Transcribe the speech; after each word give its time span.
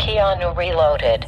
Keanu 0.00 0.56
Reloaded. 0.56 1.26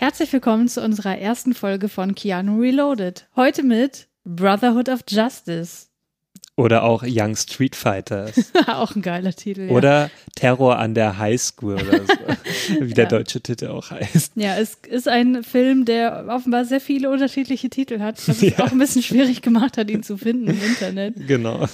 Herzlich 0.00 0.32
willkommen 0.32 0.66
zu 0.66 0.82
unserer 0.82 1.18
ersten 1.18 1.52
Folge 1.52 1.90
von 1.90 2.14
Keanu 2.14 2.58
Reloaded. 2.58 3.28
Heute 3.36 3.62
mit 3.62 4.08
Brotherhood 4.24 4.88
of 4.88 5.00
Justice. 5.06 5.88
Oder 6.56 6.84
auch 6.84 7.02
Young 7.04 7.34
Street 7.34 7.74
Fighters. 7.74 8.52
auch 8.68 8.94
ein 8.94 9.02
geiler 9.02 9.32
Titel. 9.32 9.62
Ja. 9.62 9.70
Oder 9.72 10.10
Terror 10.36 10.78
an 10.78 10.94
der 10.94 11.18
High 11.18 11.40
School 11.40 11.74
oder 11.74 12.02
so. 12.02 12.80
Wie 12.80 12.94
der 12.94 13.06
deutsche 13.06 13.40
Titel 13.40 13.66
auch 13.66 13.90
heißt. 13.90 14.32
Ja, 14.36 14.56
es 14.56 14.78
ist 14.88 15.08
ein 15.08 15.42
Film, 15.42 15.84
der 15.84 16.26
offenbar 16.28 16.64
sehr 16.64 16.80
viele 16.80 17.10
unterschiedliche 17.10 17.68
Titel 17.70 17.98
hat, 17.98 18.16
was 18.28 18.40
es 18.40 18.58
auch 18.60 18.70
ein 18.70 18.78
bisschen 18.78 19.02
schwierig 19.02 19.42
gemacht 19.42 19.76
hat, 19.76 19.90
ihn 19.90 20.04
zu 20.04 20.16
finden 20.16 20.46
im 20.46 20.62
Internet. 20.62 21.26
Genau. 21.26 21.66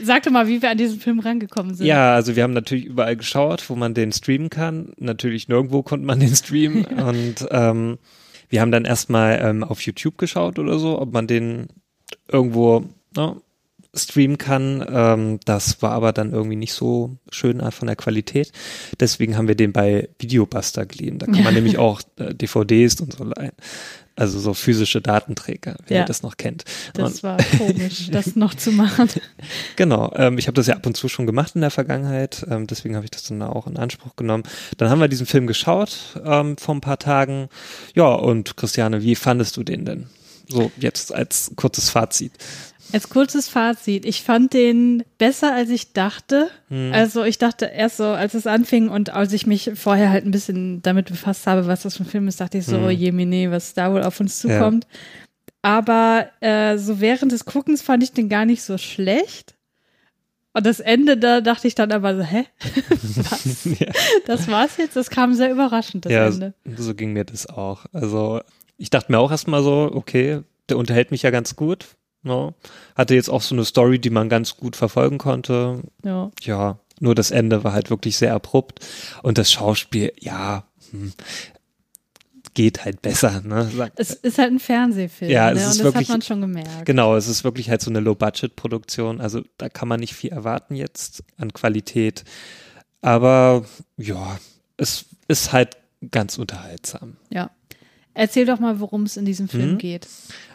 Sag 0.00 0.22
doch 0.22 0.30
mal, 0.30 0.46
wie 0.46 0.62
wir 0.62 0.70
an 0.70 0.78
diesen 0.78 1.00
Film 1.00 1.18
rangekommen 1.18 1.74
sind. 1.74 1.86
Ja, 1.86 2.14
also 2.14 2.36
wir 2.36 2.44
haben 2.44 2.52
natürlich 2.52 2.84
überall 2.84 3.16
geschaut, 3.16 3.68
wo 3.68 3.74
man 3.74 3.92
den 3.94 4.12
streamen 4.12 4.50
kann. 4.50 4.92
Natürlich 4.98 5.48
nirgendwo 5.48 5.82
konnte 5.82 6.06
man 6.06 6.20
den 6.20 6.34
streamen. 6.36 6.84
Und 6.84 7.46
ähm, 7.50 7.98
wir 8.48 8.60
haben 8.60 8.70
dann 8.70 8.84
erstmal 8.84 9.40
ähm, 9.42 9.64
auf 9.64 9.80
YouTube 9.80 10.16
geschaut 10.16 10.60
oder 10.60 10.78
so, 10.78 11.00
ob 11.00 11.12
man 11.12 11.26
den 11.26 11.66
irgendwo 12.30 12.84
ne, 13.16 13.36
streamen 13.96 14.38
kann. 14.38 14.84
Ähm, 14.88 15.40
das 15.44 15.82
war 15.82 15.92
aber 15.92 16.12
dann 16.12 16.32
irgendwie 16.32 16.56
nicht 16.56 16.72
so 16.72 17.16
schön 17.30 17.60
von 17.72 17.86
der 17.86 17.96
Qualität. 17.96 18.52
Deswegen 19.00 19.36
haben 19.36 19.48
wir 19.48 19.54
den 19.54 19.72
bei 19.72 20.08
Videobuster 20.18 20.86
geliehen. 20.86 21.18
Da 21.18 21.26
kann 21.26 21.42
man 21.44 21.54
nämlich 21.54 21.78
auch 21.78 22.00
äh, 22.16 22.34
DVDs 22.34 23.00
und 23.00 23.14
so 23.14 23.24
leihen. 23.24 23.52
Also 24.18 24.38
so 24.40 24.54
physische 24.54 25.02
Datenträger, 25.02 25.76
wer 25.88 25.98
Ja. 25.98 26.04
das 26.06 26.22
noch 26.22 26.38
kennt. 26.38 26.64
Das 26.94 27.16
Und- 27.16 27.22
war 27.22 27.36
komisch, 27.58 28.08
das 28.10 28.34
noch 28.34 28.54
zu 28.54 28.72
machen. 28.72 29.10
Genau, 29.76 30.10
ähm, 30.16 30.38
ich 30.38 30.46
habe 30.46 30.54
das 30.54 30.66
ja 30.68 30.74
ab 30.74 30.86
und 30.86 30.96
zu 30.96 31.08
schon 31.08 31.26
gemacht 31.26 31.52
in 31.54 31.60
der 31.60 31.70
Vergangenheit, 31.70 32.46
ähm, 32.48 32.66
deswegen 32.66 32.96
habe 32.96 33.04
ich 33.04 33.10
das 33.10 33.24
dann 33.24 33.42
auch 33.42 33.66
in 33.66 33.76
Anspruch 33.76 34.16
genommen. 34.16 34.44
Dann 34.78 34.88
haben 34.88 35.00
wir 35.00 35.08
diesen 35.08 35.26
Film 35.26 35.46
geschaut 35.46 36.18
ähm, 36.24 36.56
vor 36.56 36.74
ein 36.74 36.80
paar 36.80 36.98
Tagen. 36.98 37.48
Ja, 37.94 38.06
und 38.14 38.56
Christiane, 38.56 39.02
wie 39.02 39.16
fandest 39.16 39.54
du 39.58 39.62
den 39.64 39.84
denn? 39.84 40.06
So, 40.48 40.70
jetzt 40.78 41.14
als 41.14 41.50
kurzes 41.56 41.90
Fazit. 41.90 42.32
Als 42.92 43.08
kurzes 43.08 43.48
Fazit, 43.48 44.04
ich 44.04 44.22
fand 44.22 44.52
den 44.52 45.02
besser, 45.18 45.52
als 45.54 45.70
ich 45.70 45.92
dachte. 45.92 46.48
Hm. 46.68 46.92
Also 46.92 47.24
ich 47.24 47.38
dachte 47.38 47.66
erst 47.66 47.96
so, 47.96 48.04
als 48.04 48.34
es 48.34 48.46
anfing 48.46 48.88
und 48.88 49.10
als 49.10 49.32
ich 49.32 49.46
mich 49.46 49.70
vorher 49.74 50.10
halt 50.10 50.24
ein 50.24 50.30
bisschen 50.30 50.82
damit 50.82 51.06
befasst 51.08 51.46
habe, 51.46 51.66
was 51.66 51.82
das 51.82 51.96
für 51.96 52.04
ein 52.04 52.06
Film 52.06 52.28
ist, 52.28 52.40
dachte 52.40 52.58
ich 52.58 52.66
so, 52.66 52.76
Hm. 52.78 52.90
je, 52.90 53.12
nee, 53.12 53.50
was 53.50 53.74
da 53.74 53.92
wohl 53.92 54.02
auf 54.02 54.20
uns 54.20 54.38
zukommt. 54.38 54.86
Aber 55.62 56.28
äh, 56.40 56.78
so 56.78 57.00
während 57.00 57.32
des 57.32 57.44
Guckens 57.44 57.82
fand 57.82 58.02
ich 58.02 58.12
den 58.12 58.28
gar 58.28 58.44
nicht 58.44 58.62
so 58.62 58.78
schlecht. 58.78 59.54
Und 60.52 60.64
das 60.64 60.80
Ende, 60.80 61.18
da 61.18 61.40
dachte 61.42 61.68
ich 61.68 61.74
dann 61.74 61.92
aber 61.92 62.16
so, 62.16 62.22
hä? 62.22 62.44
was? 62.88 63.64
ja, 63.78 63.88
Das 64.26 64.48
war's 64.48 64.76
jetzt? 64.78 64.96
Das 64.96 65.10
kam 65.10 65.34
sehr 65.34 65.50
überraschend, 65.50 66.06
das 66.06 66.12
ja 66.12 66.26
Ende. 66.28 66.54
so, 66.76 66.82
so 66.84 66.94
ging 66.94 67.12
mir 67.12 67.24
das 67.24 67.46
auch. 67.46 67.84
Also 67.92 68.40
ich 68.78 68.88
dachte 68.90 69.12
mir 69.12 69.18
auch 69.18 69.30
erstmal 69.30 69.62
so, 69.62 69.90
okay, 69.92 70.40
der 70.68 70.78
unterhält 70.78 71.10
mich 71.10 71.22
ja 71.22 71.30
ganz 71.30 71.56
gut. 71.56 71.86
Ne? 72.26 72.52
Hatte 72.94 73.14
jetzt 73.14 73.30
auch 73.30 73.40
so 73.42 73.54
eine 73.54 73.64
Story, 73.64 73.98
die 73.98 74.10
man 74.10 74.28
ganz 74.28 74.56
gut 74.56 74.76
verfolgen 74.76 75.16
konnte. 75.18 75.82
Ja. 76.04 76.30
ja, 76.42 76.78
nur 77.00 77.14
das 77.14 77.30
Ende 77.30 77.64
war 77.64 77.72
halt 77.72 77.88
wirklich 77.90 78.16
sehr 78.18 78.34
abrupt 78.34 78.80
und 79.22 79.38
das 79.38 79.50
Schauspiel, 79.52 80.12
ja, 80.20 80.64
hm, 80.90 81.12
geht 82.54 82.84
halt 82.86 83.02
besser, 83.02 83.42
ne? 83.42 83.70
Es 83.96 84.12
ist 84.14 84.38
halt 84.38 84.50
ein 84.50 84.58
Fernsehfilm, 84.60 85.30
Ja, 85.30 85.50
ne? 85.50 85.60
es 85.60 85.62
ist 85.62 85.66
und 85.72 85.78
das 85.78 85.84
wirklich- 85.84 86.08
hat 86.08 86.14
man 86.14 86.22
schon 86.22 86.40
gemerkt. 86.40 86.86
genau, 86.86 87.14
es 87.16 87.28
ist 87.28 87.44
wirklich 87.44 87.68
halt 87.68 87.82
so 87.82 87.90
eine 87.90 88.00
Low-Budget-Produktion, 88.00 89.20
also 89.20 89.42
da 89.58 89.68
kann 89.68 89.88
man 89.88 90.00
nicht 90.00 90.14
viel 90.14 90.30
erwarten 90.32 90.74
jetzt 90.74 91.22
an 91.36 91.52
Qualität, 91.52 92.24
aber 93.02 93.64
ja, 93.98 94.38
es 94.78 95.04
ist 95.28 95.52
halt 95.52 95.76
ganz 96.10 96.38
unterhaltsam. 96.38 97.16
Ja. 97.30 97.50
Erzähl 98.14 98.46
doch 98.46 98.58
mal, 98.58 98.80
worum 98.80 99.02
es 99.02 99.18
in 99.18 99.26
diesem 99.26 99.48
Film 99.48 99.72
Mhm. 99.72 99.78
geht. 99.78 100.08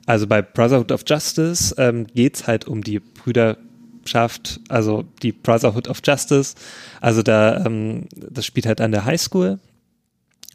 Also 0.05 0.27
bei 0.27 0.41
Brotherhood 0.41 0.91
of 0.91 1.03
Justice 1.05 1.75
ähm, 1.77 2.07
geht's 2.07 2.47
halt 2.47 2.67
um 2.67 2.83
die 2.83 2.99
Brüderschaft, 2.99 4.59
also 4.69 5.05
die 5.21 5.31
Brotherhood 5.31 5.87
of 5.87 6.01
Justice. 6.03 6.55
Also 7.01 7.21
da, 7.21 7.65
ähm, 7.65 8.07
das 8.15 8.45
spielt 8.45 8.65
halt 8.65 8.81
an 8.81 8.91
der 8.91 9.05
Highschool. 9.05 9.59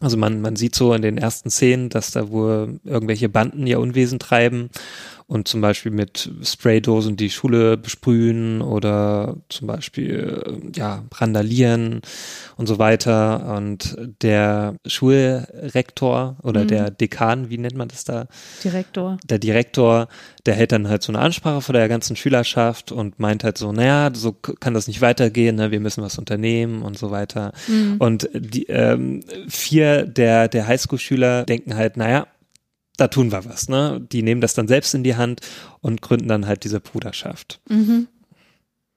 Also 0.01 0.19
man, 0.19 0.43
man 0.43 0.57
sieht 0.57 0.75
so 0.75 0.93
in 0.93 1.01
den 1.01 1.17
ersten 1.17 1.51
Szenen, 1.51 1.89
dass 1.89 2.11
da 2.11 2.29
wohl 2.29 2.81
irgendwelche 2.85 3.31
Banden 3.31 3.67
ihr 3.67 3.81
Unwesen 3.81 4.19
treiben 4.19 4.69
und 5.29 5.49
zum 5.49 5.61
Beispiel 5.61 5.91
mit 5.93 6.31
Spraydosen 6.43 7.17
die 7.17 7.31
Schule 7.31 7.77
besprühen 7.77 8.63
oder 8.63 9.37
zum 9.49 9.67
Beispiel 9.67 10.71
ja 10.75 11.03
randalieren 11.13 12.01
und 12.57 12.67
so 12.69 12.79
weiter. 12.79 13.57
Und 13.57 13.97
der 14.23 14.77
Schulrektor 14.87 16.37
oder 16.43 16.63
Mhm. 16.63 16.69
der 16.69 16.91
Dekan, 16.91 17.51
wie 17.51 17.59
nennt 17.59 17.77
man 17.77 17.89
das 17.89 18.05
da? 18.05 18.27
Direktor. 18.63 19.19
der 19.25 19.39
Direktor, 19.39 20.09
der 20.47 20.55
hält 20.55 20.73
dann 20.73 20.89
halt 20.89 21.03
so 21.03 21.13
eine 21.13 21.19
Ansprache 21.21 21.61
vor 21.61 21.73
der 21.73 21.89
ganzen 21.89 22.17
Schülerschaft 22.17 22.93
und 22.93 23.19
meint 23.19 23.45
halt 23.45 23.59
so, 23.59 23.73
naja, 23.73 24.11
so 24.15 24.33
kann 24.33 24.75
das 24.75 24.87
nicht 24.87 25.01
weitergehen, 25.01 25.57
ne? 25.57 25.71
wir 25.71 25.81
müssen 25.81 26.03
was 26.03 26.19
unternehmen 26.19 26.83
und 26.83 26.97
so 26.99 27.11
weiter. 27.11 27.53
Und 27.99 28.29
die 28.33 28.67
ähm, 28.67 29.23
vier 29.49 30.05
der, 30.07 30.49
der 30.49 30.67
Highschool-Schüler 30.67 31.45
denken 31.45 31.75
halt, 31.75 31.97
naja, 31.97 32.27
da 32.97 33.09
tun 33.09 33.33
wir 33.33 33.45
was, 33.45 33.69
ne? 33.69 34.01
Die 34.13 34.23
nehmen 34.23 34.41
das 34.41 34.55
dann 34.55 34.69
selbst 34.69 34.95
in 34.95 35.05
die 35.05 35.17
Hand 35.17 35.41
und 35.81 36.03
gründen 36.03 36.29
dann 36.29 36.47
halt 36.47 36.65
diese 36.65 36.81
Bruderschaft. 36.81 37.61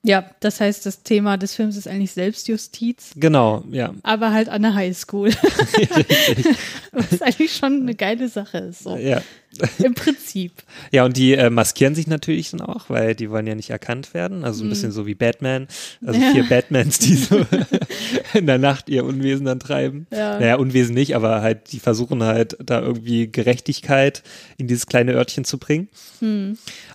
Ja, 0.04 0.30
das 0.40 0.62
heißt, 0.62 0.86
das 0.86 1.04
Thema 1.04 1.36
des 1.38 1.56
Films 1.56 1.76
ist 1.76 1.88
eigentlich 1.88 2.12
Selbstjustiz, 2.12 3.12
Genau, 3.18 3.66
ja. 3.70 3.94
aber 4.04 4.32
halt 4.32 4.48
an 4.48 4.62
der 4.62 4.74
Highschool. 4.74 5.30
Was 6.94 7.22
eigentlich 7.22 7.54
schon 7.56 7.82
eine 7.82 7.96
geile 7.96 8.30
Sache 8.30 8.60
ist, 8.60 8.84
so. 8.84 8.96
Ja. 8.96 9.22
Im 9.84 9.94
Prinzip. 9.96 10.54
Ja, 10.92 11.06
und 11.06 11.18
die 11.18 11.34
äh, 11.34 11.50
maskieren 11.50 11.96
sich 11.96 12.06
natürlich 12.08 12.52
dann 12.52 12.62
auch, 12.62 12.90
weil 12.90 13.16
die 13.16 13.30
wollen 13.30 13.48
ja 13.48 13.56
nicht 13.56 13.72
erkannt 13.72 14.14
werden. 14.14 14.44
Also 14.44 14.64
ein 14.64 14.70
bisschen 14.70 14.92
so 14.92 15.06
wie 15.08 15.16
Batman. 15.16 15.68
Also 16.06 16.20
Ja. 16.20 16.32
vier 16.32 16.44
Batmans, 16.48 17.00
die 17.00 17.16
so 17.16 17.46
in 18.34 18.46
der 18.46 18.60
Nacht 18.60 18.90
ihr 18.90 19.04
Unwesen 19.06 19.46
dann 19.46 19.60
treiben. 19.60 20.06
Ja. 20.12 20.40
Naja, 20.40 20.56
Unwesen 20.58 20.94
nicht, 20.94 21.16
aber 21.16 21.42
halt, 21.42 21.72
die 21.72 21.80
versuchen 21.80 22.24
halt 22.24 22.58
da 22.64 22.80
irgendwie 22.82 23.32
Gerechtigkeit 23.32 24.24
in 24.58 24.68
dieses 24.68 24.86
kleine 24.86 25.14
Örtchen 25.14 25.46
zu 25.46 25.58
bringen. 25.58 25.90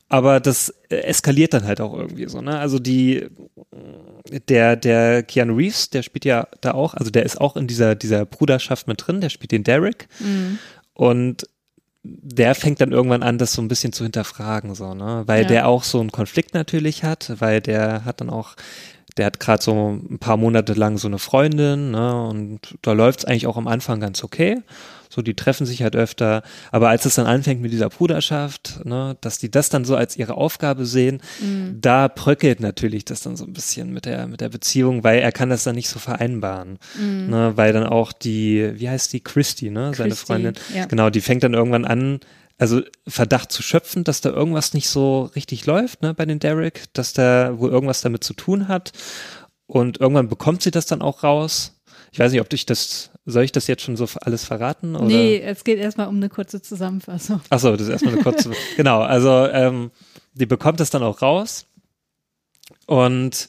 Aber 0.09 0.39
das 0.41 0.73
äh, 0.91 0.97
eskaliert 0.99 1.55
dann 1.55 1.65
halt 1.65 1.81
auch 1.81 1.95
irgendwie 1.99 2.29
so, 2.29 2.41
ne? 2.41 2.59
Also 2.59 2.79
die, 2.79 3.27
der, 4.49 4.77
der 4.77 5.23
Keanu 5.23 5.57
Reeves, 5.57 5.91
der 5.91 6.03
spielt 6.03 6.25
ja 6.25 6.47
da 6.61 6.73
auch, 6.73 6.95
also 6.95 7.11
der 7.11 7.25
ist 7.25 7.41
auch 7.41 7.57
in 7.57 7.67
dieser, 7.67 7.95
dieser 7.95 8.25
Bruderschaft 8.27 8.87
mit 8.87 9.05
drin, 9.07 9.21
der 9.21 9.31
spielt 9.31 9.51
den 9.53 9.65
Derek. 9.65 10.09
Und 10.93 11.49
der 12.05 12.55
fängt 12.55 12.81
dann 12.81 12.93
irgendwann 12.93 13.23
an, 13.23 13.39
das 13.39 13.55
so 13.55 13.63
ein 13.63 13.69
bisschen 13.69 13.93
zu 13.93 14.05
hinterfragen, 14.05 14.75
so, 14.75 14.93
ne? 14.95 15.23
Weil 15.27 15.43
Ja. 15.43 15.49
der 15.49 15.69
auch 15.69 15.83
so 15.85 16.01
einen 16.01 16.13
Konflikt 16.13 16.53
natürlich 16.55 17.03
hat, 17.03 17.33
weil 17.39 17.61
der 17.63 18.05
hat 18.05 18.21
dann 18.21 18.29
auch, 18.29 18.55
der 19.17 19.27
hat 19.27 19.41
gerade 19.41 19.63
so 19.63 19.93
ein 19.93 20.19
paar 20.19 20.37
Monate 20.37 20.75
lang 20.75 20.99
so 20.99 21.09
eine 21.09 21.19
Freundin, 21.19 21.93
ne? 21.93 22.29
Und 22.29 22.77
da 22.83 22.93
läuft's 22.93 23.25
eigentlich 23.25 23.47
auch 23.47 23.57
am 23.57 23.69
Anfang 23.69 24.01
ganz 24.01 24.23
okay. 24.23 24.61
So, 25.15 25.23
die 25.23 25.35
treffen 25.35 25.65
sich 25.65 25.83
halt 25.83 25.95
öfter. 25.95 26.43
Aber 26.73 26.89
als 26.89 27.05
es 27.05 27.15
dann 27.15 27.27
anfängt 27.27 27.61
mit 27.63 27.73
dieser 27.73 27.89
Bruderschaft, 27.89 28.85
ne, 28.85 29.17
dass 29.21 29.39
die 29.39 29.51
das 29.51 29.69
dann 29.69 29.85
so 29.85 29.95
als 29.95 30.17
ihre 30.17 30.35
Aufgabe 30.35 30.87
sehen, 30.87 31.21
da 31.81 32.09
bröckelt 32.09 32.59
natürlich 32.59 33.05
das 33.05 33.21
dann 33.21 33.37
so 33.37 33.45
ein 33.45 33.53
bisschen 33.53 33.93
mit 33.93 34.07
der, 34.07 34.27
mit 34.27 34.41
der 34.41 34.49
Beziehung, 34.49 35.05
weil 35.05 35.21
er 35.21 35.31
kann 35.31 35.51
das 35.51 35.63
dann 35.63 35.77
nicht 35.77 35.89
so 35.89 36.01
vereinbaren. 36.01 36.79
Ne, 36.99 37.53
weil 37.55 37.73
dann 37.73 37.87
auch 37.87 38.13
die, 38.13 38.73
wie 38.75 38.89
heißt 38.89 39.13
die, 39.13 39.21
Christy, 39.21 39.71
ne, 39.71 39.93
seine 39.95 40.11
Christy, 40.11 40.27
Freundin, 40.27 40.55
ja. 40.75 40.87
genau, 40.87 41.11
die 41.11 41.21
fängt 41.21 41.45
dann 41.45 41.55
irgendwann 41.55 41.85
an, 41.85 42.21
also 42.59 42.83
Verdacht 43.07 43.53
zu 43.53 43.63
schöpfen, 43.63 44.05
dass 44.05 44.21
da 44.21 44.31
irgendwas 44.31 44.75
nicht 44.75 44.89
so 44.89 45.31
richtig 45.37 45.67
läuft, 45.67 46.03
ne, 46.03 46.15
bei 46.15 46.27
den 46.27 46.41
Derek, 46.41 46.85
dass 46.93 47.13
da 47.13 47.59
wohl 47.59 47.71
irgendwas 47.71 48.01
damit 48.01 48.25
zu 48.25 48.35
tun 48.35 48.69
hat. 48.69 48.93
Und 49.67 50.01
irgendwann 50.01 50.29
bekommt 50.29 50.63
sie 50.63 50.71
das 50.71 50.87
dann 50.87 51.03
auch 51.03 51.23
raus. 51.23 51.81
Ich 52.13 52.19
weiß 52.19 52.33
nicht, 52.33 52.41
ob 52.41 52.53
ich 52.53 52.67
das, 52.67 53.11
soll 53.27 53.45
ich 53.45 53.53
das 53.53 53.67
jetzt 53.67 53.83
schon 53.83 53.97
so 53.97 54.07
alles 54.21 54.45
verraten? 54.45 54.97
Oder? 54.97 55.07
Nee, 55.07 55.41
es 55.41 55.65
geht 55.65 55.79
erstmal 55.79 56.09
um 56.09 56.17
eine 56.17 56.29
kurze 56.29 56.61
Zusammenfassung. 56.61 57.41
Achso, 57.51 57.73
das 57.73 57.83
ist 57.83 57.89
erstmal 57.89 58.15
eine 58.15 58.23
kurze. 58.23 58.51
genau, 58.77 59.01
also 59.01 59.47
ähm, 59.47 59.91
die 60.35 60.47
bekommt 60.47 60.81
das 60.81 60.91
dann 60.91 61.03
auch 61.03 61.23
raus 61.23 61.67
und 62.87 63.49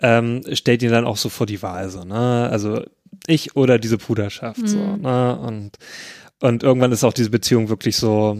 ähm, 0.00 0.42
stellt 0.52 0.82
ihn 0.82 0.90
dann 0.90 1.04
auch 1.04 1.16
so 1.16 1.28
vor 1.28 1.46
die 1.46 1.62
Wahl, 1.62 1.88
so, 1.88 2.04
ne? 2.04 2.48
Also 2.50 2.82
ich 3.26 3.54
oder 3.54 3.78
diese 3.78 3.98
Bruderschaft, 3.98 4.60
mhm. 4.60 4.66
so, 4.66 4.96
ne? 4.96 5.38
Und, 5.38 5.78
und 6.40 6.62
irgendwann 6.64 6.90
ist 6.90 7.04
auch 7.04 7.12
diese 7.12 7.30
Beziehung 7.30 7.68
wirklich 7.68 7.96
so, 7.96 8.38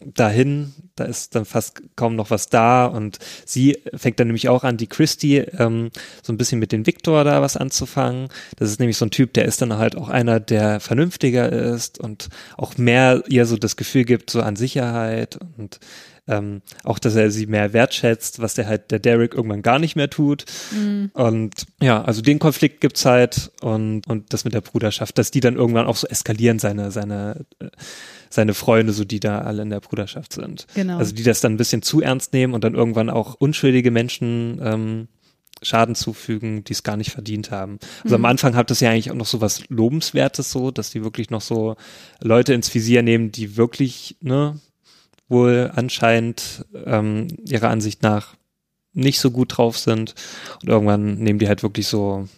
dahin, 0.00 0.74
da 0.94 1.04
ist 1.04 1.34
dann 1.34 1.44
fast 1.44 1.82
kaum 1.96 2.14
noch 2.14 2.30
was 2.30 2.48
da 2.48 2.86
und 2.86 3.18
sie 3.44 3.78
fängt 3.94 4.20
dann 4.20 4.28
nämlich 4.28 4.48
auch 4.48 4.62
an, 4.62 4.76
die 4.76 4.86
Christy, 4.86 5.38
ähm, 5.38 5.90
so 6.22 6.32
ein 6.32 6.36
bisschen 6.36 6.60
mit 6.60 6.70
dem 6.70 6.86
Victor 6.86 7.24
da 7.24 7.42
was 7.42 7.56
anzufangen. 7.56 8.28
Das 8.56 8.70
ist 8.70 8.78
nämlich 8.78 8.96
so 8.96 9.06
ein 9.06 9.10
Typ, 9.10 9.32
der 9.32 9.44
ist 9.44 9.60
dann 9.60 9.76
halt 9.76 9.96
auch 9.96 10.08
einer, 10.08 10.38
der 10.38 10.80
vernünftiger 10.80 11.50
ist 11.50 11.98
und 11.98 12.28
auch 12.56 12.78
mehr 12.78 13.24
ihr 13.28 13.44
so 13.46 13.56
das 13.56 13.76
Gefühl 13.76 14.04
gibt, 14.04 14.30
so 14.30 14.40
an 14.40 14.56
Sicherheit 14.56 15.38
und 15.56 15.80
ähm, 16.28 16.62
auch, 16.84 16.98
dass 16.98 17.16
er 17.16 17.30
sie 17.30 17.46
mehr 17.46 17.72
wertschätzt, 17.72 18.40
was 18.40 18.54
der 18.54 18.66
halt 18.66 18.90
der 18.90 18.98
Derek 18.98 19.34
irgendwann 19.34 19.62
gar 19.62 19.78
nicht 19.78 19.96
mehr 19.96 20.10
tut. 20.10 20.44
Mhm. 20.70 21.10
Und 21.14 21.66
ja, 21.82 22.02
also 22.02 22.22
den 22.22 22.38
Konflikt 22.38 22.80
gibt's 22.80 23.04
halt 23.04 23.50
und, 23.60 24.06
und 24.06 24.32
das 24.32 24.44
mit 24.44 24.54
der 24.54 24.60
Bruderschaft, 24.60 25.18
dass 25.18 25.30
die 25.30 25.40
dann 25.40 25.56
irgendwann 25.56 25.86
auch 25.86 25.96
so 25.96 26.06
eskalieren, 26.06 26.58
seine, 26.58 26.90
seine 26.90 27.46
äh, 27.58 27.68
seine 28.30 28.54
Freunde, 28.54 28.92
so 28.92 29.04
die 29.04 29.20
da 29.20 29.38
alle 29.40 29.62
in 29.62 29.70
der 29.70 29.80
Bruderschaft 29.80 30.34
sind. 30.34 30.66
Genau. 30.74 30.98
Also 30.98 31.14
die 31.14 31.22
das 31.22 31.40
dann 31.40 31.54
ein 31.54 31.56
bisschen 31.56 31.82
zu 31.82 32.00
ernst 32.00 32.32
nehmen 32.32 32.54
und 32.54 32.62
dann 32.62 32.74
irgendwann 32.74 33.10
auch 33.10 33.34
unschuldige 33.34 33.90
Menschen 33.90 34.60
ähm, 34.62 35.08
Schaden 35.62 35.94
zufügen, 35.94 36.62
die 36.64 36.72
es 36.72 36.82
gar 36.82 36.96
nicht 36.96 37.10
verdient 37.10 37.50
haben. 37.50 37.78
Also 38.04 38.16
mhm. 38.16 38.24
am 38.24 38.30
Anfang 38.30 38.54
hat 38.54 38.70
das 38.70 38.80
ja 38.80 38.90
eigentlich 38.90 39.10
auch 39.10 39.16
noch 39.16 39.26
so 39.26 39.40
was 39.40 39.68
Lobenswertes 39.68 40.50
so, 40.50 40.70
dass 40.70 40.90
die 40.90 41.02
wirklich 41.02 41.30
noch 41.30 41.40
so 41.40 41.76
Leute 42.20 42.54
ins 42.54 42.72
Visier 42.72 43.02
nehmen, 43.02 43.32
die 43.32 43.56
wirklich, 43.56 44.16
ne, 44.20 44.60
wohl 45.28 45.70
anscheinend 45.74 46.64
ähm, 46.86 47.28
ihrer 47.44 47.68
Ansicht 47.68 48.02
nach 48.02 48.34
nicht 48.92 49.20
so 49.20 49.30
gut 49.30 49.56
drauf 49.56 49.78
sind. 49.78 50.14
Und 50.62 50.68
irgendwann 50.68 51.18
nehmen 51.18 51.38
die 51.38 51.48
halt 51.48 51.62
wirklich 51.62 51.86
so 51.86 52.28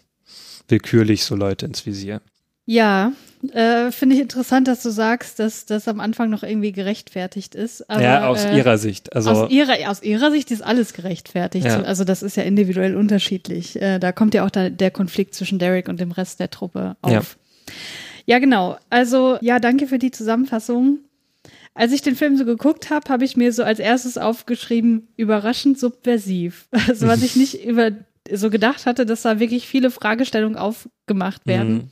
willkürlich 0.68 1.24
so 1.24 1.34
Leute 1.36 1.66
ins 1.66 1.86
Visier. 1.86 2.20
Ja, 2.66 3.12
äh, 3.52 3.90
finde 3.90 4.14
ich 4.14 4.20
interessant, 4.20 4.68
dass 4.68 4.82
du 4.82 4.90
sagst, 4.90 5.38
dass 5.38 5.64
das 5.64 5.88
am 5.88 5.98
Anfang 5.98 6.30
noch 6.30 6.42
irgendwie 6.42 6.72
gerechtfertigt 6.72 7.54
ist. 7.54 7.88
Aber, 7.88 8.02
ja, 8.02 8.28
aus 8.28 8.44
äh, 8.44 8.56
ihrer 8.56 8.78
Sicht. 8.78 9.16
Also 9.16 9.30
aus 9.30 9.50
ihrer, 9.50 9.90
aus 9.90 10.02
ihrer 10.02 10.30
Sicht 10.30 10.50
ist 10.50 10.62
alles 10.62 10.92
gerechtfertigt. 10.92 11.66
Ja. 11.66 11.82
Also 11.82 12.04
das 12.04 12.22
ist 12.22 12.36
ja 12.36 12.42
individuell 12.42 12.96
unterschiedlich. 12.96 13.80
Äh, 13.80 13.98
da 13.98 14.12
kommt 14.12 14.34
ja 14.34 14.44
auch 14.44 14.50
da, 14.50 14.68
der 14.68 14.90
Konflikt 14.90 15.34
zwischen 15.34 15.58
Derek 15.58 15.88
und 15.88 15.98
dem 15.98 16.12
Rest 16.12 16.38
der 16.38 16.50
Truppe 16.50 16.96
auf. 17.00 17.10
Ja. 17.12 17.22
ja, 18.26 18.38
genau. 18.38 18.76
Also 18.90 19.38
ja, 19.40 19.58
danke 19.58 19.86
für 19.86 19.98
die 19.98 20.10
Zusammenfassung. 20.10 20.98
Als 21.74 21.92
ich 21.92 22.02
den 22.02 22.16
Film 22.16 22.36
so 22.36 22.44
geguckt 22.44 22.90
habe, 22.90 23.08
habe 23.08 23.24
ich 23.24 23.36
mir 23.36 23.52
so 23.52 23.62
als 23.62 23.78
erstes 23.78 24.18
aufgeschrieben, 24.18 25.08
überraschend 25.16 25.78
subversiv. 25.78 26.68
Also 26.88 27.06
was 27.06 27.22
ich 27.22 27.36
nicht 27.36 27.64
über 27.64 27.92
so 28.32 28.50
gedacht 28.50 28.86
hatte, 28.86 29.06
dass 29.06 29.22
da 29.22 29.40
wirklich 29.40 29.66
viele 29.66 29.90
Fragestellungen 29.90 30.58
aufgemacht 30.58 31.46
werden. 31.46 31.72
Mhm. 31.72 31.90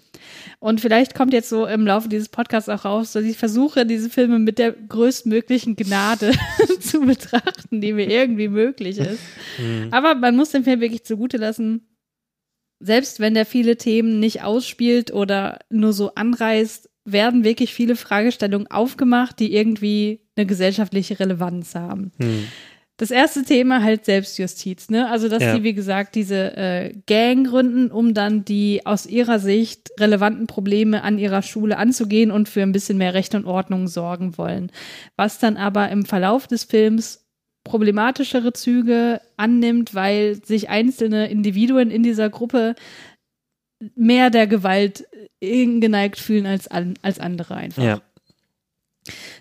Und 0.60 0.80
vielleicht 0.80 1.14
kommt 1.14 1.32
jetzt 1.32 1.48
so 1.48 1.66
im 1.66 1.86
Laufe 1.86 2.08
dieses 2.08 2.28
Podcasts 2.28 2.68
auch 2.68 2.84
raus, 2.84 3.12
dass 3.12 3.24
ich 3.24 3.38
versuche, 3.38 3.86
diese 3.86 4.10
Filme 4.10 4.38
mit 4.38 4.58
der 4.58 4.72
größtmöglichen 4.72 5.76
Gnade 5.76 6.32
zu 6.80 7.00
betrachten, 7.00 7.80
die 7.80 7.92
mir 7.92 8.08
irgendwie 8.08 8.48
möglich 8.48 8.98
ist. 8.98 9.20
Mhm. 9.58 9.88
Aber 9.90 10.14
man 10.14 10.36
muss 10.36 10.50
den 10.50 10.64
Film 10.64 10.80
wirklich 10.80 11.04
zugute 11.04 11.36
lassen, 11.36 11.88
selbst 12.80 13.20
wenn 13.20 13.34
der 13.34 13.46
viele 13.46 13.76
Themen 13.76 14.20
nicht 14.20 14.42
ausspielt 14.42 15.12
oder 15.12 15.58
nur 15.70 15.92
so 15.92 16.14
anreißt, 16.14 16.88
werden 17.12 17.44
wirklich 17.44 17.74
viele 17.74 17.96
Fragestellungen 17.96 18.70
aufgemacht, 18.70 19.38
die 19.38 19.54
irgendwie 19.54 20.20
eine 20.36 20.46
gesellschaftliche 20.46 21.18
Relevanz 21.18 21.74
haben. 21.74 22.12
Mhm. 22.18 22.46
Das 22.98 23.12
erste 23.12 23.44
Thema 23.44 23.84
halt 23.84 24.04
Selbstjustiz, 24.04 24.90
ne? 24.90 25.08
Also, 25.08 25.28
dass 25.28 25.40
ja. 25.40 25.54
sie, 25.54 25.62
wie 25.62 25.72
gesagt, 25.72 26.16
diese 26.16 26.56
äh, 26.56 26.92
Gang 27.06 27.46
gründen, 27.46 27.92
um 27.92 28.12
dann 28.12 28.44
die 28.44 28.84
aus 28.86 29.06
ihrer 29.06 29.38
Sicht 29.38 29.92
relevanten 30.00 30.48
Probleme 30.48 31.04
an 31.04 31.16
ihrer 31.16 31.42
Schule 31.42 31.76
anzugehen 31.76 32.32
und 32.32 32.48
für 32.48 32.62
ein 32.62 32.72
bisschen 32.72 32.98
mehr 32.98 33.14
Recht 33.14 33.36
und 33.36 33.46
Ordnung 33.46 33.86
sorgen 33.86 34.36
wollen. 34.36 34.72
Was 35.14 35.38
dann 35.38 35.56
aber 35.56 35.90
im 35.90 36.06
Verlauf 36.06 36.48
des 36.48 36.64
Films 36.64 37.24
problematischere 37.62 38.52
Züge 38.52 39.20
annimmt, 39.36 39.94
weil 39.94 40.44
sich 40.44 40.68
einzelne 40.68 41.30
Individuen 41.30 41.92
in 41.92 42.02
dieser 42.02 42.30
Gruppe 42.30 42.74
mehr 43.94 44.30
der 44.30 44.46
Gewalt 44.46 45.06
geneigt 45.40 46.18
fühlen 46.18 46.46
als, 46.46 46.68
an, 46.68 46.94
als 47.02 47.20
andere 47.20 47.54
einfach. 47.54 47.82
Ja. 47.82 48.00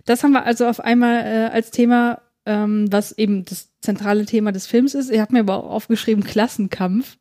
Das 0.05 0.23
haben 0.23 0.31
wir 0.31 0.45
also 0.45 0.67
auf 0.67 0.79
einmal 0.79 1.25
äh, 1.25 1.49
als 1.53 1.71
Thema 1.71 2.21
ähm, 2.47 2.91
was 2.91 3.11
eben 3.11 3.43
das 3.43 3.69
zentrale 3.81 4.25
Thema 4.25 4.51
des 4.51 4.65
Films 4.67 4.95
ist. 4.95 5.11
Ich 5.11 5.19
habe 5.19 5.33
mir 5.33 5.41
aber 5.41 5.57
auch 5.57 5.69
aufgeschrieben 5.69 6.23
Klassenkampf. 6.23 7.17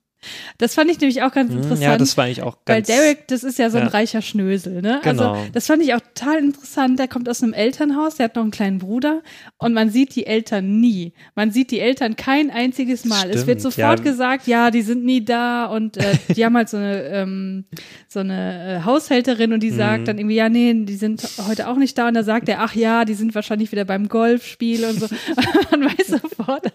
Das 0.58 0.75
fand 0.75 0.90
ich 0.90 1.00
nämlich 1.00 1.23
auch 1.23 1.32
ganz 1.32 1.50
hm, 1.50 1.58
interessant. 1.58 1.82
Ja, 1.82 1.96
das 1.96 2.17
war 2.17 2.28
ich 2.28 2.43
auch 2.43 2.56
ganz. 2.64 2.88
Weil 2.88 2.96
Derek, 2.96 3.28
das 3.28 3.44
ist 3.44 3.58
ja 3.58 3.70
so 3.70 3.78
ein 3.78 3.84
ja. 3.84 3.90
reicher 3.90 4.23
Schnösel, 4.23 4.82
ne? 4.82 5.00
Also, 5.05 5.11
genau. 5.11 5.32
Also, 5.34 5.50
das 5.52 5.67
fand 5.67 5.82
ich 5.82 5.94
auch 5.94 6.00
total 6.00 6.38
interessant. 6.38 6.99
Der 6.99 7.08
kommt 7.08 7.28
aus 7.28 7.43
einem 7.43 7.52
Elternhaus, 7.52 8.17
der 8.17 8.25
hat 8.25 8.37
noch 8.37 8.43
einen 8.43 8.50
kleinen 8.50 8.78
Bruder 8.78 9.23
und 9.58 9.75
man 9.75 9.90
sieht 9.90 10.14
die 10.14 10.26
Eltern 10.26 10.81
nie. 10.81 11.12
Man 11.34 11.50
sieht 11.50 11.70
die 11.70 11.81
Eltern 11.81 12.17
kein 12.17 12.50
einziges 12.50 13.05
Mal. 13.05 13.20
Stimmt, 13.20 13.34
es 13.34 13.46
wird 13.46 13.61
sofort 13.61 13.99
ja. 13.99 14.05
gesagt, 14.05 14.46
ja, 14.46 14.70
die 14.70 14.82
sind 14.82 15.05
nie 15.05 15.25
da 15.25 15.67
und 15.67 15.96
äh, 15.96 16.14
die 16.34 16.44
haben 16.44 16.56
halt 16.56 16.69
so 16.69 16.76
eine, 16.76 17.05
ähm, 17.05 17.64
so 18.08 18.20
eine 18.20 18.81
äh, 18.81 18.84
Haushälterin 18.84 19.52
und 19.52 19.62
die 19.62 19.70
mhm. 19.70 19.76
sagt 19.76 20.08
dann 20.08 20.19
irgendwie, 20.19 20.37
ja, 20.37 20.49
nee, 20.49 20.73
die 20.75 20.96
sind 20.96 21.23
heute 21.46 21.69
auch 21.69 21.76
nicht 21.76 21.96
da 21.99 22.08
und 22.08 22.14
da 22.14 22.23
sagt 22.23 22.49
er, 22.49 22.61
ach 22.61 22.75
ja, 22.75 23.05
die 23.05 23.14
sind 23.14 23.34
wahrscheinlich 23.34 23.73
wieder 23.73 23.84
beim 23.84 24.08
Golfspiel 24.08 24.84
und 24.84 25.00
so. 25.00 25.06
man 25.70 25.84
weiß 25.84 26.06
sofort, 26.06 26.73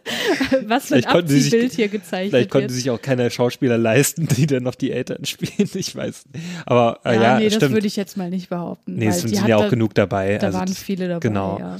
was 0.65 0.87
für 0.87 0.95
ein 0.95 1.05
Abziehbild 1.05 1.73
hier 1.73 1.87
gezeichnet 1.87 2.01
vielleicht 2.01 2.21
wird. 2.21 2.31
Vielleicht 2.31 2.49
konnten 2.51 2.73
sich 2.73 2.89
auch 2.89 3.01
keiner 3.01 3.29
Schauspieler 3.41 3.79
leisten, 3.79 4.27
die 4.27 4.45
dann 4.45 4.61
noch 4.63 4.75
die 4.75 4.91
Eltern 4.91 5.25
spielen. 5.25 5.69
Ich 5.73 5.95
weiß. 5.95 6.25
Aber 6.65 6.99
äh, 7.03 7.15
ja, 7.15 7.21
ja 7.21 7.39
nee, 7.39 7.49
stimmt. 7.49 7.63
das 7.63 7.71
würde 7.71 7.87
ich 7.87 7.95
jetzt 7.95 8.17
mal 8.17 8.29
nicht 8.29 8.49
behaupten. 8.49 8.95
Nee, 8.95 9.07
es 9.07 9.21
sind 9.21 9.47
ja 9.47 9.57
auch 9.57 9.63
da, 9.63 9.69
genug 9.69 9.95
dabei. 9.95 10.37
Da 10.37 10.47
also, 10.47 10.59
waren 10.59 10.67
viele 10.67 11.07
dabei. 11.07 11.27
Genau. 11.27 11.57
Ja. 11.59 11.77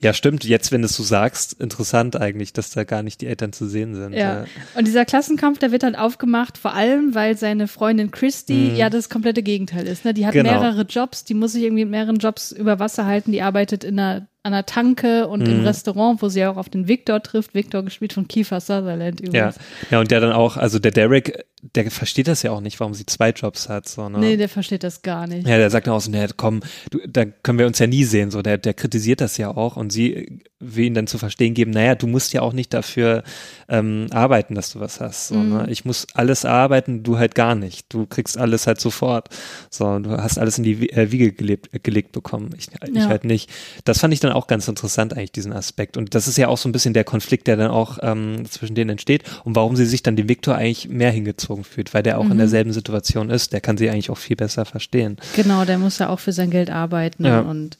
Ja, 0.00 0.12
stimmt. 0.12 0.44
Jetzt, 0.44 0.70
wenn 0.70 0.82
du 0.82 0.86
es 0.86 0.94
so 0.94 1.02
sagst, 1.02 1.54
interessant 1.54 2.14
eigentlich, 2.14 2.52
dass 2.52 2.70
da 2.70 2.84
gar 2.84 3.02
nicht 3.02 3.20
die 3.20 3.26
Eltern 3.26 3.52
zu 3.52 3.66
sehen 3.66 3.96
sind. 3.96 4.12
Ja. 4.12 4.44
Und 4.76 4.86
dieser 4.86 5.04
Klassenkampf, 5.04 5.58
der 5.58 5.72
wird 5.72 5.82
dann 5.82 5.96
aufgemacht, 5.96 6.56
vor 6.56 6.72
allem, 6.74 7.16
weil 7.16 7.36
seine 7.36 7.66
Freundin 7.66 8.12
Christy 8.12 8.70
mhm. 8.70 8.76
ja 8.76 8.90
das 8.90 9.08
komplette 9.08 9.42
Gegenteil 9.42 9.88
ist. 9.88 10.04
Ne? 10.04 10.14
Die 10.14 10.24
hat 10.24 10.34
genau. 10.34 10.52
mehrere 10.52 10.82
Jobs, 10.82 11.24
die 11.24 11.34
muss 11.34 11.52
sich 11.52 11.64
irgendwie 11.64 11.84
mit 11.84 11.90
mehreren 11.90 12.18
Jobs 12.18 12.52
über 12.52 12.78
Wasser 12.78 13.06
halten, 13.06 13.32
die 13.32 13.42
arbeitet 13.42 13.82
in 13.82 13.98
einer 13.98 14.28
an 14.44 14.52
der 14.52 14.66
Tanke 14.66 15.28
und 15.28 15.42
mhm. 15.42 15.56
im 15.56 15.64
Restaurant, 15.64 16.22
wo 16.22 16.28
sie 16.28 16.46
auch 16.46 16.56
auf 16.56 16.68
den 16.68 16.88
Victor 16.88 17.22
trifft. 17.22 17.54
Victor 17.54 17.82
gespielt 17.82 18.14
von 18.14 18.28
Kiefer 18.28 18.60
Sutherland 18.60 19.20
übrigens. 19.20 19.56
Ja. 19.56 19.62
ja, 19.90 20.00
und 20.00 20.10
der 20.10 20.20
dann 20.20 20.32
auch, 20.32 20.56
also 20.56 20.78
der 20.78 20.92
Derek, 20.92 21.44
der 21.74 21.90
versteht 21.90 22.28
das 22.28 22.42
ja 22.42 22.52
auch 22.52 22.60
nicht, 22.60 22.78
warum 22.80 22.94
sie 22.94 23.06
zwei 23.06 23.30
Jobs 23.30 23.68
hat. 23.68 23.88
So, 23.88 24.08
ne? 24.08 24.18
Nee, 24.18 24.36
der 24.36 24.48
versteht 24.48 24.84
das 24.84 25.02
gar 25.02 25.26
nicht. 25.26 25.46
Ja, 25.46 25.58
der 25.58 25.70
sagt 25.70 25.86
dann 25.86 25.94
auch 25.94 26.00
so, 26.00 26.10
nee, 26.10 26.26
komm, 26.36 26.60
du, 26.90 26.98
da 27.06 27.24
können 27.24 27.58
wir 27.58 27.66
uns 27.66 27.78
ja 27.78 27.86
nie 27.86 28.04
sehen. 28.04 28.30
So, 28.30 28.42
der, 28.42 28.58
der 28.58 28.74
kritisiert 28.74 29.20
das 29.20 29.36
ja 29.36 29.50
auch 29.50 29.76
und 29.76 29.90
sie 29.90 30.40
will 30.60 30.86
ihn 30.86 30.94
dann 30.94 31.06
zu 31.06 31.18
verstehen 31.18 31.54
geben, 31.54 31.70
naja, 31.70 31.94
du 31.94 32.06
musst 32.08 32.32
ja 32.32 32.42
auch 32.42 32.52
nicht 32.52 32.74
dafür 32.74 33.22
ähm, 33.68 34.08
arbeiten, 34.10 34.56
dass 34.56 34.72
du 34.72 34.80
was 34.80 35.00
hast. 35.00 35.28
So, 35.28 35.36
ne? 35.36 35.42
mhm. 35.42 35.56
ne? 35.58 35.70
Ich 35.70 35.84
muss 35.84 36.06
alles 36.14 36.44
arbeiten, 36.44 37.04
du 37.04 37.18
halt 37.18 37.36
gar 37.36 37.54
nicht. 37.54 37.92
Du 37.92 38.06
kriegst 38.06 38.36
alles 38.36 38.66
halt 38.66 38.80
sofort. 38.80 39.28
So, 39.70 39.98
du 40.00 40.10
hast 40.10 40.38
alles 40.38 40.58
in 40.58 40.64
die 40.64 40.90
äh, 40.90 41.12
Wiege 41.12 41.32
gelebt, 41.32 41.72
äh, 41.72 41.78
gelegt 41.78 42.12
bekommen. 42.12 42.50
Ich, 42.58 42.68
ich 42.88 42.94
ja. 42.94 43.08
halt 43.08 43.24
nicht. 43.24 43.50
Das 43.84 44.00
fand 44.00 44.12
ich 44.12 44.20
dann 44.20 44.32
auch 44.32 44.48
ganz 44.48 44.66
interessant, 44.66 45.14
eigentlich, 45.14 45.32
diesen 45.32 45.52
Aspekt. 45.52 45.96
Und 45.96 46.14
das 46.14 46.26
ist 46.26 46.36
ja 46.36 46.48
auch 46.48 46.58
so 46.58 46.68
ein 46.68 46.72
bisschen 46.72 46.94
der 46.94 47.04
Konflikt, 47.04 47.46
der 47.46 47.56
dann 47.56 47.70
auch 47.70 47.98
ähm, 48.02 48.44
zwischen 48.50 48.74
denen 48.74 48.90
entsteht 48.90 49.22
und 49.44 49.54
warum 49.54 49.76
sie 49.76 49.86
sich 49.86 50.02
dann 50.02 50.16
dem 50.16 50.28
Viktor 50.28 50.56
eigentlich 50.56 50.88
mehr 50.88 51.12
hingezogen 51.12 51.62
fühlt, 51.62 51.94
weil 51.94 52.02
der 52.02 52.18
auch 52.18 52.24
mhm. 52.24 52.32
in 52.32 52.38
derselben 52.38 52.72
Situation 52.72 53.30
ist. 53.30 53.52
Der 53.52 53.60
kann 53.60 53.76
sie 53.76 53.88
eigentlich 53.88 54.10
auch 54.10 54.18
viel 54.18 54.36
besser 54.36 54.64
verstehen. 54.64 55.18
Genau, 55.36 55.64
der 55.64 55.78
muss 55.78 55.98
ja 55.98 56.08
auch 56.08 56.18
für 56.18 56.32
sein 56.32 56.50
Geld 56.50 56.70
arbeiten 56.70 57.24
ja. 57.24 57.40
und 57.40 57.78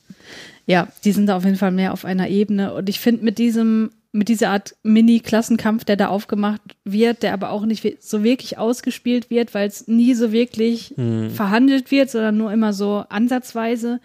ja, 0.69 0.87
die 1.03 1.13
sind 1.13 1.27
da 1.27 1.37
auf 1.37 1.45
jeden 1.45 1.57
Fall 1.57 1.73
mehr 1.73 1.95
auf 1.95 2.05
einer 2.05 2.29
Ebene. 2.29 2.75
Und 2.75 2.91
ich 2.91 3.01
finde 3.01 3.25
mit 3.25 3.39
diesem, 3.39 3.91
mit 4.13 4.29
dieser 4.29 4.51
Art 4.51 4.77
Mini-Klassenkampf, 4.83 5.85
der 5.85 5.97
da 5.97 6.09
aufgemacht 6.09 6.61
wird, 6.85 7.23
der 7.23 7.33
aber 7.33 7.51
auch 7.51 7.65
nicht 7.65 8.03
so 8.05 8.23
wirklich 8.23 8.59
ausgespielt 8.59 9.31
wird, 9.31 9.55
weil 9.55 9.67
es 9.67 9.89
nie 9.89 10.13
so 10.13 10.31
wirklich 10.31 10.93
hm. 10.95 11.31
verhandelt 11.31 11.91
wird, 11.91 12.11
sondern 12.11 12.37
nur 12.37 12.53
immer 12.53 12.75
so 12.75 13.03
ansatzweise, 13.09 14.01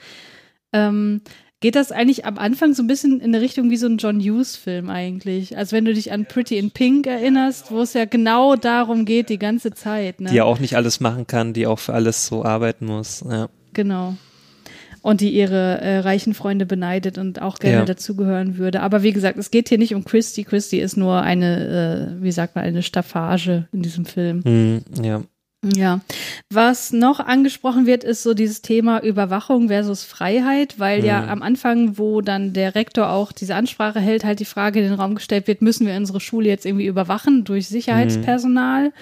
ähm, 0.72 1.20
geht 1.60 1.76
das 1.76 1.92
eigentlich 1.92 2.26
am 2.26 2.38
Anfang 2.38 2.74
so 2.74 2.82
ein 2.82 2.88
bisschen 2.88 3.20
in 3.20 3.36
eine 3.36 3.42
Richtung 3.42 3.70
wie 3.70 3.78
so 3.78 3.88
ein 3.88 3.98
John 3.98 4.22
Hughes-Film 4.22 4.90
eigentlich. 4.90 5.58
Also 5.58 5.76
wenn 5.76 5.84
du 5.84 5.94
dich 5.94 6.14
an 6.14 6.28
Pretty 6.28 6.58
in 6.58 6.72
Pink 6.72 7.08
erinnerst, 7.08 7.72
wo 7.72 7.82
es 7.82 7.94
ja 7.94 8.06
genau 8.06 8.56
darum 8.56 9.04
geht, 9.04 9.28
die 9.28 9.40
ganze 9.40 9.72
Zeit. 9.72 10.22
Ne? 10.22 10.30
Die 10.30 10.38
ja 10.38 10.46
auch 10.46 10.60
nicht 10.60 10.78
alles 10.78 11.02
machen 11.02 11.28
kann, 11.28 11.52
die 11.52 11.68
auch 11.68 11.80
für 11.80 11.94
alles 11.94 12.26
so 12.26 12.46
arbeiten 12.46 12.86
muss. 12.86 13.22
Ja. 13.30 13.50
Genau 13.74 14.16
und 15.04 15.20
die 15.22 15.32
ihre 15.32 15.82
äh, 15.82 16.00
reichen 16.00 16.34
Freunde 16.34 16.66
beneidet 16.66 17.18
und 17.18 17.42
auch 17.42 17.60
gerne 17.60 17.80
ja. 17.80 17.86
dazugehören 17.86 18.58
würde. 18.58 18.82
Aber 18.82 19.04
wie 19.04 19.12
gesagt, 19.12 19.38
es 19.38 19.52
geht 19.52 19.70
hier 19.70 19.78
nicht 19.78 19.94
um 19.94 20.06
Christy. 20.06 20.46
Christy 20.46 20.80
ist 20.80 20.96
nur 20.96 21.22
eine, 21.22 22.18
äh, 22.18 22.24
wie 22.24 22.32
sagt 22.32 22.56
man, 22.56 22.64
eine 22.64 22.82
Staffage 22.82 23.68
in 23.74 23.82
diesem 23.84 24.06
Film. 24.06 24.42
Hm, 24.44 24.82
ja. 25.04 25.22
Ja, 25.66 26.02
was 26.50 26.92
noch 26.92 27.22
angesprochen 27.22 27.86
wird, 27.86 28.04
ist 28.04 28.22
so 28.22 28.34
dieses 28.34 28.62
Thema 28.62 29.02
Überwachung 29.02 29.70
versus 29.70 30.04
Freiheit, 30.04 30.78
weil 30.78 31.00
mhm. 31.00 31.06
ja 31.06 31.28
am 31.28 31.42
Anfang, 31.42 31.98
wo 31.98 32.20
dann 32.20 32.52
der 32.52 32.76
Rektor 32.76 33.10
auch 33.10 33.32
diese 33.32 33.56
Ansprache 33.56 34.02
hält, 34.02 34.26
halt 34.26 34.42
die 34.42 34.46
Frage 34.46 34.80
in 34.80 34.86
den 34.86 35.00
Raum 35.00 35.16
gestellt 35.16 35.48
wird, 35.48 35.62
müssen 35.62 35.88
wir 35.88 35.96
unsere 35.96 36.20
Schule 36.20 36.50
jetzt 36.50 36.66
irgendwie 36.66 36.88
überwachen 36.88 37.46
durch 37.46 37.70
Sicherheitspersonal? 37.70 38.88
Mhm. 38.88 38.94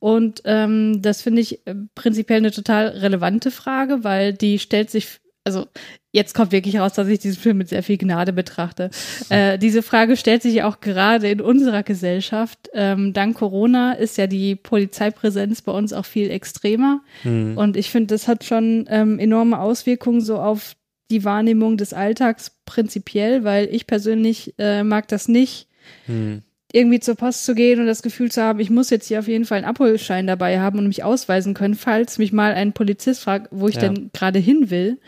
Und 0.00 0.42
ähm, 0.44 1.02
das 1.02 1.22
finde 1.22 1.40
ich 1.40 1.64
äh, 1.66 1.76
prinzipiell 1.94 2.38
eine 2.38 2.50
total 2.50 2.88
relevante 2.88 3.52
Frage, 3.52 4.02
weil 4.02 4.32
die 4.32 4.58
stellt 4.58 4.90
sich, 4.90 5.20
also 5.44 5.66
jetzt 6.12 6.34
kommt 6.34 6.52
wirklich 6.52 6.78
raus, 6.78 6.92
dass 6.92 7.08
ich 7.08 7.18
diesen 7.18 7.40
Film 7.40 7.58
mit 7.58 7.68
sehr 7.68 7.82
viel 7.82 7.98
Gnade 7.98 8.32
betrachte. 8.32 8.90
Äh, 9.28 9.58
diese 9.58 9.82
Frage 9.82 10.16
stellt 10.16 10.42
sich 10.42 10.62
auch 10.62 10.80
gerade 10.80 11.28
in 11.28 11.40
unserer 11.40 11.82
Gesellschaft. 11.82 12.70
Ähm, 12.74 13.12
dank 13.12 13.36
Corona 13.36 13.92
ist 13.92 14.18
ja 14.18 14.26
die 14.26 14.54
Polizeipräsenz 14.54 15.62
bei 15.62 15.72
uns 15.72 15.92
auch 15.92 16.04
viel 16.04 16.30
extremer. 16.30 17.02
Mhm. 17.24 17.56
Und 17.56 17.76
ich 17.76 17.90
finde, 17.90 18.14
das 18.14 18.28
hat 18.28 18.44
schon 18.44 18.86
ähm, 18.88 19.18
enorme 19.18 19.58
Auswirkungen 19.58 20.20
so 20.20 20.38
auf 20.38 20.74
die 21.10 21.24
Wahrnehmung 21.24 21.76
des 21.76 21.92
Alltags 21.92 22.52
prinzipiell, 22.64 23.44
weil 23.44 23.68
ich 23.72 23.86
persönlich 23.86 24.54
äh, 24.58 24.84
mag 24.84 25.08
das 25.08 25.28
nicht. 25.28 25.68
Mhm 26.06 26.42
irgendwie 26.72 27.00
zur 27.00 27.14
Post 27.14 27.44
zu 27.44 27.54
gehen 27.54 27.80
und 27.80 27.86
das 27.86 28.02
Gefühl 28.02 28.30
zu 28.30 28.42
haben, 28.42 28.58
ich 28.58 28.70
muss 28.70 28.90
jetzt 28.90 29.08
hier 29.08 29.18
auf 29.18 29.28
jeden 29.28 29.44
Fall 29.44 29.58
einen 29.58 29.66
Abholschein 29.66 30.26
dabei 30.26 30.58
haben 30.58 30.78
und 30.78 30.88
mich 30.88 31.04
ausweisen 31.04 31.54
können, 31.54 31.74
falls 31.74 32.18
mich 32.18 32.32
mal 32.32 32.54
ein 32.54 32.72
Polizist 32.72 33.22
fragt, 33.22 33.48
wo 33.50 33.68
ich 33.68 33.76
ja. 33.76 33.82
denn 33.82 34.10
gerade 34.12 34.38
hin 34.38 34.70
will. 34.70 34.98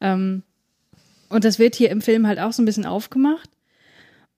Ähm, 0.00 0.42
und 1.28 1.44
das 1.44 1.58
wird 1.58 1.74
hier 1.74 1.90
im 1.90 2.00
Film 2.00 2.26
halt 2.26 2.38
auch 2.38 2.52
so 2.52 2.62
ein 2.62 2.66
bisschen 2.66 2.86
aufgemacht. 2.86 3.50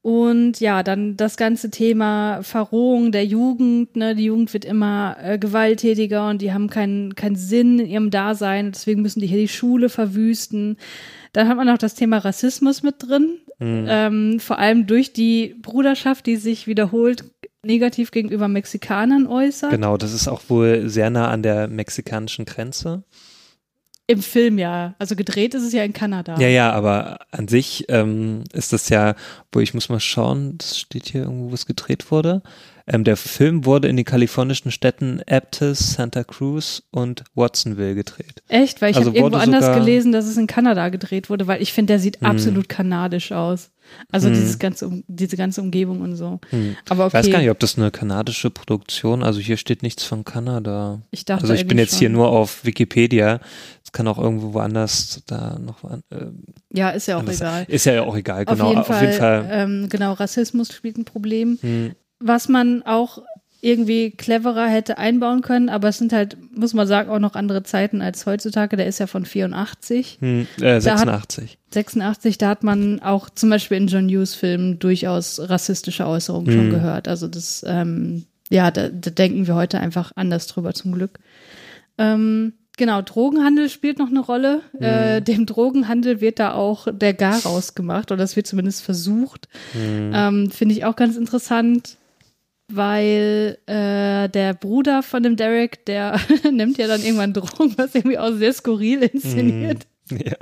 Und 0.03 0.59
ja, 0.59 0.83
dann 0.83 1.17
das 1.17 1.37
ganze 1.37 1.71
Thema 1.71 2.43
Verrohung 2.43 3.13
der 3.13 3.25
Jugend. 3.25 3.95
Ne? 3.95 4.17
Die 4.17 4.25
Jugend 4.25 4.53
wird 4.53 4.65
immer 4.65 5.17
äh, 5.23 5.39
gewalttätiger 5.39 6.29
und 6.29 6.43
die 6.43 6.53
haben 6.53 6.69
keinen 6.69 7.15
keinen 7.15 7.37
Sinn 7.37 7.79
in 7.79 7.87
ihrem 7.87 8.11
Dasein. 8.11 8.73
Deswegen 8.73 9.03
müssen 9.03 9.21
die 9.21 9.29
hier 9.29 9.39
die 9.39 9.47
Schule 9.47 9.89
verwüsten. 9.89 10.77
Dann 11.33 11.47
hat 11.47 11.57
man 11.57 11.69
auch 11.69 11.79
das 11.79 11.95
Thema 11.95 12.19
Rassismus 12.19 12.83
mit 12.83 12.97
drin. 12.99 13.39
Mhm. 13.63 13.87
Ähm, 13.89 14.41
vor 14.41 14.59
allem 14.59 14.87
durch 14.87 15.13
die 15.13 15.55
Bruderschaft, 15.63 16.27
die 16.27 16.37
sich 16.37 16.67
wiederholt 16.67 17.25
negativ 17.65 18.11
gegenüber 18.11 18.49
Mexikanern 18.49 19.29
äußert. 19.29 19.71
Genau, 19.71 19.97
das 19.97 20.13
ist 20.13 20.27
auch 20.27 20.43
wohl 20.49 20.89
sehr 20.89 21.11
nah 21.11 21.29
an 21.29 21.45
der 21.45 21.69
mexikanischen 21.69 22.45
Grenze. 22.45 23.05
Im 24.09 24.21
Film 24.21 24.59
ja. 24.59 24.97
Also 24.99 25.15
gedreht 25.15 25.55
ist 25.55 25.63
es 25.63 25.73
ja 25.73 25.85
in 25.85 25.93
Kanada. 25.93 26.39
Ja, 26.41 26.49
ja, 26.49 26.73
aber 26.73 27.21
an 27.31 27.47
sich 27.47 27.85
ähm, 27.89 28.43
ist 28.53 28.73
das 28.73 28.89
ja, 28.89 29.15
wo 29.53 29.61
ich 29.61 29.75
muss 29.75 29.89
mal 29.89 30.01
schauen, 30.01 30.59
das 30.59 30.79
steht 30.79 31.09
hier 31.09 31.23
irgendwo, 31.23 31.51
wo 31.51 31.55
es 31.55 31.67
gedreht 31.67 32.11
wurde. 32.11 32.43
Ähm, 32.87 33.05
der 33.05 33.17
Film 33.17 33.65
wurde 33.65 33.89
in 33.89 33.97
den 33.97 34.05
kalifornischen 34.05 34.71
Städten 34.71 35.21
Aptos, 35.29 35.95
Santa 35.95 36.25
Cruz 36.25 36.83
und 36.91 37.25
Watsonville 37.35 37.95
gedreht. 37.95 38.43
Echt? 38.49 38.83
Weil 38.83 38.91
ich 38.91 38.97
also 38.97 39.11
habe 39.11 39.19
irgendwo 39.19 39.39
anders 39.39 39.75
gelesen, 39.75 40.13
dass 40.13 40.27
es 40.27 40.37
in 40.37 40.47
Kanada 40.47 40.89
gedreht 40.89 41.31
wurde, 41.31 41.47
weil 41.47 41.63
ich 41.63 41.73
finde, 41.73 41.93
der 41.93 41.99
sieht 42.01 42.21
hm. 42.21 42.27
absolut 42.27 42.69
kanadisch 42.69 43.33
aus. 43.33 43.71
Also 44.11 44.29
hm. 44.29 44.35
dieses 44.35 44.59
ganze, 44.59 45.03
diese 45.07 45.37
ganze 45.37 45.61
Umgebung 45.61 46.01
und 46.01 46.17
so. 46.17 46.41
Hm. 46.51 46.77
Aber 46.89 47.07
okay. 47.07 47.19
Ich 47.19 47.25
weiß 47.25 47.33
gar 47.33 47.39
nicht, 47.41 47.51
ob 47.51 47.59
das 47.59 47.77
eine 47.77 47.91
kanadische 47.91 48.51
Produktion, 48.51 49.23
also 49.23 49.41
hier 49.41 49.57
steht 49.57 49.83
nichts 49.83 50.05
von 50.05 50.25
Kanada. 50.25 51.03
Ich 51.11 51.25
dachte 51.25 51.43
Also 51.43 51.55
ich 51.55 51.67
bin 51.67 51.79
jetzt 51.79 51.91
schon. 51.91 51.99
hier 51.99 52.11
nur 52.11 52.29
auf 52.29 52.65
Wikipedia. 52.65 53.41
Es 53.85 53.93
kann 53.93 54.09
auch 54.09 54.19
irgendwo 54.19 54.55
woanders 54.55 55.23
da 55.27 55.59
noch. 55.59 55.85
Äh, 55.85 56.27
ja, 56.73 56.91
ist 56.91 57.07
ja 57.07 57.19
auch 57.19 57.29
egal. 57.29 57.65
Ist 57.69 57.85
ja 57.85 58.03
auch 58.03 58.17
egal, 58.17 58.45
genau. 58.45 58.65
Auf 58.65 58.71
jeden 58.71 58.85
Fall, 58.85 58.97
auf 58.97 59.03
jeden 59.03 59.19
Fall. 59.19 59.49
Ähm, 59.51 59.89
genau, 59.89 60.13
Rassismus 60.15 60.73
spielt 60.73 60.97
ein 60.97 61.05
Problem. 61.05 61.59
Hm 61.61 61.93
was 62.23 62.49
man 62.49 62.83
auch 62.83 63.23
irgendwie 63.65 64.11
cleverer 64.11 64.67
hätte 64.67 64.99
einbauen 64.99 65.41
können, 65.41 65.69
aber 65.69 65.89
es 65.89 65.99
sind 65.99 66.13
halt, 66.13 66.37
muss 66.53 66.75
man 66.75 66.89
sagen, 66.89 67.09
auch 67.11 67.21
noch 67.21 67.37
andere 67.37 67.63
Zeiten 67.63 68.03
als 68.03 68.27
heutzutage. 68.27 68.77
Der 68.77 68.89
ist 68.89 68.99
ja 68.99 69.07
von 69.07 69.25
84. 69.25 70.19
Hm, 70.21 70.49
äh, 70.61 70.81
86. 70.81 71.53
Hat, 71.53 71.59
86, 71.75 72.39
da 72.39 72.49
hat 72.49 72.65
man 72.65 73.01
auch 73.01 73.31
zum 73.31 73.51
Beispiel 73.51 73.77
in 73.77 73.87
John 73.87 74.09
Hughes 74.09 74.35
Filmen 74.35 74.81
durchaus 74.81 75.39
rassistische 75.41 76.09
Äußerungen 76.09 76.53
hm. 76.53 76.55
schon 76.55 76.71
gehört. 76.71 77.07
Also 77.07 77.29
das, 77.29 77.65
ähm, 77.65 78.25
ja, 78.51 78.73
da, 78.73 78.89
da, 78.89 79.11
denken 79.11 79.47
wir 79.47 79.55
heute 79.55 79.79
einfach 79.79 80.11
anders 80.17 80.49
drüber 80.49 80.75
zum 80.75 80.91
Glück. 80.91 81.21
Ähm, 81.99 82.55
genau, 82.77 83.01
Drogenhandel 83.01 83.69
spielt 83.69 84.01
noch 84.01 84.11
eine 84.11 84.21
Rolle. 84.21 84.63
Mhm. 84.73 84.85
Äh, 84.85 85.21
dem 85.21 85.47
Drogenhandel 85.47 86.21
wird 86.21 86.41
da 86.41 86.55
auch 86.55 86.89
der 86.91 87.15
Garaus 87.15 87.77
gemacht 87.77 88.11
oder 88.11 88.19
das 88.23 88.35
wird 88.35 88.49
zumindest 88.49 88.83
versucht. 88.83 89.49
Mhm. 89.73 90.11
Ähm, 90.13 90.51
Finde 90.51 90.75
ich 90.75 90.85
auch 90.85 90.97
ganz 90.97 91.17
interessant 91.17 91.97
weil 92.69 93.59
äh, 93.67 94.29
der 94.29 94.55
Bruder 94.55 95.03
von 95.03 95.23
dem 95.23 95.37
Derek, 95.37 95.85
der 95.87 96.19
nimmt 96.51 96.79
ja 96.79 96.87
dann 96.87 97.03
irgendwann 97.03 97.33
Drogen, 97.33 97.75
was 97.77 97.95
irgendwie 97.95 98.19
auch 98.19 98.33
sehr 98.33 98.53
skurril 98.53 99.03
inszeniert. 99.03 99.79
Mhm. 99.79 99.93
Ja. 100.11 100.33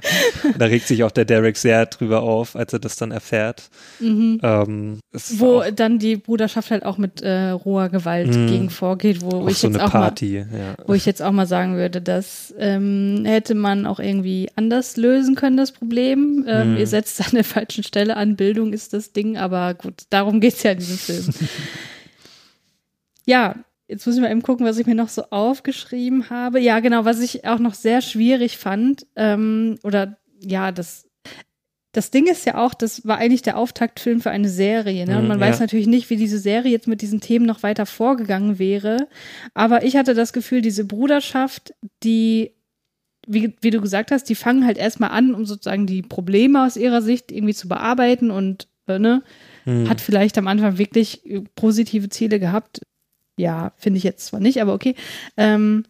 Da 0.58 0.64
regt 0.66 0.86
sich 0.86 1.04
auch 1.04 1.10
der 1.10 1.24
Derek 1.24 1.56
sehr 1.56 1.86
drüber 1.86 2.22
auf, 2.22 2.56
als 2.56 2.72
er 2.72 2.78
das 2.78 2.96
dann 2.96 3.10
erfährt. 3.10 3.70
Mhm. 4.00 4.40
Ähm, 4.42 5.00
wo 5.36 5.62
dann 5.74 5.98
die 5.98 6.16
Bruderschaft 6.16 6.70
halt 6.70 6.84
auch 6.84 6.98
mit 6.98 7.22
äh, 7.22 7.50
roher 7.50 7.88
Gewalt 7.88 8.34
mhm. 8.34 8.46
gegen 8.48 8.70
vorgeht, 8.70 9.22
wo 9.22 9.46
ich 9.48 9.58
so 9.58 9.68
jetzt 9.68 9.80
auch 9.80 9.90
Party, 9.90 10.44
mal, 10.50 10.58
ja. 10.58 10.74
wo 10.86 10.94
ich 10.94 11.06
jetzt 11.06 11.22
auch 11.22 11.32
mal 11.32 11.46
sagen 11.46 11.76
würde, 11.76 12.00
das 12.00 12.54
ähm, 12.58 13.22
hätte 13.24 13.54
man 13.54 13.86
auch 13.86 14.00
irgendwie 14.00 14.48
anders 14.56 14.96
lösen 14.96 15.34
können, 15.34 15.56
das 15.56 15.72
Problem. 15.72 16.44
Ähm, 16.48 16.72
mhm. 16.72 16.76
Ihr 16.78 16.86
setzt 16.86 17.20
an 17.20 17.32
der 17.32 17.44
falschen 17.44 17.84
Stelle 17.84 18.16
an, 18.16 18.36
Bildung 18.36 18.72
ist 18.72 18.92
das 18.92 19.12
Ding, 19.12 19.36
aber 19.36 19.74
gut, 19.74 20.04
darum 20.10 20.40
geht 20.40 20.54
es 20.54 20.62
ja 20.62 20.72
in 20.72 20.78
diesem 20.78 20.98
Film. 20.98 21.24
ja, 23.30 23.54
jetzt 23.88 24.06
muss 24.06 24.16
ich 24.16 24.20
mal 24.20 24.30
eben 24.30 24.42
gucken, 24.42 24.66
was 24.66 24.78
ich 24.78 24.86
mir 24.86 24.94
noch 24.94 25.08
so 25.08 25.22
aufgeschrieben 25.30 26.30
habe. 26.30 26.60
Ja, 26.60 26.80
genau, 26.80 27.04
was 27.04 27.20
ich 27.20 27.46
auch 27.46 27.60
noch 27.60 27.74
sehr 27.74 28.02
schwierig 28.02 28.58
fand, 28.58 29.06
ähm, 29.16 29.78
oder 29.84 30.18
ja, 30.42 30.72
das 30.72 31.06
das 31.92 32.12
Ding 32.12 32.28
ist 32.28 32.46
ja 32.46 32.56
auch, 32.56 32.72
das 32.72 33.04
war 33.04 33.18
eigentlich 33.18 33.42
der 33.42 33.56
Auftaktfilm 33.56 34.20
für 34.20 34.30
eine 34.30 34.48
Serie. 34.48 35.06
Ne? 35.06 35.18
Und 35.18 35.26
man 35.26 35.38
mhm, 35.38 35.42
weiß 35.42 35.58
natürlich 35.58 35.88
nicht, 35.88 36.08
wie 36.08 36.16
diese 36.16 36.38
Serie 36.38 36.70
jetzt 36.70 36.86
mit 36.86 37.02
diesen 37.02 37.20
Themen 37.20 37.46
noch 37.46 37.64
weiter 37.64 37.84
vorgegangen 37.84 38.60
wäre. 38.60 39.08
Aber 39.54 39.82
ich 39.82 39.96
hatte 39.96 40.14
das 40.14 40.32
Gefühl, 40.32 40.62
diese 40.62 40.84
Bruderschaft, 40.84 41.74
die, 42.04 42.52
wie, 43.26 43.56
wie 43.60 43.70
du 43.70 43.80
gesagt 43.80 44.12
hast, 44.12 44.28
die 44.28 44.36
fangen 44.36 44.66
halt 44.66 44.78
erstmal 44.78 45.10
an, 45.10 45.34
um 45.34 45.44
sozusagen 45.44 45.88
die 45.88 46.02
Probleme 46.02 46.64
aus 46.64 46.76
ihrer 46.76 47.02
Sicht 47.02 47.32
irgendwie 47.32 47.54
zu 47.54 47.66
bearbeiten 47.66 48.30
und 48.30 48.68
äh, 48.86 49.00
ne, 49.00 49.24
mhm. 49.64 49.88
hat 49.88 50.00
vielleicht 50.00 50.38
am 50.38 50.46
Anfang 50.46 50.78
wirklich 50.78 51.22
positive 51.56 52.08
Ziele 52.08 52.38
gehabt. 52.38 52.82
Ja, 53.40 53.72
finde 53.76 53.98
ich 53.98 54.04
jetzt 54.04 54.26
zwar 54.26 54.40
nicht, 54.40 54.60
aber 54.60 54.74
okay. 54.74 54.94
Ähm, 55.36 55.84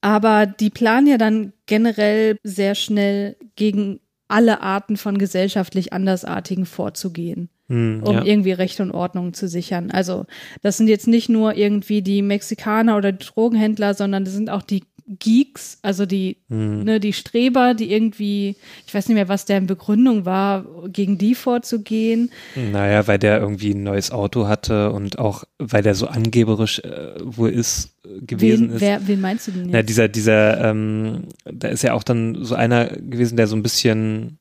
aber 0.00 0.46
die 0.46 0.70
planen 0.70 1.06
ja 1.06 1.16
dann 1.16 1.54
generell 1.66 2.36
sehr 2.42 2.74
schnell 2.74 3.36
gegen 3.56 4.00
alle 4.28 4.60
Arten 4.60 4.96
von 4.96 5.16
gesellschaftlich 5.16 5.92
Andersartigen 5.92 6.66
vorzugehen, 6.66 7.48
hm, 7.68 8.02
um 8.04 8.16
ja. 8.16 8.24
irgendwie 8.24 8.52
Recht 8.52 8.80
und 8.80 8.90
Ordnung 8.90 9.32
zu 9.32 9.48
sichern. 9.48 9.90
Also 9.90 10.26
das 10.60 10.76
sind 10.76 10.88
jetzt 10.88 11.06
nicht 11.06 11.28
nur 11.28 11.56
irgendwie 11.56 12.02
die 12.02 12.20
Mexikaner 12.20 12.96
oder 12.96 13.12
die 13.12 13.24
Drogenhändler, 13.24 13.94
sondern 13.94 14.24
das 14.24 14.34
sind 14.34 14.50
auch 14.50 14.62
die 14.62 14.84
Geeks, 15.06 15.78
also 15.82 16.06
die, 16.06 16.38
mhm. 16.48 16.84
ne, 16.84 17.00
die 17.00 17.12
Streber, 17.12 17.74
die 17.74 17.92
irgendwie, 17.92 18.56
ich 18.86 18.94
weiß 18.94 19.08
nicht 19.08 19.16
mehr, 19.16 19.28
was 19.28 19.44
deren 19.44 19.66
Begründung 19.66 20.24
war, 20.24 20.64
gegen 20.88 21.18
die 21.18 21.34
vorzugehen. 21.34 22.30
Naja, 22.54 23.06
weil 23.06 23.18
der 23.18 23.38
irgendwie 23.38 23.74
ein 23.74 23.82
neues 23.82 24.10
Auto 24.10 24.46
hatte 24.48 24.92
und 24.92 25.18
auch, 25.18 25.44
weil 25.58 25.82
der 25.82 25.94
so 25.94 26.06
angeberisch 26.06 26.78
äh, 26.78 27.16
wohl 27.22 27.50
ist, 27.50 27.94
äh, 28.04 28.24
gewesen 28.24 28.68
wen, 28.68 28.76
ist. 28.76 28.80
Wer, 28.80 29.06
wen 29.06 29.20
meinst 29.20 29.46
du 29.46 29.52
denn 29.52 29.64
jetzt? 29.64 29.72
Na, 29.72 29.82
dieser, 29.82 30.08
dieser, 30.08 30.70
ähm, 30.70 31.24
da 31.44 31.68
ist 31.68 31.82
ja 31.82 31.92
auch 31.92 32.02
dann 32.02 32.42
so 32.42 32.54
einer 32.54 32.86
gewesen, 32.86 33.36
der 33.36 33.46
so 33.46 33.56
ein 33.56 33.62
bisschen, 33.62 34.38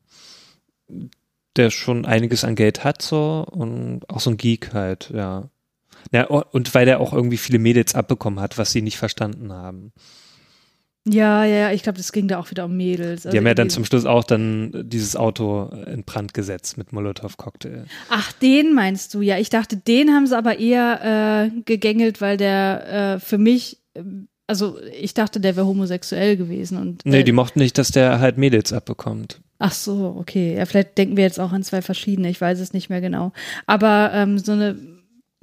der 1.58 1.72
schon 1.72 2.06
einiges 2.06 2.46
an 2.46 2.56
Geld 2.56 2.86
hat, 2.86 3.02
so, 3.02 3.46
und 3.52 4.10
auch 4.10 4.22
so 4.22 4.30
ein 4.30 4.38
Geek 4.38 4.74
halt, 4.74 5.12
ja. 5.14 5.50
Ja, 6.12 6.26
und 6.26 6.74
weil 6.76 6.86
der 6.86 7.00
auch 7.00 7.14
irgendwie 7.14 7.38
viele 7.38 7.60
Mädels 7.60 7.96
abbekommen 7.96 8.40
hat, 8.40 8.58
was 8.58 8.72
sie 8.72 8.82
nicht 8.82 8.98
verstanden 8.98 9.52
haben. 9.52 9.92
Ja, 11.06 11.44
ja, 11.44 11.58
ja, 11.58 11.72
ich 11.72 11.84
glaube, 11.84 11.98
das 11.98 12.14
ging 12.14 12.30
da 12.30 12.40
auch 12.40 12.50
wieder 12.50 12.66
um 12.66 12.78
Mädels. 12.78 13.26
Also 13.26 13.32
die 13.32 13.38
haben 13.38 13.48
ja 13.48 13.54
dann 13.54 13.70
zum 13.70 13.84
Schluss 13.84 14.06
auch 14.06 14.24
dann 14.24 14.72
dieses 14.88 15.18
Auto 15.18 15.66
in 15.86 16.04
Brand 16.04 16.34
gesetzt 16.34 16.78
mit 16.78 16.94
Molotow-Cocktail. 16.94 17.86
Ach, 18.10 18.32
den 18.34 18.74
meinst 18.74 19.14
du? 19.14 19.22
Ja, 19.22 19.38
ich 19.38 19.50
dachte, 19.50 19.76
den 19.76 20.12
haben 20.12 20.28
sie 20.28 20.38
aber 20.38 20.60
eher 20.60 21.52
äh, 21.54 21.62
gegängelt, 21.66 22.22
weil 22.22 22.38
der 22.38 23.16
äh, 23.16 23.20
für 23.20 23.38
mich, 23.38 23.80
äh, 23.96 24.04
also 24.48 24.78
ich 24.98 25.14
dachte, 25.14 25.42
der 25.42 25.58
wäre 25.58 25.68
homosexuell 25.68 26.38
gewesen. 26.38 26.78
Und, 26.78 27.06
äh, 27.06 27.10
nee, 27.10 27.24
die 27.24 27.34
mochten 27.34 27.60
nicht, 27.60 27.78
dass 27.78 27.92
der 27.92 28.22
halt 28.22 28.38
Mädels 28.38 28.72
abbekommt. 28.72 29.42
Ach 29.60 29.74
so, 29.74 30.16
okay. 30.18 30.56
Ja, 30.56 30.66
vielleicht 30.66 30.98
denken 30.98 31.18
wir 31.18 31.24
jetzt 31.26 31.40
auch 31.40 31.52
an 31.52 31.64
zwei 31.64 31.82
verschiedene, 31.82 32.30
ich 32.30 32.40
weiß 32.40 32.60
es 32.60 32.72
nicht 32.72 32.90
mehr 32.90 33.02
genau. 33.02 33.34
Aber 33.66 34.12
ähm, 34.14 34.38
so 34.38 34.54
eine 34.54 34.78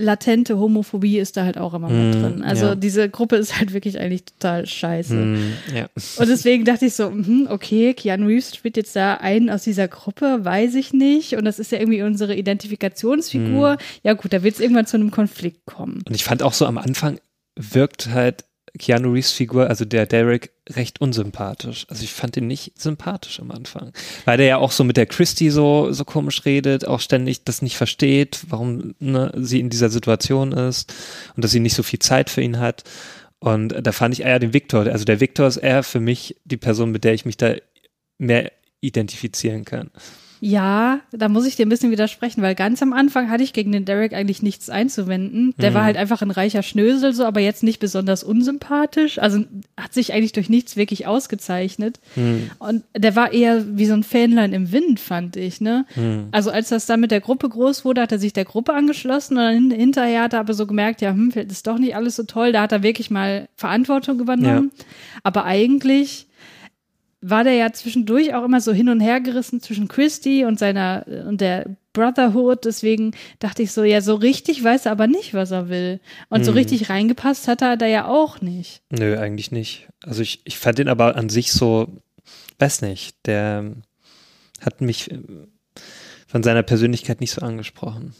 latente 0.00 0.59
Homophobie 0.59 1.19
ist 1.19 1.37
da 1.37 1.45
halt 1.45 1.59
auch 1.59 1.75
immer 1.75 1.88
mit 1.88 2.16
mm, 2.16 2.21
drin. 2.21 2.42
Also 2.42 2.66
ja. 2.66 2.75
diese 2.75 3.09
Gruppe 3.09 3.37
ist 3.37 3.59
halt 3.59 3.73
wirklich 3.73 3.99
eigentlich 3.99 4.25
total 4.25 4.66
scheiße. 4.66 5.14
Mm, 5.14 5.52
ja. 5.75 5.88
Und 6.16 6.28
deswegen 6.28 6.64
dachte 6.64 6.87
ich 6.87 6.95
so, 6.95 7.11
mh, 7.11 7.52
okay, 7.52 7.95
Keanu 7.95 8.26
Reeves 8.26 8.54
spielt 8.54 8.76
jetzt 8.76 8.97
da 8.97 9.14
einen 9.14 9.50
aus 9.50 9.62
dieser 9.62 9.88
Gruppe, 9.88 10.40
weiß 10.42 10.75
ich 10.75 10.92
nicht. 10.92 11.37
Und 11.37 11.45
das 11.45 11.59
ist 11.59 11.73
ja 11.73 11.78
irgendwie 11.78 12.02
unsere 12.02 12.35
Identifikationsfigur. 12.35 13.75
Mm. 13.75 13.78
Ja 14.02 14.14
gut, 14.14 14.33
da 14.33 14.42
wird 14.42 14.54
es 14.54 14.61
irgendwann 14.61 14.87
zu 14.87 14.97
einem 14.97 15.11
Konflikt 15.11 15.66
kommen. 15.66 16.02
Und 16.07 16.14
ich 16.14 16.25
fand 16.25 16.42
auch 16.42 16.52
so 16.52 16.66
am 16.66 16.78
Anfang 16.78 17.21
wirkt 17.57 18.09
halt 18.09 18.45
Keanu 18.79 19.12
Reeves 19.12 19.33
Figur, 19.33 19.69
also 19.69 19.85
der 19.85 20.07
Derek, 20.07 20.50
recht 20.69 21.00
unsympathisch. 21.00 21.87
Also 21.89 22.05
ich 22.05 22.12
fand 22.12 22.37
ihn 22.37 22.47
nicht 22.47 22.81
sympathisch 22.81 23.41
am 23.41 23.50
Anfang. 23.50 23.93
Weil 24.25 24.39
der 24.39 24.47
ja 24.47 24.57
auch 24.59 24.73
so 24.73 24.85
mit 24.85 24.97
der 24.97 25.07
Christie 25.07 25.50
so, 25.50 25.93
so 25.93 26.05
komisch 26.05 26.45
redet, 26.45 26.87
auch 26.87 27.00
ständig 27.00 27.45
das 27.45 27.62
nicht 27.62 27.77
versteht, 27.77 28.45
warum 28.49 28.95
ne, 29.00 29.33
sie 29.37 29.61
in 29.61 29.71
dieser 29.71 29.91
Situation 29.91 30.53
ist 30.53 30.93
und 31.37 31.45
dass 31.45 31.50
sie 31.50 31.61
nicht 31.61 31.75
so 31.75 31.83
viel 31.83 31.99
Zeit 31.99 32.31
für 32.31 32.43
ihn 32.43 32.59
hat. 32.59 32.85
Und 33.39 33.75
da 33.83 33.93
fand 33.93 34.15
ich 34.15 34.23
eher 34.23 34.39
den 34.39 34.53
Victor. 34.53 34.87
Also 34.87 35.05
der 35.05 35.21
Victor 35.21 35.47
ist 35.47 35.57
eher 35.57 35.83
für 35.83 36.00
mich 36.00 36.37
die 36.45 36.59
Person, 36.59 36.91
mit 36.91 37.05
der 37.05 37.15
ich 37.15 37.25
mich 37.25 37.37
da 37.37 37.55
mehr 38.19 38.53
identifizieren 38.81 39.65
kann. 39.65 39.91
Ja, 40.42 41.00
da 41.12 41.28
muss 41.28 41.47
ich 41.47 41.56
dir 41.56 41.66
ein 41.66 41.68
bisschen 41.68 41.90
widersprechen, 41.90 42.40
weil 42.40 42.54
ganz 42.54 42.82
am 42.82 42.94
Anfang 42.94 43.30
hatte 43.30 43.42
ich 43.42 43.52
gegen 43.52 43.73
den 43.73 43.85
Derek 43.85 44.14
eigentlich 44.14 44.42
nichts 44.42 44.70
einzuwenden. 44.70 45.54
Der 45.59 45.70
mhm. 45.70 45.75
war 45.75 45.85
halt 45.85 45.99
einfach 45.99 46.23
ein 46.23 46.30
reicher 46.30 46.62
Schnösel, 46.62 47.12
so, 47.12 47.26
aber 47.26 47.40
jetzt 47.40 47.62
nicht 47.62 47.78
besonders 47.78 48.25
unsympathisch. 48.25 49.18
Also 49.18 49.44
hat 49.76 49.92
sich 49.92 50.14
eigentlich 50.14 50.32
durch 50.32 50.49
nichts 50.49 50.76
wirklich 50.76 51.06
ausgezeichnet. 51.06 52.00
Mhm. 52.16 52.50
Und 52.59 52.85
der 52.97 53.16
war 53.16 53.35
eher 53.35 53.76
wie 53.76 53.85
so 53.85 53.92
ein 53.92 54.02
Fähnlein 54.02 54.54
im 54.54 54.73
Wind, 54.73 54.99
fand 54.99 55.37
ich, 55.37 55.61
ne? 55.61 55.85
Mhm. 55.94 56.28
Also 56.30 56.50
als 56.50 56.70
das 56.70 56.87
dann 56.87 57.00
mit 57.00 57.11
der 57.11 57.20
Gruppe 57.20 57.49
groß 57.49 57.85
wurde, 57.85 58.00
hat 58.00 58.12
er 58.12 58.18
sich 58.18 58.32
der 58.32 58.47
Gruppe 58.47 58.73
angeschlossen 58.73 59.37
und 59.37 59.44
dann 59.44 59.70
hinterher 59.70 60.23
hat 60.23 60.32
er 60.32 60.40
aber 60.40 60.54
so 60.54 60.66
gemerkt, 60.66 61.02
ja, 61.02 61.11
hm, 61.11 61.32
das 61.35 61.44
ist 61.50 61.66
doch 61.66 61.78
nicht 61.78 61.94
alles 61.94 62.16
so 62.16 62.23
toll. 62.23 62.52
Da 62.52 62.62
hat 62.62 62.73
er 62.73 62.82
wirklich 62.82 63.11
mal 63.11 63.47
Verantwortung 63.56 64.20
übernommen. 64.20 64.73
Ja. 64.75 64.85
Aber 65.23 65.44
eigentlich 65.44 66.28
war 67.21 67.45
der 67.45 67.55
ja 67.55 67.73
zwischendurch 67.73 68.35
auch 68.35 68.45
immer 68.45 68.61
so 68.61 68.73
hin 68.73 68.89
und 68.89 69.00
her 69.00 69.21
gerissen 69.21 69.61
zwischen 69.61 69.89
Christy 69.89 70.45
und 70.45 70.59
seiner 70.59 71.05
und 71.27 71.41
der 71.41 71.77
Brotherhood. 71.93 72.65
Deswegen 72.65 73.12
dachte 73.39 73.62
ich 73.62 73.73
so, 73.73 73.85
ja, 73.85 74.00
so 74.00 74.15
richtig 74.15 74.62
weiß 74.62 74.87
er 74.87 74.93
aber 74.93 75.07
nicht, 75.07 75.35
was 75.35 75.50
er 75.50 75.69
will. 75.69 76.00
Und 76.29 76.45
so 76.45 76.53
hm. 76.53 76.59
richtig 76.59 76.89
reingepasst 76.89 77.49
hat 77.49 77.62
er 77.62 77.77
da 77.77 77.87
ja 77.87 78.07
auch 78.07 78.41
nicht. 78.41 78.83
Nö, 78.91 79.19
eigentlich 79.19 79.50
nicht. 79.50 79.89
Also 80.03 80.23
ich, 80.23 80.41
ich 80.45 80.59
fand 80.59 80.79
ihn 80.79 80.89
aber 80.89 81.17
an 81.17 81.29
sich 81.29 81.53
so, 81.53 81.89
weiß 82.59 82.83
nicht, 82.83 83.17
der 83.27 83.73
hat 84.61 84.81
mich 84.81 85.11
von 86.27 86.43
seiner 86.43 86.62
Persönlichkeit 86.62 87.21
nicht 87.21 87.33
so 87.33 87.43
angesprochen. 87.43 88.15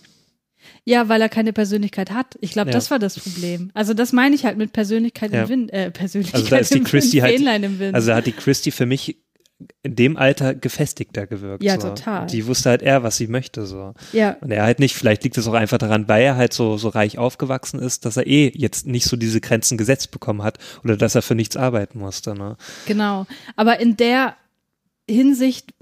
Ja, 0.85 1.09
weil 1.09 1.21
er 1.21 1.29
keine 1.29 1.53
Persönlichkeit 1.53 2.11
hat. 2.11 2.37
Ich 2.41 2.53
glaube, 2.53 2.71
ja. 2.71 2.73
das 2.73 2.91
war 2.91 2.99
das 2.99 3.19
Problem. 3.19 3.71
Also 3.75 3.95
das 3.95 4.13
meine 4.13 4.35
ich 4.35 4.45
halt 4.45 4.59
mit 4.59 4.73
Persönlichkeit 4.73 5.33
ja. 5.33 5.43
im 5.43 5.49
Wind. 5.49 5.73
Äh, 5.73 5.91
Persönlichkeit 5.91 6.41
also 6.41 6.51
da 6.51 6.57
ist 6.59 6.75
die 6.75 6.83
Christie 6.83 7.23
halt, 7.23 7.41
im 7.41 7.79
Wind. 7.79 7.95
Also 7.95 8.15
hat 8.15 8.27
die 8.27 8.33
Christie 8.33 8.71
für 8.71 8.87
mich 8.87 9.17
in 9.83 9.97
dem 9.97 10.17
Alter 10.17 10.55
gefestigter 10.55 11.27
gewirkt. 11.27 11.63
Ja, 11.63 11.79
so. 11.79 11.89
total. 11.89 12.27
Die 12.27 12.47
wusste 12.47 12.71
halt 12.71 12.83
eher, 12.83 13.03
was 13.03 13.17
sie 13.17 13.27
möchte, 13.27 13.67
so. 13.67 13.95
Ja. 14.13 14.37
Und 14.41 14.51
er 14.51 14.65
halt 14.65 14.79
nicht, 14.79 14.95
vielleicht 14.95 15.25
liegt 15.25 15.37
es 15.37 15.47
auch 15.47 15.55
einfach 15.55 15.79
daran, 15.79 16.09
weil 16.09 16.23
er 16.23 16.37
halt 16.37 16.53
so, 16.53 16.77
so 16.77 16.89
reich 16.89 17.19
aufgewachsen 17.19 17.79
ist, 17.79 18.05
dass 18.05 18.17
er 18.17 18.27
eh 18.27 18.53
jetzt 18.55 18.87
nicht 18.87 19.05
so 19.05 19.17
diese 19.17 19.41
Grenzen 19.41 19.77
gesetzt 19.77 20.11
bekommen 20.11 20.43
hat 20.43 20.59
oder 20.83 20.97
dass 20.97 21.15
er 21.15 21.23
für 21.23 21.35
nichts 21.35 21.57
arbeiten 21.57 21.99
musste, 21.99 22.35
ne? 22.35 22.57
Genau. 22.87 23.27
Aber 23.57 23.81
in 23.81 23.97
der 23.97 24.35
Hinsicht 25.11 25.75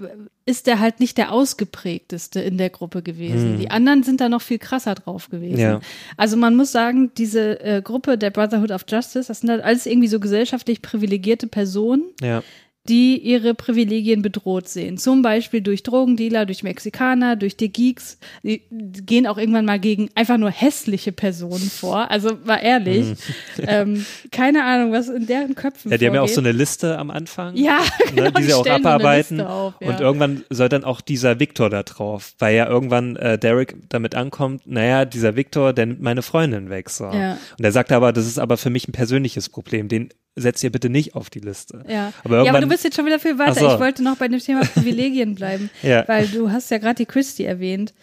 ist 0.46 0.68
er 0.68 0.80
halt 0.80 1.00
nicht 1.00 1.18
der 1.18 1.32
ausgeprägteste 1.32 2.40
in 2.40 2.58
der 2.58 2.70
Gruppe 2.70 3.02
gewesen. 3.02 3.54
Mhm. 3.54 3.60
Die 3.60 3.70
anderen 3.70 4.02
sind 4.02 4.20
da 4.20 4.28
noch 4.28 4.42
viel 4.42 4.58
krasser 4.58 4.94
drauf 4.94 5.28
gewesen. 5.28 5.60
Ja. 5.60 5.80
Also 6.16 6.36
man 6.36 6.56
muss 6.56 6.72
sagen, 6.72 7.12
diese 7.16 7.60
äh, 7.60 7.82
Gruppe 7.82 8.18
der 8.18 8.30
Brotherhood 8.30 8.70
of 8.70 8.84
Justice, 8.88 9.28
das 9.28 9.40
sind 9.40 9.50
halt 9.50 9.62
alles 9.62 9.86
irgendwie 9.86 10.08
so 10.08 10.20
gesellschaftlich 10.20 10.82
privilegierte 10.82 11.46
Personen, 11.46 12.04
ja 12.20 12.42
die 12.88 13.18
ihre 13.18 13.54
Privilegien 13.54 14.22
bedroht 14.22 14.68
sehen. 14.68 14.96
Zum 14.96 15.20
Beispiel 15.22 15.60
durch 15.60 15.82
Drogendealer, 15.82 16.46
durch 16.46 16.62
Mexikaner, 16.62 17.36
durch 17.36 17.56
die 17.56 17.70
Geeks. 17.70 18.18
Die 18.42 18.62
gehen 18.70 19.26
auch 19.26 19.36
irgendwann 19.36 19.66
mal 19.66 19.78
gegen 19.78 20.08
einfach 20.14 20.38
nur 20.38 20.50
hässliche 20.50 21.12
Personen 21.12 21.70
vor. 21.70 22.10
Also 22.10 22.38
war 22.46 22.62
ehrlich. 22.62 23.06
Mhm. 23.06 23.16
ähm, 23.66 24.06
keine 24.30 24.64
Ahnung, 24.64 24.92
was 24.92 25.08
in 25.08 25.26
deren 25.26 25.54
Köpfen 25.54 25.90
Ja, 25.90 25.98
die 25.98 26.04
vorgeht. 26.04 26.08
haben 26.08 26.14
ja 26.14 26.22
auch 26.22 26.34
so 26.34 26.40
eine 26.40 26.52
Liste 26.52 26.98
am 26.98 27.10
Anfang. 27.10 27.56
Ja, 27.56 27.80
genau, 28.08 28.22
ne, 28.22 28.32
die 28.32 28.42
sie 28.44 28.54
auch 28.54 28.66
abarbeiten. 28.66 29.40
Auf, 29.40 29.74
ja. 29.80 29.88
Und 29.88 30.00
irgendwann 30.00 30.44
soll 30.48 30.68
dann 30.68 30.84
auch 30.84 31.00
dieser 31.00 31.38
Victor 31.38 31.68
da 31.68 31.82
drauf, 31.82 32.34
weil 32.38 32.56
ja 32.56 32.66
irgendwann 32.66 33.16
äh, 33.16 33.38
Derek 33.38 33.76
damit 33.90 34.14
ankommt, 34.14 34.66
naja, 34.66 35.04
dieser 35.04 35.36
Victor, 35.36 35.72
der 35.72 35.86
nimmt 35.86 36.00
meine 36.00 36.22
Freundin 36.22 36.70
weg. 36.70 36.88
So. 36.88 37.04
Ja. 37.04 37.38
Und 37.58 37.64
er 37.64 37.72
sagt 37.72 37.92
aber, 37.92 38.12
das 38.12 38.26
ist 38.26 38.38
aber 38.38 38.56
für 38.56 38.70
mich 38.70 38.88
ein 38.88 38.92
persönliches 38.92 39.48
Problem. 39.48 39.88
Den 39.88 40.08
setzt 40.40 40.62
ihr 40.64 40.70
bitte 40.70 40.88
nicht 40.88 41.14
auf 41.14 41.30
die 41.30 41.40
Liste. 41.40 41.84
Ja, 41.88 42.12
aber, 42.24 42.44
ja, 42.44 42.50
aber 42.50 42.60
du 42.60 42.68
bist 42.68 42.84
jetzt 42.84 42.96
schon 42.96 43.06
wieder 43.06 43.18
viel 43.18 43.38
weiter. 43.38 43.54
So. 43.54 43.74
Ich 43.74 43.80
wollte 43.80 44.02
noch 44.02 44.16
bei 44.16 44.28
dem 44.28 44.40
Thema 44.40 44.64
Privilegien 44.64 45.34
bleiben, 45.34 45.70
ja. 45.82 46.06
weil 46.08 46.26
du 46.26 46.50
hast 46.50 46.70
ja 46.70 46.78
gerade 46.78 46.96
die 46.96 47.06
Christie 47.06 47.44
erwähnt 47.44 47.94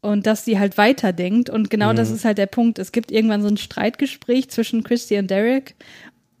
und 0.00 0.26
dass 0.26 0.44
sie 0.44 0.58
halt 0.58 0.76
weiterdenkt 0.76 1.48
und 1.48 1.70
genau 1.70 1.92
mhm. 1.92 1.96
das 1.96 2.10
ist 2.10 2.24
halt 2.24 2.38
der 2.38 2.46
Punkt. 2.46 2.78
Es 2.78 2.92
gibt 2.92 3.10
irgendwann 3.10 3.42
so 3.42 3.48
ein 3.48 3.56
Streitgespräch 3.56 4.50
zwischen 4.50 4.82
Christy 4.82 5.18
und 5.18 5.30
Derek 5.30 5.74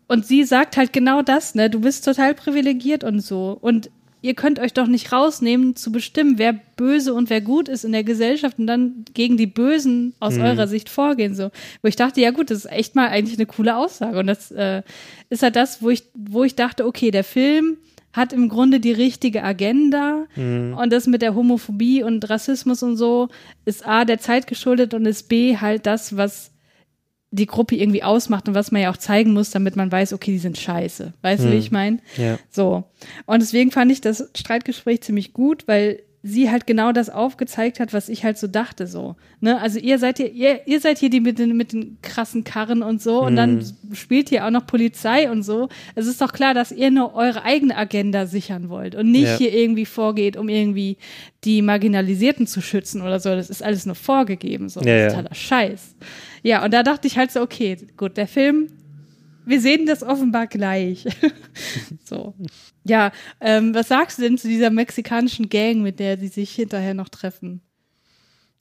und 0.06 0.26
sie 0.26 0.44
sagt 0.44 0.76
halt 0.76 0.92
genau 0.92 1.22
das, 1.22 1.54
ne? 1.54 1.70
Du 1.70 1.80
bist 1.80 2.04
total 2.04 2.34
privilegiert 2.34 3.04
und 3.04 3.20
so 3.20 3.56
und 3.60 3.90
ihr 4.24 4.32
könnt 4.32 4.58
euch 4.58 4.72
doch 4.72 4.86
nicht 4.86 5.12
rausnehmen, 5.12 5.76
zu 5.76 5.92
bestimmen, 5.92 6.38
wer 6.38 6.54
böse 6.54 7.12
und 7.12 7.28
wer 7.28 7.42
gut 7.42 7.68
ist 7.68 7.84
in 7.84 7.92
der 7.92 8.04
Gesellschaft 8.04 8.58
und 8.58 8.66
dann 8.66 9.04
gegen 9.12 9.36
die 9.36 9.46
Bösen 9.46 10.14
aus 10.18 10.36
mhm. 10.36 10.44
eurer 10.44 10.66
Sicht 10.66 10.88
vorgehen. 10.88 11.34
So, 11.34 11.50
wo 11.82 11.88
ich 11.88 11.96
dachte, 11.96 12.22
ja 12.22 12.30
gut, 12.30 12.50
das 12.50 12.64
ist 12.64 12.72
echt 12.72 12.94
mal 12.94 13.08
eigentlich 13.08 13.38
eine 13.38 13.44
coole 13.44 13.76
Aussage. 13.76 14.18
Und 14.18 14.26
das 14.26 14.50
äh, 14.50 14.80
ist 15.28 15.42
halt 15.42 15.56
das, 15.56 15.82
wo 15.82 15.90
ich, 15.90 16.04
wo 16.14 16.42
ich 16.42 16.54
dachte, 16.54 16.86
okay, 16.86 17.10
der 17.10 17.22
Film 17.22 17.76
hat 18.14 18.32
im 18.32 18.48
Grunde 18.48 18.80
die 18.80 18.92
richtige 18.92 19.44
Agenda 19.44 20.24
mhm. 20.36 20.74
und 20.80 20.90
das 20.90 21.06
mit 21.06 21.20
der 21.20 21.34
Homophobie 21.34 22.02
und 22.02 22.30
Rassismus 22.30 22.82
und 22.82 22.96
so 22.96 23.28
ist 23.66 23.86
A 23.86 24.06
der 24.06 24.20
Zeit 24.20 24.46
geschuldet 24.46 24.94
und 24.94 25.04
ist 25.04 25.28
B 25.28 25.58
halt 25.58 25.84
das, 25.84 26.16
was 26.16 26.50
die 27.34 27.46
Gruppe 27.46 27.74
irgendwie 27.74 28.02
ausmacht 28.02 28.48
und 28.48 28.54
was 28.54 28.70
man 28.70 28.82
ja 28.82 28.90
auch 28.90 28.96
zeigen 28.96 29.32
muss, 29.32 29.50
damit 29.50 29.76
man 29.76 29.90
weiß, 29.90 30.12
okay, 30.12 30.30
die 30.30 30.38
sind 30.38 30.56
scheiße. 30.56 31.12
Weißt 31.22 31.42
hm. 31.42 31.46
du, 31.46 31.52
wie 31.52 31.58
hm. 31.58 31.64
ich 31.64 31.70
meine? 31.72 31.98
Ja. 32.16 32.38
So. 32.50 32.84
Und 33.26 33.42
deswegen 33.42 33.70
fand 33.70 33.90
ich 33.90 34.00
das 34.00 34.30
Streitgespräch 34.36 35.02
ziemlich 35.02 35.32
gut, 35.32 35.66
weil 35.66 36.00
sie 36.26 36.50
halt 36.50 36.66
genau 36.66 36.92
das 36.92 37.10
aufgezeigt 37.10 37.80
hat, 37.80 37.92
was 37.92 38.08
ich 38.08 38.24
halt 38.24 38.38
so 38.38 38.46
dachte, 38.46 38.86
so. 38.86 39.14
Ne? 39.40 39.60
Also 39.60 39.78
ihr 39.78 39.98
seid 39.98 40.16
hier, 40.16 40.32
ihr, 40.32 40.66
ihr 40.66 40.80
seid 40.80 40.96
hier 40.96 41.10
die 41.10 41.20
mit 41.20 41.38
den, 41.38 41.54
mit 41.54 41.74
den 41.74 41.98
krassen 42.00 42.44
Karren 42.44 42.82
und 42.82 43.02
so 43.02 43.22
und 43.22 43.36
dann 43.36 43.60
hm. 43.60 43.94
spielt 43.94 44.30
hier 44.30 44.46
auch 44.46 44.50
noch 44.50 44.66
Polizei 44.66 45.30
und 45.30 45.42
so. 45.42 45.68
Es 45.94 46.06
ist 46.06 46.22
doch 46.22 46.32
klar, 46.32 46.54
dass 46.54 46.72
ihr 46.72 46.90
nur 46.90 47.14
eure 47.14 47.44
eigene 47.44 47.76
Agenda 47.76 48.24
sichern 48.26 48.70
wollt 48.70 48.94
und 48.94 49.10
nicht 49.10 49.24
ja. 49.24 49.36
hier 49.36 49.52
irgendwie 49.52 49.84
vorgeht, 49.84 50.38
um 50.38 50.48
irgendwie 50.48 50.96
die 51.44 51.60
Marginalisierten 51.60 52.46
zu 52.46 52.62
schützen 52.62 53.02
oder 53.02 53.20
so. 53.20 53.30
Das 53.30 53.50
ist 53.50 53.62
alles 53.62 53.84
nur 53.84 53.94
vorgegeben, 53.96 54.70
so. 54.70 54.80
Ja, 54.80 55.08
totaler 55.08 55.34
Scheiß. 55.34 55.94
Ja, 56.44 56.62
und 56.62 56.74
da 56.74 56.82
dachte 56.82 57.08
ich 57.08 57.16
halt 57.16 57.32
so, 57.32 57.40
okay, 57.40 57.76
gut, 57.96 58.18
der 58.18 58.28
Film, 58.28 58.68
wir 59.46 59.60
sehen 59.60 59.86
das 59.86 60.02
offenbar 60.02 60.46
gleich. 60.46 61.06
so. 62.04 62.34
Ja, 62.84 63.12
ähm, 63.40 63.74
was 63.74 63.88
sagst 63.88 64.18
du 64.18 64.22
denn 64.22 64.36
zu 64.36 64.46
dieser 64.46 64.68
mexikanischen 64.68 65.48
Gang, 65.48 65.80
mit 65.80 65.98
der 65.98 66.18
sie 66.18 66.28
sich 66.28 66.54
hinterher 66.54 66.92
noch 66.92 67.08
treffen? 67.08 67.62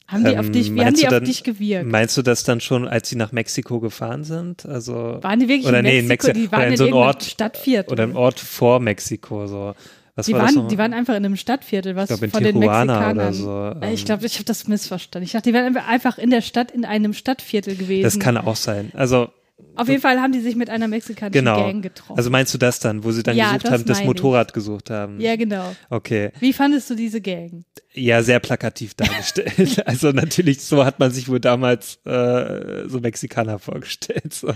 Haben 0.08 0.24
die 0.24 0.32
ähm, 0.32 0.40
auf 0.40 0.50
dich, 0.50 0.74
wie 0.74 0.86
haben 0.86 0.96
die 0.96 1.04
dann, 1.04 1.26
dich 1.26 1.44
gewirkt? 1.44 1.90
Meinst 1.90 2.16
du 2.16 2.22
das 2.22 2.46
dann 2.46 2.62
schon, 2.62 2.88
als 2.88 3.10
sie 3.10 3.18
nach 3.18 3.34
Mexiko 3.34 3.82
gefahren 3.82 4.24
sind? 4.24 4.66
Also 4.66 5.20
waren 5.22 5.40
die 5.40 5.50
wirklich 5.50 5.68
oder 5.68 5.80
in 5.80 5.86
nee, 5.86 6.02
Mexiko? 6.04 6.38
In 6.38 6.42
Mexi 6.42 6.48
die 6.48 6.52
waren 6.52 6.60
oder 6.60 6.68
in 6.68 6.72
in 6.72 6.78
so 6.78 6.84
einem 6.86 6.94
Ort 6.94 7.24
Stadtviertel. 7.24 7.92
oder 7.92 8.04
im 8.06 8.16
Ort 8.16 8.40
vor 8.40 8.80
Mexiko 8.80 9.48
so. 9.48 9.76
Was 10.16 10.28
die, 10.28 10.34
war 10.34 10.42
waren, 10.42 10.68
die 10.68 10.78
waren 10.78 10.94
einfach 10.94 11.16
in 11.16 11.26
einem 11.26 11.36
Stadtviertel, 11.36 11.96
was 11.96 12.08
glaub, 12.08 12.20
von 12.20 12.30
Tijuana 12.30 12.50
den 12.50 13.18
Mexikanern. 13.18 13.34
So, 13.34 13.74
ähm, 13.82 13.94
ich 13.94 14.06
glaube, 14.06 14.26
ich 14.26 14.36
habe 14.36 14.46
das 14.46 14.68
missverstanden. 14.68 15.26
Ich 15.26 15.32
dachte, 15.32 15.50
die 15.50 15.56
waren 15.56 15.76
einfach 15.76 16.20
in 16.20 16.30
der 16.30 16.42
Stadt 16.42 16.70
in 16.72 16.86
einem 16.86 17.14
Stadtviertel 17.14 17.76
gewesen. 17.76 18.04
Das 18.04 18.20
kann 18.20 18.38
auch 18.38 18.56
sein. 18.56 18.92
Also 18.94 19.30
auf 19.76 19.88
jeden 19.88 20.02
Fall 20.02 20.20
haben 20.20 20.32
die 20.32 20.40
sich 20.40 20.56
mit 20.56 20.70
einer 20.70 20.88
mexikanischen 20.88 21.46
genau. 21.46 21.66
Gang 21.66 21.82
getroffen. 21.82 22.18
Also 22.18 22.30
meinst 22.30 22.54
du 22.54 22.58
das 22.58 22.80
dann, 22.80 23.04
wo 23.04 23.12
sie 23.12 23.24
dann 23.24 23.36
ja, 23.36 23.54
gesucht 23.54 23.72
haben, 23.72 23.86
das 23.86 24.04
Motorrad 24.04 24.50
ich. 24.50 24.54
gesucht 24.54 24.90
haben? 24.90 25.20
Ja, 25.20 25.36
genau. 25.36 25.76
Okay. 25.90 26.32
Wie 26.40 26.54
fandest 26.54 26.90
du 26.90 26.96
diese 26.96 27.22
Gang? 27.22 27.66
Ja, 27.96 28.24
sehr 28.24 28.40
plakativ 28.40 28.96
dargestellt. 28.96 29.84
also 29.88 30.12
natürlich, 30.12 30.62
so 30.62 30.84
hat 30.84 31.00
man 31.00 31.12
sich 31.12 31.30
wohl 31.30 31.40
damals 31.40 32.00
äh, 32.06 32.88
so 32.88 33.00
Mexikaner 33.00 33.60
vorgestellt. 33.60 34.34
So. 34.34 34.52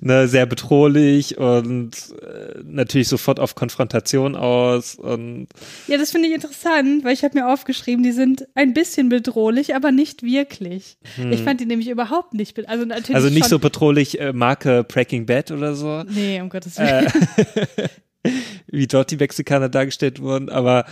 Ne, 0.00 0.28
sehr 0.28 0.46
bedrohlich 0.46 1.36
und 1.36 1.90
äh, 2.22 2.60
natürlich 2.62 3.08
sofort 3.08 3.40
auf 3.40 3.56
Konfrontation 3.56 4.36
aus. 4.36 4.94
Und 4.94 5.48
ja, 5.88 5.98
das 5.98 6.12
finde 6.12 6.28
ich 6.28 6.34
interessant, 6.34 7.04
weil 7.04 7.14
ich 7.14 7.24
habe 7.24 7.38
mir 7.38 7.52
aufgeschrieben, 7.52 8.04
die 8.04 8.12
sind 8.12 8.46
ein 8.54 8.72
bisschen 8.72 9.08
bedrohlich, 9.08 9.74
aber 9.74 9.90
nicht 9.90 10.22
wirklich. 10.22 10.96
Hm. 11.16 11.32
Ich 11.32 11.42
fand 11.42 11.60
die 11.60 11.66
nämlich 11.66 11.88
überhaupt 11.88 12.34
nicht, 12.34 12.56
also 12.68 12.84
natürlich 12.84 13.16
Also 13.16 13.30
nicht 13.30 13.48
so 13.48 13.58
bedrohlich 13.58 14.20
äh, 14.20 14.32
Marke 14.32 14.84
Breaking 14.84 15.26
Bad 15.26 15.50
oder 15.50 15.74
so. 15.74 16.04
Nee, 16.04 16.40
um 16.40 16.50
Gottes 16.50 16.78
Willen. 16.78 17.06
Äh, 17.46 17.88
wie 18.66 18.86
dort 18.86 19.10
die 19.10 19.16
Mexikaner 19.16 19.68
dargestellt 19.68 20.20
wurden, 20.20 20.48
aber 20.50 20.84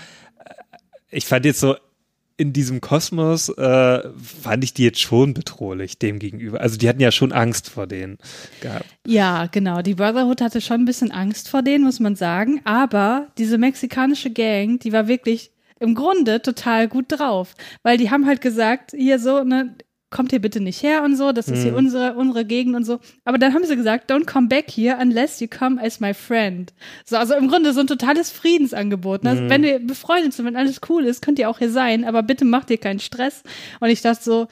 ich 1.11 1.27
fand 1.27 1.45
jetzt 1.45 1.61
so 1.61 1.77
in 2.39 2.53
diesem 2.53 2.81
Kosmos 2.81 3.49
äh, 3.49 4.11
fand 4.43 4.63
ich 4.63 4.75
die 4.75 4.85
jetzt 4.85 5.01
schon 5.01 5.33
bedrohlich 5.33 5.99
dem 5.99 6.19
gegenüber. 6.19 6.61
Also 6.61 6.77
die 6.77 6.89
hatten 6.89 7.01
ja 7.01 7.11
schon 7.11 7.33
Angst 7.33 7.71
vor 7.71 7.87
denen 7.87 8.19
gehabt. 8.61 8.85
Ja, 9.07 9.47
genau. 9.47 9.81
Die 9.81 9.95
Brotherhood 9.95 10.43
hatte 10.43 10.61
schon 10.61 10.83
ein 10.83 10.85
bisschen 10.85 11.11
Angst 11.11 11.49
vor 11.49 11.63
denen, 11.63 11.85
muss 11.85 11.99
man 11.99 12.15
sagen. 12.15 12.61
Aber 12.65 13.29
diese 13.39 13.57
mexikanische 13.57 14.31
Gang, 14.31 14.79
die 14.79 14.93
war 14.93 15.09
wirklich 15.09 15.51
im 15.81 15.95
Grunde 15.95 16.43
total 16.43 16.89
gut 16.89 17.07
drauf, 17.09 17.55
weil 17.83 17.97
die 17.99 18.11
haben 18.11 18.27
halt 18.27 18.41
gesagt, 18.41 18.93
hier 18.93 19.19
so, 19.19 19.43
ne, 19.43 19.75
kommt 20.11 20.31
hier 20.31 20.41
bitte 20.41 20.61
nicht 20.61 20.83
her 20.83 21.03
und 21.03 21.17
so, 21.17 21.33
das 21.33 21.49
ist 21.49 21.63
hier 21.63 21.75
unsere, 21.75 22.15
unsere 22.15 22.45
Gegend 22.45 22.77
und 22.77 22.85
so. 22.85 23.01
Aber 23.25 23.39
dann 23.39 23.53
haben 23.53 23.65
sie 23.65 23.75
gesagt, 23.75 24.11
don't 24.11 24.25
come 24.25 24.47
back 24.47 24.71
here 24.71 24.97
unless 25.01 25.41
you 25.41 25.49
come 25.49 25.83
as 25.83 25.99
my 25.99 26.15
friend. 26.15 26.73
So, 27.05 27.17
also 27.17 27.35
im 27.35 27.49
Grunde 27.49 27.73
so 27.73 27.81
ein 27.81 27.89
totales 27.89 28.31
Friedensangebot. 28.31 29.25
Ne? 29.25 29.31
Also 29.31 29.49
wenn 29.49 29.63
wir 29.63 29.81
befreundet 29.81 30.33
sind, 30.33 30.47
wenn 30.47 30.57
alles 30.57 30.81
cool 30.89 31.05
ist, 31.05 31.23
könnt 31.23 31.39
ihr 31.39 31.51
auch 31.51 31.59
hier 31.59 31.71
sein, 31.71 32.05
aber 32.05 32.23
bitte 32.23 32.45
macht 32.45 32.71
ihr 32.71 32.79
keinen 32.79 33.01
Stress. 33.01 33.43
Und 33.81 33.89
ich 33.89 34.01
dachte 34.01 34.23
so, 34.23 34.47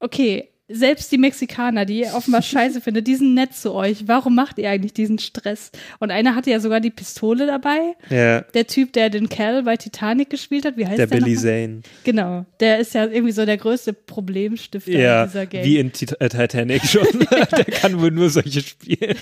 okay, 0.00 0.49
selbst 0.72 1.10
die 1.12 1.18
Mexikaner, 1.18 1.84
die 1.84 2.00
ihr 2.00 2.14
offenbar 2.14 2.42
scheiße 2.42 2.80
findet, 2.82 3.06
die 3.06 3.14
sind 3.16 3.34
nett 3.34 3.54
zu 3.54 3.72
euch. 3.74 4.06
Warum 4.06 4.34
macht 4.34 4.58
ihr 4.58 4.70
eigentlich 4.70 4.92
diesen 4.92 5.18
Stress? 5.18 5.70
Und 5.98 6.10
einer 6.10 6.34
hatte 6.34 6.50
ja 6.50 6.60
sogar 6.60 6.80
die 6.80 6.90
Pistole 6.90 7.46
dabei. 7.46 7.94
Ja. 8.08 8.40
Der 8.42 8.66
Typ, 8.66 8.92
der 8.92 9.10
den 9.10 9.28
Cal 9.28 9.62
bei 9.64 9.76
Titanic 9.76 10.30
gespielt 10.30 10.64
hat, 10.64 10.76
wie 10.76 10.86
heißt 10.86 10.98
Der 10.98 11.06
der? 11.06 11.16
Billy 11.18 11.34
noch? 11.34 11.42
Zane. 11.42 11.80
Genau. 12.04 12.46
Der 12.60 12.78
ist 12.78 12.94
ja 12.94 13.06
irgendwie 13.06 13.32
so 13.32 13.44
der 13.44 13.56
größte 13.56 13.92
Problemstifter 13.92 14.90
Ja, 14.92 15.26
dieser 15.26 15.46
Gang. 15.46 15.64
wie 15.64 15.78
in 15.78 15.92
Tit- 15.92 16.20
äh, 16.20 16.28
Titanic 16.28 16.84
schon. 16.84 17.06
der 17.30 17.64
kann 17.64 18.00
wohl 18.00 18.10
nur 18.10 18.30
solche 18.30 18.60
spielen. 18.60 19.16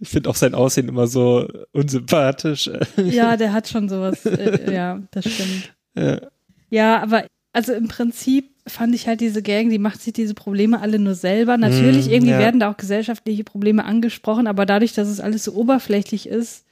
Ich 0.00 0.08
finde 0.08 0.28
auch 0.30 0.34
sein 0.34 0.54
Aussehen 0.54 0.88
immer 0.88 1.06
so 1.06 1.48
unsympathisch. 1.72 2.70
ja, 2.96 3.36
der 3.36 3.52
hat 3.52 3.68
schon 3.68 3.88
sowas. 3.88 4.26
Äh, 4.26 4.72
ja, 4.74 5.00
das 5.12 5.24
stimmt. 5.32 5.74
Ja. 5.96 6.20
Ja, 6.70 7.02
aber 7.02 7.24
also 7.54 7.72
im 7.72 7.88
Prinzip 7.88 8.50
fand 8.66 8.94
ich 8.94 9.06
halt 9.06 9.20
diese 9.20 9.42
Gang, 9.42 9.70
die 9.70 9.78
macht 9.78 10.02
sich 10.02 10.12
diese 10.12 10.34
Probleme 10.34 10.80
alle 10.80 10.98
nur 10.98 11.14
selber. 11.14 11.56
Natürlich, 11.56 12.08
Mm, 12.08 12.10
irgendwie 12.10 12.32
ja. 12.32 12.38
werden 12.38 12.60
da 12.60 12.70
auch 12.70 12.76
gesellschaftliche 12.76 13.44
Probleme 13.44 13.84
angesprochen, 13.84 14.46
aber 14.46 14.66
dadurch, 14.66 14.92
dass 14.92 15.08
es 15.08 15.20
alles 15.20 15.44
so 15.44 15.52
oberflächlich 15.54 16.26
ist, 16.28 16.66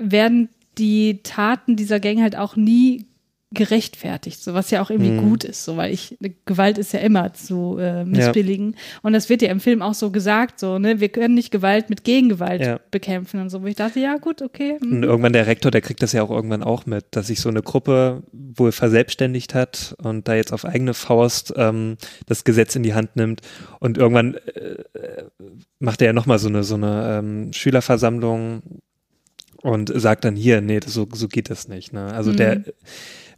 werden 0.00 0.48
die 0.78 1.20
Taten 1.22 1.76
dieser 1.76 2.00
Gang 2.00 2.20
halt 2.20 2.36
auch 2.36 2.56
nie 2.56 3.06
gerechtfertigt, 3.54 4.42
so 4.42 4.52
was 4.54 4.70
ja 4.70 4.82
auch 4.82 4.90
irgendwie 4.90 5.12
Mhm. 5.12 5.18
gut 5.18 5.44
ist, 5.44 5.64
so 5.64 5.76
weil 5.76 5.92
ich 5.92 6.18
Gewalt 6.44 6.76
ist 6.78 6.92
ja 6.92 7.00
immer 7.00 7.32
zu 7.32 7.78
äh, 7.78 8.04
missbilligen 8.04 8.76
und 9.02 9.12
das 9.12 9.28
wird 9.28 9.42
ja 9.42 9.48
im 9.50 9.60
Film 9.60 9.80
auch 9.82 9.94
so 9.94 10.10
gesagt, 10.10 10.60
so 10.60 10.78
ne, 10.78 11.00
wir 11.00 11.08
können 11.08 11.34
nicht 11.34 11.50
Gewalt 11.50 11.88
mit 11.90 12.04
Gegengewalt 12.04 12.60
Ja. 12.60 12.80
bekämpfen 12.90 13.40
und 13.40 13.50
so, 13.50 13.62
wo 13.62 13.66
ich 13.66 13.76
dachte, 13.76 14.00
ja 14.00 14.16
gut, 14.18 14.42
okay, 14.42 14.76
hm. 14.80 14.92
Und 14.92 15.02
irgendwann 15.04 15.32
der 15.32 15.46
Rektor, 15.46 15.70
der 15.70 15.80
kriegt 15.80 16.02
das 16.02 16.12
ja 16.12 16.22
auch 16.22 16.30
irgendwann 16.30 16.62
auch 16.62 16.86
mit, 16.86 17.04
dass 17.12 17.28
sich 17.28 17.40
so 17.40 17.48
eine 17.48 17.62
Gruppe 17.62 18.22
wohl 18.32 18.72
verselbstständigt 18.72 19.54
hat 19.54 19.94
und 20.02 20.28
da 20.28 20.34
jetzt 20.34 20.52
auf 20.52 20.64
eigene 20.64 20.94
Faust 20.94 21.52
ähm, 21.56 21.96
das 22.26 22.44
Gesetz 22.44 22.74
in 22.76 22.82
die 22.82 22.94
Hand 22.94 23.16
nimmt. 23.16 23.40
Und 23.80 23.98
irgendwann 23.98 24.34
äh, 24.34 25.24
macht 25.78 26.00
er 26.02 26.06
ja 26.08 26.12
nochmal 26.12 26.38
so 26.38 26.48
eine, 26.48 26.64
so 26.64 26.74
eine 26.74 27.18
ähm, 27.18 27.52
Schülerversammlung 27.52 28.62
und 29.62 29.90
sagt 29.94 30.24
dann 30.24 30.36
hier, 30.36 30.60
nee, 30.60 30.80
so, 30.84 31.08
so 31.12 31.28
geht 31.28 31.50
das 31.50 31.68
nicht. 31.68 31.92
Ne? 31.92 32.12
Also 32.12 32.32
der 32.32 32.56
Mhm. 32.58 32.64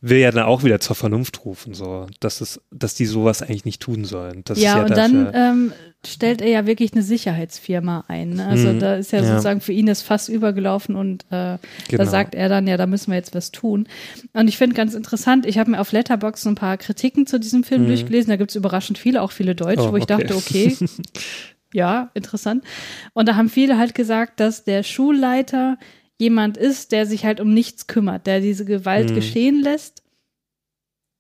Will 0.01 0.19
ja 0.19 0.31
dann 0.31 0.45
auch 0.45 0.63
wieder 0.65 0.81
zur 0.81 0.95
Vernunft 0.97 1.45
rufen, 1.45 1.75
so, 1.75 2.07
dass 2.21 2.41
es, 2.41 2.61
dass 2.71 2.95
die 2.95 3.07
sowas 3.07 3.43
eigentlich 3.43 3.65
nicht 3.65 3.81
tun 3.83 4.05
sollen. 4.05 4.43
Das 4.45 4.61
ja, 4.61 4.71
ist 4.71 4.77
ja 4.77 4.83
und 4.83 4.91
dafür, 4.91 5.33
dann 5.33 5.35
ähm, 5.35 5.73
stellt 6.07 6.41
er 6.41 6.49
ja 6.49 6.67
wirklich 6.67 6.93
eine 6.93 7.03
Sicherheitsfirma 7.03 8.05
ein. 8.09 8.31
Ne? 8.31 8.47
Also 8.47 8.69
Mhm. 8.73 8.79
da 8.79 8.95
ist 8.97 9.13
ja, 9.13 9.21
Ja. 9.21 9.27
sozusagen 9.31 9.61
für 9.61 9.73
ihn 9.73 9.87
das 9.87 10.03
Fass 10.03 10.29
übergelaufen 10.29 10.95
und 10.97 11.25
äh, 11.31 11.59
Genau. 11.89 12.05
da 12.05 12.07
sagt 12.07 12.35
er 12.35 12.49
dann, 12.49 12.67
ja, 12.69 12.77
da 12.77 12.87
müssen 12.87 13.11
wir 13.11 13.17
jetzt 13.17 13.35
was 13.35 13.51
tun. 13.51 13.89
Und 14.33 14.49
ich 14.49 14.57
finde 14.59 14.77
ganz 14.77 14.95
interessant, 14.95 15.47
ich 15.47 15.59
habe 15.59 15.71
mir 15.73 15.81
auf 15.81 15.93
Letterboxd 15.93 16.45
so 16.45 16.49
ein 16.51 16.55
paar 16.55 16.77
Kritiken 16.77 17.27
zu 17.27 17.41
diesem 17.41 17.65
Film 17.65 17.87
durchgelesen, 17.87 18.31
da 18.31 18.37
gibt 18.37 18.51
es 18.51 18.57
überraschend 18.57 18.99
viele, 18.99 19.23
auch 19.23 19.33
viele 19.33 19.55
Deutsche, 19.55 19.83
Mhm. 19.83 19.89
Oh, 19.89 19.93
wo 19.93 19.97
ich 19.97 20.05
okay. 20.05 20.19
dachte, 20.25 20.37
okay, 20.37 20.77
ja, 21.73 22.11
interessant. 22.15 22.65
Und 23.13 23.29
da 23.29 23.35
haben 23.37 23.49
viele 23.49 23.77
halt 23.79 23.95
gesagt, 23.95 24.41
dass 24.41 24.65
der 24.65 24.83
Schulleiter 24.83 25.79
jemand 26.19 26.57
ist, 26.57 26.93
der 26.93 27.07
sich 27.07 27.25
halt 27.25 27.41
um 27.41 27.53
nichts 27.53 27.87
kümmert, 27.87 28.27
der 28.27 28.41
diese 28.41 28.65
Gewalt 28.65 29.11
Mhm. 29.11 29.15
geschehen 29.15 29.63
lässt. 29.63 30.03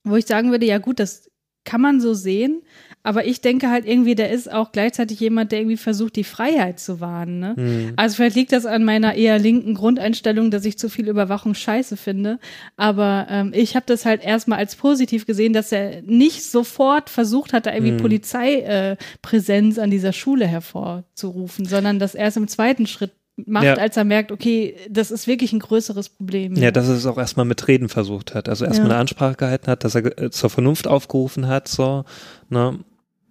Wo 0.04 0.16
ich 0.16 0.26
sagen 0.26 0.50
würde, 0.50 0.66
ja 0.66 0.78
gut, 0.78 1.00
das 1.00 1.30
kann 1.64 1.80
man 1.80 2.00
so 2.00 2.14
sehen, 2.14 2.62
aber 3.02 3.26
ich 3.26 3.40
denke 3.40 3.68
halt 3.70 3.86
irgendwie, 3.86 4.14
der 4.14 4.30
ist 4.30 4.50
auch 4.52 4.70
gleichzeitig 4.70 5.18
jemand, 5.18 5.50
der 5.50 5.58
irgendwie 5.58 5.76
versucht, 5.76 6.14
die 6.14 6.22
Freiheit 6.22 6.78
zu 6.78 7.00
wahren. 7.00 7.40
Ne? 7.40 7.54
Mhm. 7.56 7.92
Also 7.96 8.14
vielleicht 8.14 8.36
liegt 8.36 8.52
das 8.52 8.66
an 8.66 8.84
meiner 8.84 9.14
eher 9.14 9.40
linken 9.40 9.74
Grundeinstellung, 9.74 10.52
dass 10.52 10.64
ich 10.64 10.78
zu 10.78 10.88
viel 10.88 11.08
Überwachung 11.08 11.54
scheiße 11.54 11.96
finde. 11.96 12.38
Aber 12.76 13.26
ähm, 13.28 13.50
ich 13.52 13.74
habe 13.74 13.84
das 13.86 14.06
halt 14.06 14.22
erstmal 14.22 14.60
als 14.60 14.76
positiv 14.76 15.26
gesehen, 15.26 15.52
dass 15.52 15.72
er 15.72 16.02
nicht 16.02 16.44
sofort 16.44 17.10
versucht 17.10 17.52
hat, 17.52 17.66
da 17.66 17.72
irgendwie 17.74 17.92
Mhm. 17.94 17.96
Polizeipräsenz 17.98 19.76
äh, 19.78 19.80
an 19.80 19.90
dieser 19.90 20.12
Schule 20.12 20.46
hervorzurufen, 20.46 21.64
sondern 21.66 21.98
dass 21.98 22.14
er 22.14 22.28
es 22.28 22.36
im 22.36 22.46
zweiten 22.46 22.86
Schritt 22.86 23.10
macht, 23.44 23.64
Ja. 23.64 23.74
als 23.74 23.96
er 23.96 24.04
merkt, 24.04 24.32
okay, 24.32 24.76
das 24.88 25.10
ist 25.10 25.26
wirklich 25.26 25.52
ein 25.52 25.58
größeres 25.58 26.08
Problem. 26.08 26.54
Ja, 26.56 26.70
dass 26.70 26.88
er 26.88 26.94
es 26.94 27.04
auch 27.06 27.18
erstmal 27.18 27.44
mit 27.46 27.68
Reden 27.68 27.88
versucht 27.88 28.34
hat. 28.34 28.48
Also 28.48 28.64
erstmal 28.64 28.88
Ja. 28.88 28.94
eine 28.94 29.00
Ansprache 29.00 29.34
gehalten 29.36 29.66
hat, 29.66 29.84
dass 29.84 29.94
er 29.94 30.18
äh, 30.18 30.30
zur 30.30 30.48
Vernunft 30.50 30.86
aufgerufen 30.86 31.46
hat, 31.46 31.68
so, 31.68 32.04
ne? 32.48 32.78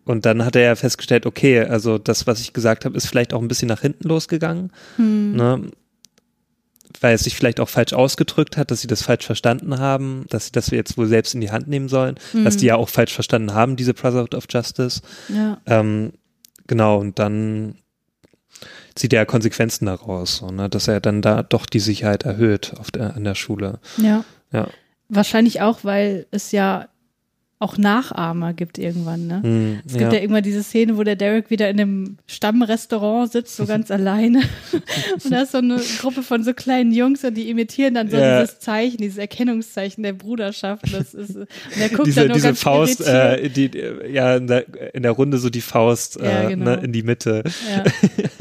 Und 0.06 0.28
dann 0.28 0.46
hat 0.46 0.56
er 0.56 0.62
ja 0.62 0.76
festgestellt, 0.76 1.26
okay, 1.26 1.62
also 1.62 1.98
das, 1.98 2.28
was 2.28 2.40
ich 2.40 2.54
gesagt 2.54 2.86
habe, 2.86 2.96
ist 2.96 3.08
vielleicht 3.08 3.34
auch 3.34 3.42
ein 3.42 3.48
bisschen 3.48 3.68
nach 3.68 3.82
hinten 3.82 4.08
losgegangen, 4.08 4.72
Hm. 4.98 5.36
ne? 5.36 5.62
Weil 7.02 7.16
es 7.16 7.24
sich 7.24 7.36
vielleicht 7.36 7.60
auch 7.60 7.68
falsch 7.70 7.92
ausgedrückt 7.94 8.56
hat, 8.56 8.70
dass 8.72 8.82
sie 8.82 8.88
das 8.88 9.02
falsch 9.02 9.26
verstanden 9.26 9.80
haben, 9.80 10.26
dass 10.30 10.46
sie 10.46 10.52
das 10.52 10.70
jetzt 10.70 10.98
wohl 10.98 11.08
selbst 11.08 11.34
in 11.34 11.42
die 11.42 11.52
Hand 11.52 11.68
nehmen 11.68 11.90
sollen, 11.90 12.16
dass 12.44 12.56
die 12.58 12.68
ja 12.68 12.76
auch 12.76 12.88
falsch 12.90 13.14
verstanden 13.14 13.54
haben, 13.54 13.76
diese 13.76 13.94
Brotherhood 13.96 14.36
of 14.36 14.46
Justice. 14.50 15.02
ja. 15.28 15.58
Ähm, 15.66 16.14
genau, 16.68 17.00
und 17.00 17.18
dann 17.20 17.76
zieht 18.96 19.14
er 19.14 19.26
Konsequenzen 19.26 19.86
daraus, 19.86 20.38
so, 20.38 20.48
ne? 20.52 20.70
dass 20.70 20.88
er 20.88 21.00
dann 21.02 21.22
da 21.22 21.44
doch 21.44 21.66
die 21.66 21.80
Sicherheit 21.80 22.24
erhöht 22.24 22.74
auf 22.80 22.92
der, 22.92 23.16
an 23.16 23.24
der 23.24 23.36
Schule. 23.36 23.80
ja. 23.98 24.24
Ja. 24.52 24.68
Wahrscheinlich 25.10 25.62
auch, 25.62 25.80
weil 25.84 26.26
es 26.32 26.52
ja 26.52 26.88
auch 27.60 27.78
Nachahmer 27.78 28.54
gibt 28.54 28.78
irgendwann, 28.78 29.28
ne? 29.28 29.42
Hm, 29.44 29.80
Es 29.86 29.94
gibt 29.94 30.14
ja. 30.14 30.20
irgendwann 30.20 30.44
diese 30.44 30.62
Szene, 30.64 30.98
wo 30.98 31.04
der 31.04 31.16
Derek 31.16 31.50
wieder 31.50 31.70
in 31.70 31.80
einem 31.80 32.18
Stammrestaurant 32.28 33.32
sitzt, 33.32 33.56
so 33.56 33.66
ganz 33.66 33.92
alleine. 33.92 34.42
Und 35.14 35.32
da 35.32 35.42
ist 35.44 35.52
so 35.54 35.60
eine 35.60 35.80
Gruppe 36.02 36.22
von 36.22 36.44
so 36.44 36.54
kleinen 36.54 36.92
Jungs 36.92 37.24
und 37.24 37.36
die 37.36 37.50
imitieren 37.50 37.94
dann 37.96 38.10
so 38.10 38.18
Ja. 38.18 38.42
dieses 38.42 38.60
Zeichen, 38.60 38.98
dieses 38.98 39.18
Erkennungszeichen 39.18 40.04
der 40.04 40.14
Bruderschaft. 40.14 40.92
Das 40.94 41.14
ist, 41.14 41.36
und 41.36 41.48
er 41.80 41.90
guckt 41.90 42.08
diese, 42.08 42.22
dann 42.22 42.28
nur 42.28 42.36
diese 42.36 42.48
ganz 42.48 42.62
Faust, 42.62 43.02
äh, 43.08 43.50
die, 43.50 43.66
äh, 43.78 44.12
ja, 44.12 44.36
in 44.38 44.48
der, 44.48 44.94
in 44.96 45.04
der 45.04 45.12
Runde 45.14 45.38
so 45.38 45.50
die 45.50 45.62
Faust 45.62 46.20
äh, 46.20 46.26
Ja, 46.44 46.50
genau. 46.50 46.66
ne, 46.66 46.82
in 46.84 46.92
die 46.94 47.04
Mitte. 47.04 47.44
Ja. 47.70 47.84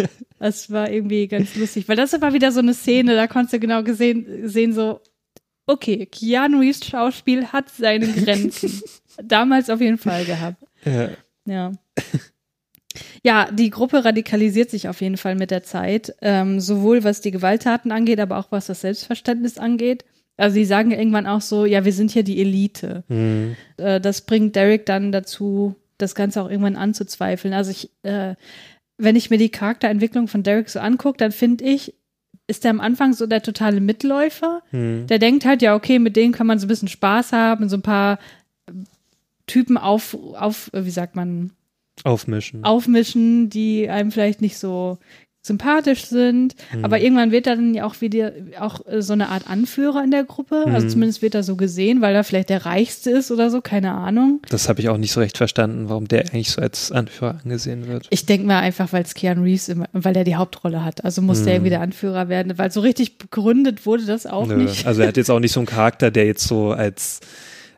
Das 0.44 0.70
war 0.70 0.90
irgendwie 0.90 1.26
ganz 1.26 1.56
lustig, 1.56 1.88
weil 1.88 1.96
das 1.96 2.12
war 2.20 2.34
wieder 2.34 2.52
so 2.52 2.60
eine 2.60 2.74
Szene, 2.74 3.14
da 3.14 3.26
konntest 3.26 3.54
du 3.54 3.60
genau 3.60 3.82
gesehen, 3.82 4.46
sehen, 4.46 4.74
so, 4.74 5.00
okay, 5.66 6.04
Keanu 6.04 6.58
Reeves 6.58 6.84
Schauspiel 6.84 7.46
hat 7.46 7.70
seine 7.70 8.06
Grenzen. 8.08 8.82
Damals 9.24 9.70
auf 9.70 9.80
jeden 9.80 9.96
Fall 9.96 10.26
gehabt. 10.26 10.62
Ja. 10.84 11.08
Ja. 11.46 11.72
Ja, 13.22 13.50
die 13.50 13.70
Gruppe 13.70 14.04
radikalisiert 14.04 14.68
sich 14.68 14.86
auf 14.86 15.00
jeden 15.00 15.16
Fall 15.16 15.34
mit 15.34 15.50
der 15.50 15.62
Zeit, 15.62 16.14
ähm, 16.20 16.60
sowohl 16.60 17.04
was 17.04 17.22
die 17.22 17.30
Gewalttaten 17.30 17.90
angeht, 17.90 18.20
aber 18.20 18.36
auch 18.36 18.52
was 18.52 18.66
das 18.66 18.82
Selbstverständnis 18.82 19.56
angeht. 19.56 20.04
Also 20.36 20.54
sie 20.54 20.66
sagen 20.66 20.90
irgendwann 20.90 21.26
auch 21.26 21.40
so, 21.40 21.64
ja, 21.64 21.86
wir 21.86 21.92
sind 21.94 22.10
hier 22.10 22.22
die 22.22 22.38
Elite. 22.42 23.02
Hm. 23.08 23.56
Äh, 23.78 23.98
das 23.98 24.20
bringt 24.20 24.54
Derek 24.56 24.84
dann 24.84 25.10
dazu, 25.10 25.74
das 25.96 26.14
Ganze 26.14 26.42
auch 26.42 26.50
irgendwann 26.50 26.76
anzuzweifeln. 26.76 27.54
Also 27.54 27.70
ich, 27.70 27.90
äh, 28.02 28.34
wenn 28.98 29.16
ich 29.16 29.30
mir 29.30 29.38
die 29.38 29.50
Charakterentwicklung 29.50 30.28
von 30.28 30.42
Derek 30.42 30.68
so 30.68 30.78
angucke, 30.80 31.18
dann 31.18 31.32
finde 31.32 31.64
ich, 31.64 31.94
ist 32.46 32.64
er 32.64 32.70
am 32.70 32.80
Anfang 32.80 33.12
so 33.14 33.26
der 33.26 33.42
totale 33.42 33.80
Mitläufer. 33.80 34.62
Hm. 34.70 35.06
Der 35.06 35.18
denkt 35.18 35.44
halt, 35.44 35.62
ja, 35.62 35.74
okay, 35.74 35.98
mit 35.98 36.16
denen 36.16 36.32
kann 36.32 36.46
man 36.46 36.58
so 36.58 36.66
ein 36.66 36.68
bisschen 36.68 36.88
Spaß 36.88 37.32
haben, 37.32 37.68
so 37.68 37.76
ein 37.76 37.82
paar 37.82 38.18
Typen 39.46 39.76
auf, 39.76 40.14
auf, 40.34 40.70
wie 40.72 40.90
sagt 40.90 41.16
man, 41.16 41.50
Aufmischen. 42.02 42.64
aufmischen, 42.64 43.50
die 43.50 43.88
einem 43.88 44.10
vielleicht 44.10 44.40
nicht 44.40 44.58
so 44.58 44.98
sympathisch 45.46 46.06
sind. 46.06 46.54
Aber 46.82 46.98
irgendwann 47.00 47.30
wird 47.30 47.46
er 47.46 47.56
dann 47.56 47.74
ja 47.74 47.84
auch 47.84 48.00
wieder 48.00 48.32
auch 48.58 48.80
äh, 48.86 49.02
so 49.02 49.12
eine 49.12 49.28
Art 49.28 49.46
Anführer 49.48 50.02
in 50.02 50.10
der 50.10 50.24
Gruppe. 50.24 50.64
Also 50.66 50.86
Mhm. 50.86 50.90
zumindest 50.90 51.20
wird 51.22 51.34
er 51.34 51.42
so 51.42 51.54
gesehen, 51.56 52.00
weil 52.00 52.14
er 52.14 52.24
vielleicht 52.24 52.48
der 52.48 52.64
Reichste 52.64 53.10
ist 53.10 53.30
oder 53.30 53.50
so, 53.50 53.60
keine 53.60 53.92
Ahnung. 53.92 54.40
Das 54.48 54.70
habe 54.70 54.80
ich 54.80 54.88
auch 54.88 54.96
nicht 54.96 55.12
so 55.12 55.20
recht 55.20 55.36
verstanden, 55.36 55.90
warum 55.90 56.08
der 56.08 56.20
eigentlich 56.22 56.50
so 56.50 56.62
als 56.62 56.90
Anführer 56.90 57.38
angesehen 57.44 57.86
wird. 57.88 58.06
Ich 58.08 58.24
denke 58.24 58.46
mal 58.46 58.60
einfach, 58.60 58.92
weil 58.94 59.02
es 59.02 59.12
Keanu 59.14 59.42
Reeves 59.42 59.68
immer, 59.68 59.86
weil 59.92 60.16
er 60.16 60.24
die 60.24 60.36
Hauptrolle 60.36 60.82
hat. 60.82 61.04
Also 61.04 61.20
muss 61.20 61.42
der 61.42 61.54
irgendwie 61.54 61.70
der 61.70 61.82
Anführer 61.82 62.30
werden, 62.30 62.56
weil 62.56 62.70
so 62.72 62.80
richtig 62.80 63.18
begründet 63.18 63.84
wurde 63.84 64.06
das 64.06 64.24
auch 64.26 64.46
Nö. 64.46 64.56
nicht. 64.56 64.86
Also 64.86 65.02
er 65.02 65.08
hat 65.08 65.18
jetzt 65.18 65.30
auch 65.30 65.40
nicht 65.40 65.52
so 65.52 65.60
einen 65.60 65.66
Charakter, 65.74 66.10
der 66.10 66.24
jetzt 66.24 66.48
so 66.48 66.70
als 66.72 67.20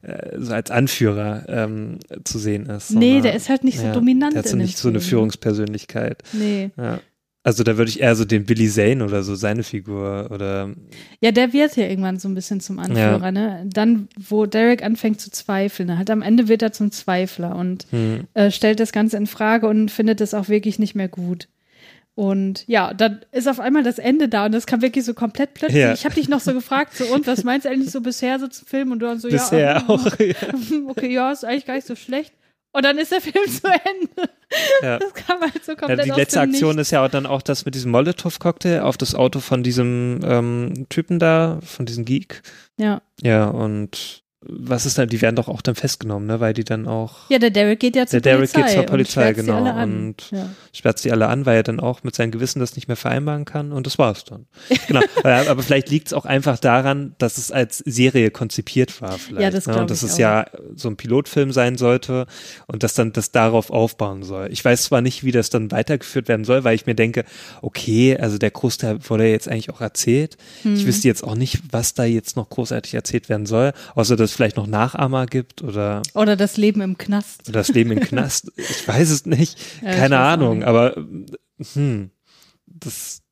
äh, 0.03 0.39
so 0.39 0.53
als 0.55 0.71
Anführer 0.71 1.45
ähm, 1.49 1.99
zu 2.23 2.39
sehen 2.39 2.67
ist. 2.67 2.93
Nee, 2.93 3.21
der 3.23 3.35
ist 3.35 3.49
halt 3.49 3.65
nicht 3.65 3.81
so 3.81 3.93
dominant 3.93 4.35
Der 4.35 4.45
hat 4.45 4.49
so 4.49 4.57
nicht 4.57 4.79
so 4.79 4.87
eine 4.89 5.01
Film. 5.01 5.09
Führungspersönlichkeit. 5.11 6.23
Nee. 6.33 6.71
Ja. 6.77 7.01
Also 7.47 7.63
da 7.63 7.77
würde 7.79 7.91
ich 7.91 8.01
eher 8.01 8.17
so 8.17 8.25
den 8.25 8.45
Billy 8.45 8.69
Zane 8.69 9.05
oder 9.05 9.23
so 9.23 9.37
seine 9.37 9.63
Figur 9.63 10.31
oder 10.33 10.71
Ja, 11.21 11.31
der 11.31 11.53
wird 11.53 11.77
ja 11.77 11.87
irgendwann 11.87 12.19
so 12.19 12.29
ein 12.29 12.35
bisschen 12.35 12.59
zum 12.59 12.81
Anführer, 12.81 13.23
Ja. 13.23 13.31
ne? 13.31 13.65
Dann, 13.73 14.09
wo 14.19 14.47
Derek 14.47 14.83
anfängt 14.83 15.21
zu 15.21 15.31
zweifeln, 15.31 15.97
halt 15.97 16.11
am 16.11 16.23
Ende 16.23 16.49
wird 16.49 16.63
er 16.63 16.73
zum 16.73 16.91
Zweifler 16.91 17.55
und 17.55 17.87
hm, 17.91 18.25
äh, 18.35 18.51
stellt 18.51 18.81
das 18.81 18.91
Ganze 18.91 19.17
in 19.17 19.29
Frage 19.29 19.69
und 19.69 19.93
findet 19.93 20.21
es 20.21 20.35
auch 20.35 20.49
wirklich 20.49 20.81
nicht 20.81 20.97
mehr 20.97 21.07
gut. 21.07 21.47
Und 22.17 22.65
ja, 22.67 22.93
dann 22.93 23.21
ist 23.31 23.47
auf 23.47 23.61
einmal 23.61 23.85
das 23.85 24.01
Ende 24.01 24.29
da 24.29 24.47
und 24.47 24.53
das 24.53 24.67
kam 24.67 24.83
wirklich 24.83 25.05
so 25.05 25.15
komplett 25.15 25.55
plötzlich. 25.55 25.81
Ja. 25.81 25.93
Ich 25.93 26.05
habe 26.05 26.17
dich 26.17 26.29
noch 26.29 26.41
so 26.41 26.53
gefragt, 26.53 26.97
so 26.97 27.05
und 27.15 27.29
was 27.29 27.45
meinst 27.45 27.65
du 27.65 27.71
eigentlich 27.71 27.93
so 27.93 28.01
bisher 28.01 28.41
so 28.41 28.49
zum 28.49 28.67
Film? 28.67 28.91
Und 28.91 28.99
du 28.99 29.07
dann 29.07 29.21
so, 29.21 29.29
Bisher 29.29 29.61
ja, 29.61 29.85
auch. 29.87 30.19
Ja. 30.19 30.35
okay, 30.89 31.13
ja, 31.13 31.31
ist 31.31 31.45
eigentlich 31.45 31.67
gar 31.67 31.75
nicht 31.77 31.87
so 31.87 31.95
schlecht. 31.95 32.33
Und 32.77 32.85
dann 32.85 32.99
ist 32.99 33.11
der 33.11 33.23
Film 33.23 33.49
zu 33.49 33.67
Ende. 33.69 34.31
Ja. 34.83 34.99
Das 34.99 35.15
kam 35.15 35.41
halt 35.41 35.65
so 35.65 35.73
Ja, 35.73 35.79
komplett 35.79 36.05
die 36.05 36.13
aus 36.13 36.19
letzte 36.19 36.41
Aktion 36.43 36.77
Nichts. 36.77 36.89
ist 36.89 36.91
ja 36.91 37.03
auch 37.07 37.09
dann 37.09 37.25
auch 37.25 37.41
das 37.41 37.65
mit 37.65 37.75
diesem 37.75 37.91
Molotow-Cocktail 37.91 38.81
auf 38.81 38.99
das 38.99 39.15
Auto 39.15 39.41
von 39.41 39.63
diesem 39.63 40.21
ähm, 40.23 40.87
Typen 40.91 41.19
da, 41.19 41.59
von 41.65 41.87
diesem 41.87 42.05
Geek. 42.05 42.43
Ja. 42.77 43.01
Ja, 43.23 43.47
und 43.47 44.23
was 44.49 44.87
ist 44.87 44.99
dann, 44.99 45.09
die 45.09 45.21
werden 45.21 45.37
doch 45.37 45.49
auch 45.49 45.63
dann 45.63 45.75
festgenommen, 45.75 46.27
ne, 46.27 46.41
weil 46.41 46.55
die 46.55 46.65
dann 46.65 46.87
auch, 46.87 47.29
ja, 47.31 47.39
der 47.39 47.51
Derek 47.51 47.81
geht 47.81 47.97
ja 47.97 48.07
zur 48.07 48.21
Der 48.21 48.33
Derek 48.33 48.53
Polizei. 48.53 48.63
geht 48.63 48.71
zur 48.73 48.81
und 48.81 48.91
Polizei, 48.91 49.35
sie 49.35 49.41
genau, 49.41 49.57
alle 49.57 49.75
an. 49.75 50.07
und- 50.09 50.31
ja. 50.31 50.49
sperrt 50.73 50.99
sie 50.99 51.13
alle 51.13 51.29
an, 51.29 51.47
weil 51.47 51.57
er 51.57 51.63
dann 51.63 51.81
auch 51.81 52.03
mit 52.03 52.15
seinem 52.15 52.31
Gewissen 52.31 52.61
das 52.61 52.77
nicht 52.77 52.89
mehr 52.89 52.97
vereinbaren 52.97 53.45
kann 53.45 53.73
und 53.73 53.87
das 53.87 53.99
war's 53.99 54.25
dann. 54.25 54.47
Genau. 54.87 55.01
aber, 55.19 55.49
aber 55.51 55.63
vielleicht 55.63 55.91
liegt 55.91 56.09
es 56.09 56.13
auch 56.13 56.25
einfach 56.25 56.59
daran, 56.59 57.15
dass 57.19 57.39
es 57.39 57.51
als 57.51 57.79
Serie 57.79 58.31
konzipiert 58.31 59.01
war 59.01 59.13
vielleicht. 59.13 59.43
Ja, 59.43 59.51
das 59.51 59.67
ne? 59.67 59.79
Und 59.81 59.91
dass 59.91 60.03
es 60.03 60.15
auch. 60.15 60.19
ja 60.19 60.47
so 60.75 60.89
ein 60.89 60.97
Pilotfilm 60.97 61.53
sein 61.53 61.77
sollte 61.77 62.27
und 62.67 62.83
dass 62.83 62.95
dann 62.95 63.13
das 63.13 63.33
darauf 63.33 63.71
aufbauen 63.71 64.23
soll. 64.23 64.49
Ich 64.51 64.65
weiß 64.65 64.85
zwar 64.85 65.01
nicht, 65.01 65.25
wie 65.25 65.33
das 65.33 65.51
dann 65.51 65.71
weitergeführt 65.71 66.29
werden 66.29 66.45
soll, 66.45 66.65
weil 66.65 66.75
ich 66.75 66.87
mir 66.87 66.95
denke, 66.95 67.25
okay, 67.63 68.17
also 68.19 68.39
der 68.39 68.51
Großteil 68.51 68.99
wurde 69.09 69.27
jetzt 69.29 69.49
eigentlich 69.49 69.71
auch 69.71 69.81
erzählt. 69.81 70.37
Hm. 70.63 70.75
Ich 70.75 70.87
wüsste 70.87 71.09
jetzt 71.09 71.25
auch 71.25 71.35
nicht, 71.35 71.61
was 71.71 71.95
da 71.95 72.05
jetzt 72.05 72.37
noch 72.37 72.49
großartig 72.49 72.95
erzählt 72.95 73.29
werden 73.29 73.47
soll, 73.47 73.73
außer 73.95 74.17
dass 74.17 74.36
vielleicht 74.37 74.57
noch 74.57 74.67
Nachahmer 74.67 75.27
gibt 75.27 75.63
oder 75.63 76.03
Oder 76.15 76.37
das 76.37 76.57
Leben 76.57 76.81
im 76.81 76.97
Knast. 76.99 77.43
das 77.55 77.69
Leben 77.69 77.93
im 77.93 78.01
Knast. 78.01 78.53
Ich 78.57 78.87
weiß 78.87 79.11
es 79.11 79.27
nicht. 79.27 79.59
Ja, 79.83 79.93
Keine 79.93 80.19
Ahnung, 80.19 80.63
aber 80.63 80.95
hm, 81.75 82.11
das, 82.67 83.23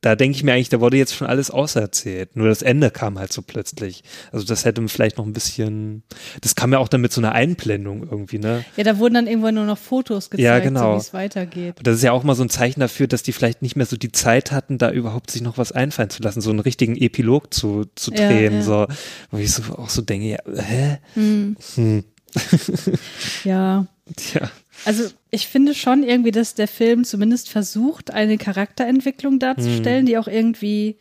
da 0.00 0.16
denke 0.16 0.36
ich 0.36 0.42
mir 0.42 0.54
eigentlich, 0.54 0.70
da 0.70 0.80
wurde 0.80 0.96
jetzt 0.96 1.14
schon 1.14 1.26
alles 1.26 1.50
auserzählt. 1.50 2.36
Nur 2.36 2.48
das 2.48 2.62
Ende 2.62 2.90
kam 2.90 3.18
halt 3.18 3.32
so 3.32 3.42
plötzlich. 3.42 4.02
Also 4.32 4.46
das 4.46 4.64
hätte 4.64 4.80
man 4.80 4.88
vielleicht 4.88 5.18
noch 5.18 5.26
ein 5.26 5.32
bisschen, 5.34 6.02
das 6.40 6.54
kam 6.54 6.72
ja 6.72 6.78
auch 6.78 6.88
dann 6.88 7.00
mit 7.02 7.12
so 7.12 7.20
einer 7.20 7.32
Einblendung 7.32 8.02
irgendwie, 8.02 8.38
ne? 8.38 8.64
Ja, 8.76 8.84
da 8.84 8.98
wurden 8.98 9.14
dann 9.14 9.26
irgendwann 9.26 9.54
nur 9.54 9.66
noch 9.66 9.78
Fotos 9.78 10.30
gezeigt, 10.30 10.42
Ja, 10.44 10.58
genau. 10.58 10.92
so 10.92 10.96
wie 10.96 11.00
es 11.00 11.12
weitergeht. 11.14 11.78
Und 11.78 11.86
das 11.86 11.96
ist 11.96 12.02
ja 12.02 12.12
auch 12.12 12.24
mal 12.24 12.34
so 12.34 12.42
ein 12.42 12.48
Zeichen 12.50 12.80
dafür, 12.80 13.06
dass 13.06 13.22
die 13.22 13.32
vielleicht 13.32 13.60
nicht 13.62 13.76
mehr 13.76 13.86
so 13.86 13.96
die 13.96 14.10
Zeit 14.10 14.52
hatten, 14.52 14.78
da 14.78 14.90
überhaupt 14.90 15.30
sich 15.30 15.42
noch 15.42 15.58
was 15.58 15.72
einfallen 15.72 16.10
zu 16.10 16.22
lassen, 16.22 16.40
so 16.40 16.50
einen 16.50 16.60
richtigen 16.60 16.96
Epilog 16.96 17.52
zu, 17.52 17.84
zu 17.94 18.10
Ja, 18.12 18.26
drehen, 18.28 18.54
ja. 18.54 18.62
so, 18.62 18.86
wo 19.30 19.36
ich 19.38 19.52
so 19.52 19.62
auch 19.76 19.90
so 19.90 20.00
denke, 20.02 20.28
ja, 20.28 20.38
hä? 20.62 20.98
Hm. 21.14 21.56
Hm. 21.74 22.04
Ja. 23.44 23.86
Tja. 24.16 24.50
Also 24.84 25.10
ich 25.30 25.48
finde 25.48 25.74
schon 25.74 26.02
irgendwie, 26.02 26.30
dass 26.30 26.54
der 26.54 26.68
Film 26.68 27.04
zumindest 27.04 27.50
versucht, 27.50 28.10
eine 28.12 28.38
Charakterentwicklung 28.38 29.38
darzustellen, 29.38 30.00
Hm. 30.00 30.06
die 30.06 30.18
auch 30.18 30.28
irgendwie 30.28 30.96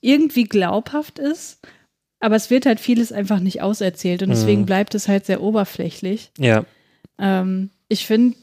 irgendwie 0.00 0.44
glaubhaft 0.44 1.18
ist. 1.18 1.58
Aber 2.20 2.36
es 2.36 2.50
wird 2.50 2.66
halt 2.66 2.78
vieles 2.80 3.12
einfach 3.12 3.40
nicht 3.40 3.62
auserzählt 3.62 4.22
und 4.22 4.30
deswegen 4.30 4.60
Hm. 4.60 4.66
bleibt 4.66 4.94
es 4.94 5.08
halt 5.08 5.26
sehr 5.26 5.42
oberflächlich. 5.42 6.30
Ja. 6.38 6.64
Ähm, 7.18 7.70
ich 7.88 8.06
finde 8.06 8.36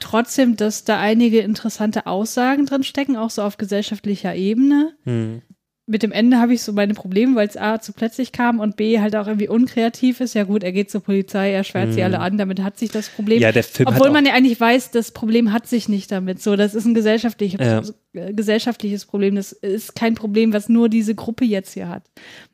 trotzdem, 0.00 0.56
dass 0.56 0.84
da 0.84 0.98
einige 0.98 1.40
interessante 1.40 2.06
Aussagen 2.06 2.66
drin 2.66 2.82
stecken, 2.84 3.16
auch 3.16 3.30
so 3.30 3.42
auf 3.42 3.58
gesellschaftlicher 3.58 4.34
Ebene. 4.34 4.94
Hm. 5.04 5.42
Mit 5.90 6.04
dem 6.04 6.12
Ende 6.12 6.38
habe 6.38 6.54
ich 6.54 6.62
so 6.62 6.72
meine 6.72 6.94
Probleme, 6.94 7.34
weil 7.34 7.48
es 7.48 7.56
A 7.56 7.80
zu 7.80 7.92
plötzlich 7.92 8.30
kam 8.30 8.60
und 8.60 8.76
B 8.76 9.00
halt 9.00 9.16
auch 9.16 9.26
irgendwie 9.26 9.48
unkreativ 9.48 10.20
ist. 10.20 10.34
Ja 10.34 10.44
gut, 10.44 10.62
er 10.62 10.70
geht 10.70 10.88
zur 10.90 11.00
Polizei, 11.00 11.50
er 11.52 11.64
schwärzt 11.64 11.94
sie 11.94 12.00
Mhm. 12.00 12.04
alle 12.04 12.20
an, 12.20 12.38
damit 12.38 12.62
hat 12.62 12.78
sich 12.78 12.90
das 12.92 13.08
Problem. 13.08 13.40
Ja, 13.40 13.50
der 13.50 13.64
Film 13.64 13.88
Obwohl 13.88 14.10
man 14.10 14.24
ja 14.24 14.32
eigentlich 14.32 14.60
weiß, 14.60 14.92
das 14.92 15.10
Problem 15.10 15.52
hat 15.52 15.66
sich 15.66 15.88
nicht 15.88 16.12
damit. 16.12 16.40
So, 16.40 16.54
das 16.54 16.76
ist 16.76 16.84
ein 16.84 16.94
gesellschaftlich, 16.94 17.54
Ja. 17.58 17.82
äh, 18.12 18.32
gesellschaftliches 18.32 19.04
Problem. 19.04 19.34
Das 19.34 19.50
ist 19.50 19.96
kein 19.96 20.14
Problem, 20.14 20.52
was 20.52 20.68
nur 20.68 20.88
diese 20.88 21.14
Gruppe 21.16 21.44
jetzt 21.44 21.74
hier 21.74 21.88
hat. 21.88 22.04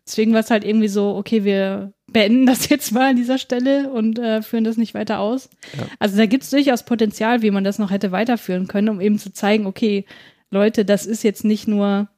Deswegen 0.06 0.32
war 0.32 0.40
es 0.40 0.50
halt 0.50 0.64
irgendwie 0.64 0.88
so, 0.88 1.14
okay, 1.16 1.44
wir 1.44 1.92
beenden 2.10 2.46
das 2.46 2.68
jetzt 2.70 2.92
mal 2.92 3.10
an 3.10 3.16
dieser 3.16 3.36
Stelle 3.36 3.90
und 3.90 4.18
äh, 4.18 4.40
führen 4.40 4.64
das 4.64 4.76
nicht 4.78 4.94
weiter 4.94 5.18
aus. 5.18 5.50
Ja. 5.76 5.86
Also 5.98 6.16
da 6.16 6.24
gibt 6.26 6.44
es 6.44 6.50
durchaus 6.50 6.84
Potenzial, 6.84 7.42
wie 7.42 7.50
man 7.50 7.64
das 7.64 7.78
noch 7.78 7.90
hätte 7.90 8.12
weiterführen 8.12 8.66
können, 8.66 8.88
um 8.88 9.00
eben 9.00 9.18
zu 9.18 9.30
zeigen, 9.32 9.66
okay, 9.66 10.06
Leute, 10.50 10.84
das 10.86 11.04
ist 11.06 11.22
jetzt 11.22 11.44
nicht 11.44 11.68
nur 11.68 12.08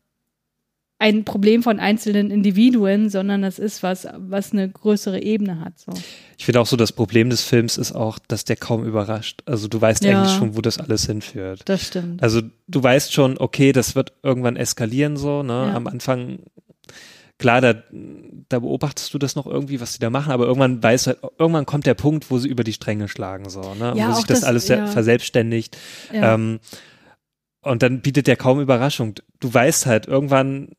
ein 1.01 1.25
Problem 1.25 1.63
von 1.63 1.79
einzelnen 1.79 2.31
Individuen, 2.33 3.09
sondern 3.09 3.43
das 3.43 3.61
ist 3.61 3.85
was, 3.85 4.09
was 4.17 4.53
eine 4.53 4.69
größere 4.69 5.23
Ebene 5.23 5.61
hat. 5.61 5.79
So. 5.79 5.93
Ich 6.37 6.45
finde 6.45 6.61
auch 6.61 6.67
so, 6.67 6.77
das 6.77 6.91
Problem 6.93 7.31
des 7.31 7.43
Films 7.43 7.79
ist 7.79 7.93
auch, 7.93 8.19
dass 8.27 8.45
der 8.45 8.57
kaum 8.57 8.85
überrascht. 8.85 9.43
Also 9.47 9.69
du 9.69 9.81
weißt 9.81 10.03
Ja. 10.05 10.19
eigentlich 10.23 10.37
schon, 10.37 10.57
wo 10.57 10.61
das 10.61 10.79
alles 10.79 11.07
hinführt. 11.07 11.63
Das 11.67 11.87
stimmt. 11.87 12.21
Also 12.21 12.41
du 12.67 12.83
weißt 12.83 13.13
schon, 13.13 13.39
okay, 13.39 13.71
das 13.73 13.95
wird 13.95 14.13
irgendwann 14.25 14.57
eskalieren 14.57 15.17
so, 15.17 15.45
ne? 15.45 15.53
Ja. 15.69 15.75
Am 15.75 15.87
Anfang, 15.87 16.41
klar, 17.39 17.61
da, 17.61 17.75
da 18.49 18.59
beobachtest 18.59 19.15
du 19.15 19.19
das 19.19 19.37
noch 19.37 19.47
irgendwie, 19.47 19.81
was 19.81 19.93
die 19.93 20.01
da 20.01 20.11
machen, 20.11 20.33
aber 20.33 20.47
irgendwann 20.47 20.83
weißt 20.83 21.07
du 21.07 21.11
halt, 21.13 21.21
irgendwann 21.39 21.67
kommt 21.67 21.87
der 21.87 21.95
Punkt, 21.95 22.29
wo 22.33 22.39
sie 22.39 22.49
über 22.49 22.65
die 22.65 22.73
Stränge 22.73 23.07
schlagen, 23.07 23.49
so, 23.51 23.61
ne? 23.75 23.93
Ja, 23.97 24.09
wo 24.11 24.15
sich 24.15 24.25
das, 24.27 24.41
das- 24.41 24.49
alles 24.49 24.67
ja. 24.67 24.89
verselbstständigt. 24.89 25.77
Ähm, 26.13 26.59
und 27.63 27.83
dann 27.85 28.01
bietet 28.01 28.27
der 28.27 28.37
kaum 28.37 28.61
Überraschung. 28.61 29.15
Du 29.39 29.55
weißt 29.55 29.87
halt, 29.87 30.07
irgendwann 30.09 30.71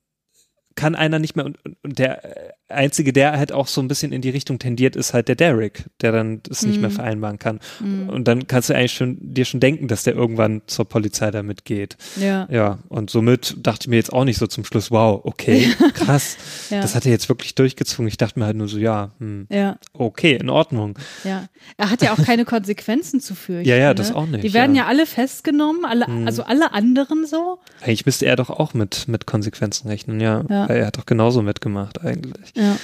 kann 0.75 0.95
einer 0.95 1.19
nicht 1.19 1.35
mehr 1.35 1.45
und, 1.45 1.57
und- 1.65 1.99
der 1.99 2.49
äh, 2.49 2.53
einzige, 2.69 3.13
der 3.13 3.37
halt 3.37 3.51
auch 3.51 3.67
so 3.67 3.81
ein 3.81 3.87
bisschen 3.87 4.11
in 4.11 4.21
die 4.21 4.29
Richtung 4.29 4.59
tendiert, 4.59 4.95
ist 4.95 5.13
halt 5.13 5.27
der 5.27 5.35
Derek, 5.35 5.85
der 6.01 6.11
dann 6.11 6.41
das 6.43 6.63
nicht 6.65 6.79
mehr 6.79 6.89
Mhm. 6.89 6.93
vereinbaren 6.95 7.39
kann. 7.39 7.59
Mhm. 7.79 8.09
Und 8.09 8.27
dann 8.27 8.47
kannst 8.47 8.69
du 8.69 8.75
eigentlich 8.75 8.93
schon 8.93 9.17
dir 9.19 9.45
schon 9.45 9.59
denken, 9.59 9.87
dass 9.87 10.03
der 10.03 10.13
irgendwann 10.15 10.61
zur 10.67 10.85
Polizei 10.85 11.31
damit 11.31 11.65
geht. 11.65 11.97
Ja. 12.15 12.47
Ja, 12.51 12.79
und 12.89 13.09
somit 13.09 13.55
dachte 13.61 13.83
ich 13.83 13.87
mir 13.87 13.95
jetzt 13.97 14.13
auch 14.13 14.23
nicht 14.23 14.37
so 14.37 14.47
zum 14.47 14.65
Schluss, 14.65 14.91
wow, 14.91 15.19
okay, 15.23 15.67
krass. 15.93 16.37
Ja. 16.69 16.81
Das 16.81 16.95
hat 16.95 17.05
er 17.05 17.11
jetzt 17.11 17.29
wirklich 17.29 17.55
durchgezwungen. 17.55 18.07
Ich 18.07 18.17
dachte 18.17 18.39
mir 18.39 18.45
halt 18.45 18.57
nur 18.57 18.67
so, 18.67 18.77
ja, 18.77 19.11
hm, 19.19 19.47
Ja, 19.49 19.77
okay, 19.93 20.35
in 20.35 20.49
Ordnung. 20.49 20.97
ja. 21.23 21.45
Er 21.77 21.89
hat 21.91 22.01
ja 22.01 22.13
auch 22.13 22.23
keine 22.23 22.45
Konsequenzen 22.45 23.19
zu 23.21 23.35
fürchten. 23.35 23.67
Ja, 23.69 23.75
ja, 23.75 23.89
ne? 23.89 23.95
das 23.95 24.13
auch 24.13 24.25
nicht, 24.25 24.43
Die 24.43 24.53
werden 24.53 24.75
ja. 24.75 24.83
ja, 24.83 24.87
alle 24.89 25.05
festgenommen, 25.05 25.85
alle, 25.85 26.07
Mhm. 26.07 26.27
also 26.27 26.43
alle 26.43 26.71
anderen 26.73 27.25
so. 27.25 27.59
Eigentlich 27.81 28.05
müsste 28.05 28.25
er 28.25 28.35
doch 28.35 28.49
auch 28.49 28.73
mit, 28.73 29.07
mit 29.07 29.25
Konsequenzen 29.25 29.87
rechnen, 29.87 30.19
ja. 30.19 30.43
Ja. 30.49 30.69
Weil 30.69 30.77
er 30.77 30.87
hat 30.87 30.97
doch 30.97 31.05
genauso 31.05 31.41
mitgemacht 31.41 32.01
eigentlich. 32.03 32.53
Ja. 32.59 32.77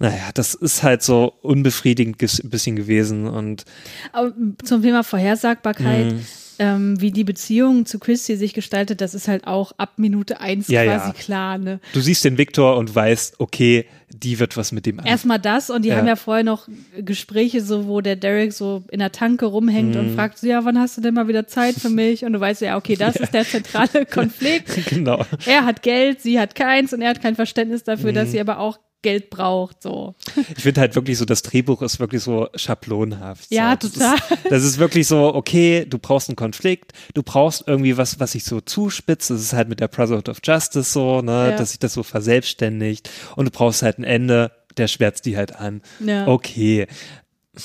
Naja, 0.00 0.30
das 0.34 0.54
ist 0.54 0.82
halt 0.82 1.02
so 1.02 1.32
unbefriedigend 1.42 2.20
ein 2.20 2.50
bisschen 2.50 2.74
gewesen 2.76 3.28
und 3.28 3.64
Aber 4.12 4.32
zum 4.64 4.82
Thema 4.82 5.04
Vorhersagbarkeit, 5.04 6.12
Mhm. 6.12 6.26
ähm, 6.58 7.00
wie 7.00 7.12
die 7.12 7.22
Beziehung 7.24 7.86
zu 7.86 7.98
Christy 8.00 8.36
sich 8.36 8.52
gestaltet, 8.52 9.00
das 9.00 9.14
ist 9.14 9.28
halt 9.28 9.46
auch 9.46 9.72
ab 9.78 9.92
Minute 9.98 10.40
eins 10.40 10.66
Ja, 10.68 10.84
quasi 10.84 11.08
ja. 11.08 11.12
klar. 11.12 11.58
Ne? 11.58 11.78
du 11.92 12.00
siehst 12.00 12.24
den 12.24 12.36
Viktor 12.36 12.76
und 12.78 12.92
weißt, 12.94 13.38
okay, 13.38 13.86
die 14.14 14.38
wird 14.38 14.56
was 14.56 14.72
mit 14.72 14.86
dem 14.86 15.00
an. 15.00 15.06
Erstmal 15.06 15.38
das 15.38 15.70
und 15.70 15.82
die 15.84 15.88
Ja. 15.88 15.96
haben 15.96 16.06
ja 16.06 16.16
vorher 16.16 16.44
noch 16.44 16.68
Gespräche, 16.98 17.60
so 17.62 17.86
wo 17.86 18.00
der 18.00 18.16
Derek 18.16 18.52
so 18.52 18.84
in 18.90 18.98
der 18.98 19.12
Tanke 19.12 19.46
rumhängt 19.46 19.94
Mhm. 19.94 20.00
und 20.00 20.14
fragt 20.14 20.38
so, 20.38 20.46
ja, 20.46 20.64
wann 20.64 20.78
hast 20.78 20.96
du 20.96 21.00
denn 21.00 21.14
mal 21.14 21.28
wieder 21.28 21.46
Zeit 21.46 21.74
für 21.76 21.90
mich? 21.90 22.24
Und 22.24 22.32
du 22.34 22.40
weißt 22.40 22.60
ja, 22.62 22.76
okay, 22.76 22.96
das 22.96 23.16
ist 23.16 23.32
der 23.34 23.44
zentrale 23.44 24.06
Konflikt. 24.10 24.86
genau. 24.90 25.24
Er 25.46 25.64
hat 25.64 25.82
Geld, 25.82 26.20
sie 26.20 26.38
hat 26.38 26.54
keins 26.54 26.92
und 26.92 27.00
er 27.02 27.10
hat 27.10 27.22
kein 27.22 27.34
Verständnis 27.36 27.84
dafür, 27.84 28.10
Mhm. 28.10 28.14
dass 28.16 28.30
sie 28.30 28.40
aber 28.40 28.58
auch 28.58 28.78
Geld 29.04 29.30
braucht. 29.30 29.82
So. 29.82 30.14
Ich 30.56 30.62
finde 30.62 30.80
halt 30.80 30.94
wirklich 30.94 31.18
so, 31.18 31.24
das 31.24 31.42
Drehbuch 31.42 31.82
ist 31.82 31.98
wirklich 31.98 32.22
so 32.22 32.48
schablonhaft. 32.54 33.46
Ja, 33.50 33.76
so. 33.80 33.88
total. 33.88 34.16
Das 34.16 34.30
ist, 34.30 34.50
das 34.52 34.62
ist 34.64 34.78
wirklich 34.78 35.08
so, 35.08 35.34
okay, 35.34 35.84
du 35.90 35.98
brauchst 35.98 36.28
einen 36.28 36.36
Konflikt, 36.36 36.92
du 37.14 37.24
brauchst 37.24 37.64
irgendwie 37.66 37.96
was, 37.96 38.20
was 38.20 38.30
sich 38.32 38.44
so 38.44 38.60
zuspitzt. 38.60 39.30
Das 39.30 39.40
ist 39.40 39.54
halt 39.54 39.68
mit 39.68 39.80
der 39.80 39.88
Brotherhood 39.88 40.28
of 40.28 40.38
Justice 40.44 40.92
so, 40.92 41.20
ne, 41.20 41.50
Ja. 41.50 41.56
dass 41.56 41.70
sich 41.70 41.80
das 41.80 41.94
so 41.94 42.04
verselbstständigt. 42.04 43.10
Und 43.34 43.46
du 43.46 43.50
brauchst 43.50 43.82
halt 43.82 43.98
ein 44.02 44.04
Ende, 44.04 44.52
der 44.76 44.88
schwärzt 44.88 45.26
die 45.26 45.36
halt 45.36 45.54
an. 45.56 45.82
Ja. 46.00 46.26
Okay. 46.28 46.86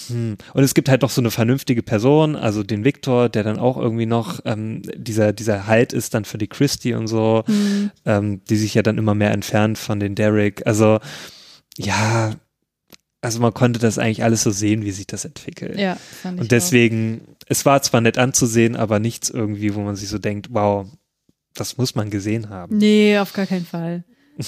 Hm. 0.09 0.35
Und 0.53 0.63
es 0.63 0.73
gibt 0.73 0.89
halt 0.89 1.01
noch 1.01 1.09
so 1.09 1.21
eine 1.21 1.31
vernünftige 1.31 1.81
Person, 1.81 2.35
also 2.35 2.61
den 2.61 2.83
Viktor, 2.83 3.29
der 3.29 3.43
dann 3.43 3.57
auch 3.57 3.77
irgendwie 3.77 4.05
noch 4.05 4.41
ähm, 4.43 4.81
dieser 4.95 5.31
dieser 5.31 5.65
Halt 5.65 5.93
ist 5.93 6.13
dann 6.13 6.25
für 6.25 6.37
die 6.37 6.47
Christie 6.47 6.93
und 6.93 7.07
so, 7.07 7.43
Mhm. 7.47 7.91
ähm, 8.05 8.43
die 8.49 8.57
sich 8.57 8.73
ja 8.73 8.81
dann 8.83 8.97
immer 8.97 9.15
mehr 9.15 9.31
entfernt 9.31 9.77
von 9.77 10.01
den 10.01 10.13
Derek. 10.15 10.67
Also 10.67 10.99
ja, 11.77 12.31
also 13.21 13.39
man 13.39 13.53
konnte 13.53 13.79
das 13.79 13.97
eigentlich 13.97 14.23
alles 14.23 14.43
so 14.43 14.51
sehen, 14.51 14.83
wie 14.83 14.91
sich 14.91 15.07
das 15.07 15.23
entwickelt. 15.23 15.79
Ja, 15.79 15.95
fand 15.95 16.35
ich 16.35 16.41
Und 16.41 16.51
deswegen, 16.51 17.21
es 17.47 17.65
war 17.65 17.81
zwar 17.81 18.01
nett 18.01 18.17
anzusehen, 18.17 18.75
aber 18.75 18.99
nichts 18.99 19.29
irgendwie, 19.29 19.73
wo 19.73 19.79
man 19.79 19.95
sich 19.95 20.09
so 20.09 20.17
denkt, 20.19 20.47
wow, 20.51 20.85
das 21.53 21.77
muss 21.77 21.95
man 21.95 22.09
gesehen 22.09 22.49
haben. 22.49 22.77
Nee, 22.77 23.17
auf 23.19 23.31
gar 23.31 23.45
keinen 23.45 23.65
Fall. 23.65 24.03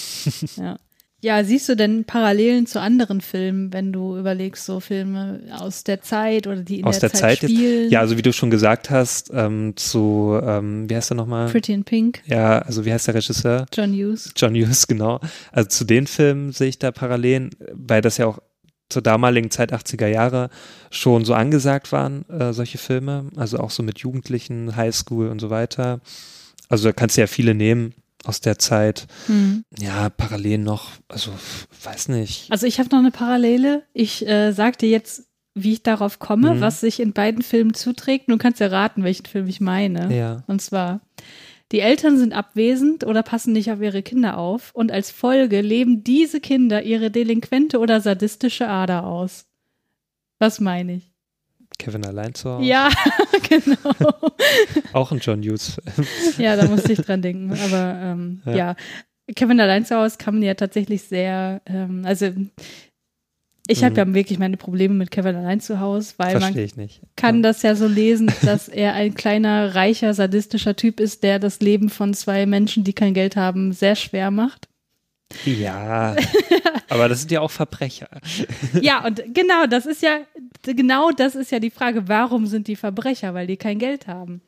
ja. 0.58 0.78
Ja, 1.21 1.43
siehst 1.43 1.67
du 1.67 1.75
denn 1.75 2.05
Parallelen 2.05 2.65
zu 2.65 2.79
anderen 2.79 3.19
Filmen, 3.19 3.73
wenn 3.73 3.91
du 3.91 4.17
überlegst, 4.17 4.65
so 4.65 4.79
Filme 4.79 5.41
aus 5.51 5.84
der 5.84 6.01
Zeit 6.01 6.47
oder 6.47 6.62
die 6.62 6.79
in 6.79 6.86
Aus 6.86 6.99
der, 6.99 7.10
der 7.10 7.19
Zeit, 7.19 7.39
Zeit, 7.39 7.49
spielen? 7.49 7.84
jetzt, 7.84 7.91
ja, 7.91 7.99
also 7.99 8.17
wie 8.17 8.21
du 8.21 8.32
schon 8.32 8.49
gesagt 8.49 8.89
hast, 8.89 9.29
ähm, 9.34 9.73
zu, 9.75 10.39
ähm, 10.41 10.89
wie 10.89 10.95
heißt 10.95 11.12
er 11.12 11.15
nochmal? 11.15 11.49
Pretty 11.49 11.73
in 11.73 11.84
Pink, 11.84 12.21
Ja, 12.25 12.60
also 12.60 12.86
wie 12.86 12.93
heißt 12.93 13.08
der 13.08 13.15
Regisseur? 13.15 13.65
John 13.73 13.91
Hughes. 13.91 14.32
John 14.38 14.55
Hughes, 14.55 14.88
genau. 14.88 15.19
Also 15.51 15.67
zu 15.67 15.84
den 15.84 16.08
Filmen 16.08 16.53
sehe 16.53 16.69
ich 16.69 16.79
da 16.79 16.91
Parallelen, 16.91 17.49
weil 17.73 18.01
das 18.01 18.17
ja 18.17 18.25
auch 18.25 18.39
zur 18.88 19.01
damaligen 19.01 19.51
Zeit 19.51 19.73
80er 19.73 20.08
Jahre 20.08 20.49
schon 20.89 21.25
so 21.25 21.34
angesagt 21.34 21.91
waren, 21.91 22.27
äh, 22.29 22.53
solche 22.53 22.77
Filme. 22.77 23.29
Also 23.36 23.60
auch 23.60 23.71
so 23.71 23.84
mit 23.84 23.99
Jugendlichen, 23.99 24.75
Highschool 24.75 25.27
und 25.27 25.39
so 25.39 25.49
weiter. 25.49 25.99
Also 26.69 26.88
da 26.88 26.93
kannst 26.93 27.17
du 27.17 27.21
ja 27.21 27.27
viele 27.27 27.53
nehmen 27.53 27.93
aus 28.25 28.41
der 28.41 28.60
Zeit. 28.60 29.08
Hm. 29.27 29.63
Ja, 29.79 30.10
parallel 30.10 30.58
noch, 30.60 30.91
also 31.08 31.32
weiß 31.84 32.10
nicht. 32.10 32.51
Also 32.51 32.67
ich 32.67 32.79
habe 32.79 32.89
noch 32.89 32.99
eine 32.99 33.12
Parallele. 33.12 33.84
Ich 33.93 34.27
äh, 34.27 34.51
sag 34.51 34.77
dir 34.77 34.89
jetzt, 34.89 35.23
wie 35.55 35.73
ich 35.73 35.84
darauf 35.84 36.19
komme, 36.19 36.55
Mhm. 36.55 36.62
was 36.62 36.79
sich 36.82 36.99
in 36.99 37.13
beiden 37.13 37.41
Filmen 37.41 37.73
zuträgt. 37.73 38.27
Nun 38.27 38.38
kannst 38.38 38.60
du 38.60 38.65
ja 38.65 38.69
raten, 38.71 39.03
welchen 39.03 39.25
Film 39.25 39.47
ich 39.47 39.60
meine. 39.62 40.15
Ja. 40.15 40.43
Und 40.47 40.62
zwar, 40.62 41.01
die 41.71 41.79
Eltern 41.82 42.17
sind 42.17 42.34
abwesend 42.34 43.03
oder 43.05 43.23
passen 43.23 43.53
nicht 43.53 43.71
auf 43.71 43.82
ihre 43.82 44.01
Kinder 44.03 44.38
auf 44.38 44.71
und 44.73 44.91
als 44.91 45.12
Folge 45.12 45.62
leben 45.62 46.03
diese 46.03 46.39
Kinder 46.39 46.84
ihre 46.84 47.12
delinquente 47.12 47.79
oder 47.79 48.01
sadistische 48.01 48.67
Ader 48.67 49.05
aus. 49.05 49.45
Was 50.39 50.60
meine 50.60 50.93
ich? 50.95 51.09
Kevin 51.80 52.06
allein 52.06 52.36
zu 52.36 52.52
Hause. 52.52 52.65
Ja, 52.65 52.89
genau. 53.50 54.12
Auch 54.94 55.12
ein 55.12 55.20
John 55.20 55.42
Hughes-Film. 55.42 56.08
Ja, 56.38 56.56
da 56.56 56.68
musste 56.68 56.94
ich 56.94 57.00
dran 57.00 57.22
denken. 57.24 57.52
Aber 57.52 58.00
ähm, 58.02 58.42
Ja. 58.46 58.54
ja. 58.56 58.76
Kevin 59.36 59.60
allein 59.60 59.86
zu 59.86 59.96
Hause 59.96 60.18
man 60.36 60.44
ja 60.44 60.54
tatsächlich 60.56 61.04
sehr, 61.04 61.62
ähm, 61.65 62.04
also 62.06 62.32
ich 63.68 63.84
habe 63.84 63.92
Mhm. 63.92 63.98
ja 63.98 64.13
wirklich 64.15 64.39
meine 64.39 64.58
Probleme 64.58 64.96
mit 64.96 65.12
Kevin 65.12 65.36
allein 65.36 65.60
zu 65.62 65.80
Hause, 65.80 66.15
weil 66.18 66.34
man 66.34 66.42
Verstehe 66.42 66.63
ich 66.65 66.76
nicht. 66.76 67.02
kann 67.15 67.44
das 67.44 67.62
ja 67.62 67.76
so 67.76 67.86
lesen, 67.86 68.32
dass 68.42 68.68
er 68.68 68.94
ein 68.94 69.13
kleiner, 69.13 69.76
reicher, 69.76 70.15
sadistischer 70.15 70.76
Typ 70.76 71.00
ist, 71.00 71.22
der 71.22 71.38
das 71.38 71.60
Leben 71.60 71.89
von 71.89 72.15
zwei 72.15 72.48
Menschen, 72.48 72.84
die 72.84 72.94
kein 72.94 73.13
Geld 73.13 73.36
haben, 73.36 73.72
sehr 73.72 73.96
schwer 73.96 74.32
macht. 74.32 74.68
Ja, 75.46 76.15
aber 76.89 77.08
das 77.08 77.20
sind 77.22 77.32
ja 77.32 77.42
auch 77.42 77.52
Verbrecher. 77.52 78.10
Ja, 78.82 79.06
und 79.06 79.22
genau, 79.34 79.68
das 79.68 79.86
ist 79.86 80.02
ja, 80.02 80.20
genau 80.63 81.12
das 81.12 81.36
ist 81.36 81.52
ja 81.52 81.60
die 81.60 81.70
Frage, 81.70 82.08
warum 82.08 82.46
sind 82.48 82.68
die 82.68 82.76
Verbrecher? 82.76 83.34
Weil 83.34 83.48
die 83.48 83.58
kein 83.58 83.80
Geld 83.80 84.08
haben. 84.08 84.42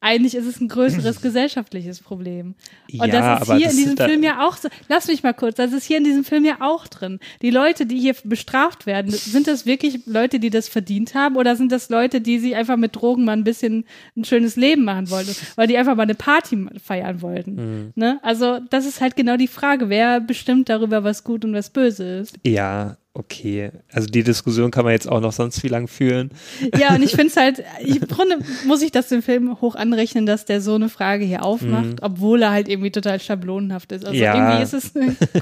Eigentlich 0.00 0.36
ist 0.36 0.46
es 0.46 0.60
ein 0.60 0.68
größeres 0.68 1.20
gesellschaftliches 1.22 2.00
Problem. 2.00 2.54
Und 2.92 3.12
Ja, 3.12 3.38
das 3.38 3.48
ist 3.48 3.54
hier 3.56 3.66
das 3.66 3.72
in 3.72 3.78
diesem 3.78 3.96
Film 3.96 4.22
ja 4.22 4.46
auch 4.46 4.56
so. 4.56 4.68
Lass 4.88 5.08
mich 5.08 5.22
mal 5.22 5.32
kurz, 5.32 5.56
das 5.56 5.72
ist 5.72 5.84
hier 5.84 5.98
in 5.98 6.04
diesem 6.04 6.24
Film 6.24 6.44
ja 6.44 6.58
auch 6.60 6.86
drin. 6.86 7.18
Die 7.42 7.50
Leute, 7.50 7.84
die 7.84 7.98
hier 7.98 8.14
bestraft 8.24 8.86
werden, 8.86 9.10
sind 9.10 9.48
das 9.48 9.66
wirklich 9.66 10.06
Leute, 10.06 10.38
die 10.38 10.50
das 10.50 10.68
verdient 10.68 11.14
haben 11.14 11.36
oder 11.36 11.56
sind 11.56 11.72
das 11.72 11.88
Leute, 11.88 12.20
die 12.20 12.38
sich 12.38 12.54
einfach 12.54 12.76
mit 12.76 12.94
Drogen 12.94 13.24
mal 13.24 13.32
ein 13.32 13.44
bisschen 13.44 13.84
ein 14.16 14.24
schönes 14.24 14.54
Leben 14.54 14.84
machen 14.84 15.10
wollten, 15.10 15.34
weil 15.56 15.66
die 15.66 15.76
einfach 15.76 15.96
mal 15.96 16.04
eine 16.04 16.14
Party 16.14 16.66
feiern 16.82 17.20
wollten? 17.20 17.54
Mhm. 17.54 17.92
Ne? 17.96 18.20
Also, 18.22 18.60
das 18.70 18.86
ist 18.86 19.00
halt 19.00 19.16
genau 19.16 19.36
die 19.36 19.48
Frage, 19.48 19.88
wer 19.88 20.20
bestimmt 20.20 20.68
darüber, 20.68 21.02
was 21.02 21.24
gut 21.24 21.44
und 21.44 21.54
was 21.54 21.70
böse 21.70 22.04
ist. 22.04 22.38
Ja, 22.46 22.96
okay. 23.18 23.70
Also 23.92 24.06
die 24.08 24.22
Diskussion 24.22 24.70
kann 24.70 24.84
man 24.84 24.92
jetzt 24.92 25.08
auch 25.08 25.20
noch 25.20 25.32
sonst 25.32 25.62
wie 25.62 25.68
lang 25.68 25.88
führen. 25.88 26.30
Ja, 26.78 26.94
und 26.94 27.02
ich 27.02 27.10
finde 27.10 27.26
es 27.26 27.36
halt, 27.36 27.62
ich, 27.84 28.00
im 28.00 28.08
Grunde 28.08 28.38
muss 28.66 28.80
ich 28.82 28.92
das 28.92 29.08
dem 29.08 29.22
Film 29.22 29.60
hoch 29.60 29.74
anrechnen, 29.74 30.24
dass 30.24 30.44
der 30.44 30.60
so 30.60 30.74
eine 30.74 30.88
Frage 30.88 31.24
hier 31.24 31.44
aufmacht, 31.44 32.02
obwohl 32.02 32.42
er 32.42 32.50
halt 32.52 32.68
irgendwie 32.68 32.90
total 32.90 33.20
schablonenhaft 33.20 33.92
ist. 33.92 34.04
Also 34.04 34.16
Mhm. 34.16 34.22
Ja. 34.22 34.34
irgendwie 34.34 34.62
ist 34.62 34.72
es 34.72 34.92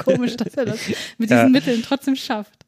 komisch, 0.05 0.37
dass 0.37 0.55
er 0.55 0.65
das 0.65 0.79
mit 1.19 1.31
Ja. 1.31 1.37
diesen 1.41 1.53
Mitteln 1.53 1.83
trotzdem 1.83 2.17
schafft. 2.17 2.65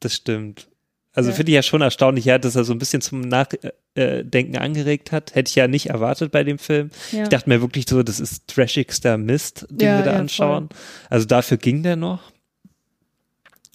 Das 0.00 0.14
stimmt. 0.14 0.68
Also 1.14 1.30
Ja. 1.30 1.36
finde 1.36 1.52
ich 1.52 1.56
ja 1.56 1.62
schon 1.62 1.80
erstaunlich, 1.80 2.26
ja, 2.26 2.36
dass 2.38 2.56
er 2.56 2.64
so 2.64 2.74
ein 2.74 2.78
bisschen 2.78 3.00
zum 3.00 3.22
Nachdenken 3.22 4.56
angeregt 4.58 5.12
hat. 5.12 5.34
Hätte 5.34 5.48
ich 5.48 5.54
ja 5.54 5.66
nicht 5.66 5.86
erwartet 5.86 6.30
bei 6.30 6.44
dem 6.44 6.58
Film. 6.58 6.90
Ja. 7.12 7.22
Ich 7.22 7.30
dachte 7.30 7.48
mir 7.48 7.62
wirklich 7.62 7.86
so, 7.88 8.02
das 8.02 8.20
ist 8.20 8.46
trashigster 8.48 9.16
Mist, 9.16 9.66
den 9.70 9.88
Ja, 9.88 9.98
wir 9.98 10.04
da 10.04 10.12
ja, 10.12 10.18
anschauen. 10.18 10.68
Also 11.08 11.26
dafür 11.26 11.56
ging 11.56 11.82
der 11.82 11.96
noch. 11.96 12.20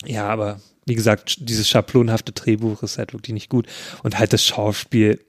Ja, 0.05 0.27
aber 0.27 0.59
wie 0.85 0.95
gesagt, 0.95 1.37
dieses 1.39 1.69
schablonhafte 1.69 2.31
Drehbuch 2.31 2.83
ist 2.83 2.97
halt 2.97 3.13
wirklich 3.13 3.33
nicht 3.33 3.49
gut. 3.49 3.67
Und 4.03 4.17
halt 4.17 4.33
das 4.33 4.43
Schauspiel. 4.43 5.23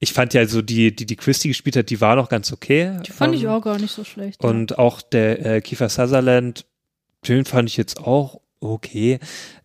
Ich 0.00 0.12
fand 0.12 0.34
ja 0.34 0.46
so 0.46 0.60
die, 0.60 0.94
die, 0.94 1.06
die 1.06 1.16
Christie 1.16 1.48
gespielt 1.48 1.76
hat, 1.76 1.90
die 1.90 2.00
war 2.00 2.16
noch 2.16 2.28
ganz 2.28 2.52
okay. 2.52 2.98
Die 3.06 3.12
fand 3.12 3.34
ich 3.34 3.44
Ähm, 3.44 3.50
auch 3.50 3.62
gar 3.62 3.78
nicht 3.78 3.92
so 3.92 4.04
schlecht. 4.04 4.42
Und 4.42 4.78
auch 4.78 5.00
der 5.00 5.46
äh, 5.46 5.60
Kiefer 5.60 5.88
Sutherland, 5.88 6.66
den 7.26 7.44
fand 7.44 7.68
ich 7.68 7.76
jetzt 7.76 7.98
auch 7.98 8.40
okay. 8.60 9.20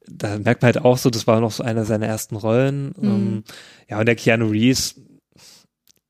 Da 0.06 0.38
merkt 0.38 0.62
man 0.62 0.74
halt 0.74 0.86
auch 0.86 0.98
so, 0.98 1.10
das 1.10 1.28
war 1.28 1.40
noch 1.42 1.52
so 1.52 1.64
einer 1.64 1.86
seiner 1.86 2.08
ersten 2.08 2.36
Rollen. 2.36 2.94
Mhm. 2.98 3.04
Ähm, 3.04 3.44
ja, 3.90 4.00
und 4.00 4.06
der 4.06 4.16
Keanu 4.16 4.48
Reeves, 4.48 4.96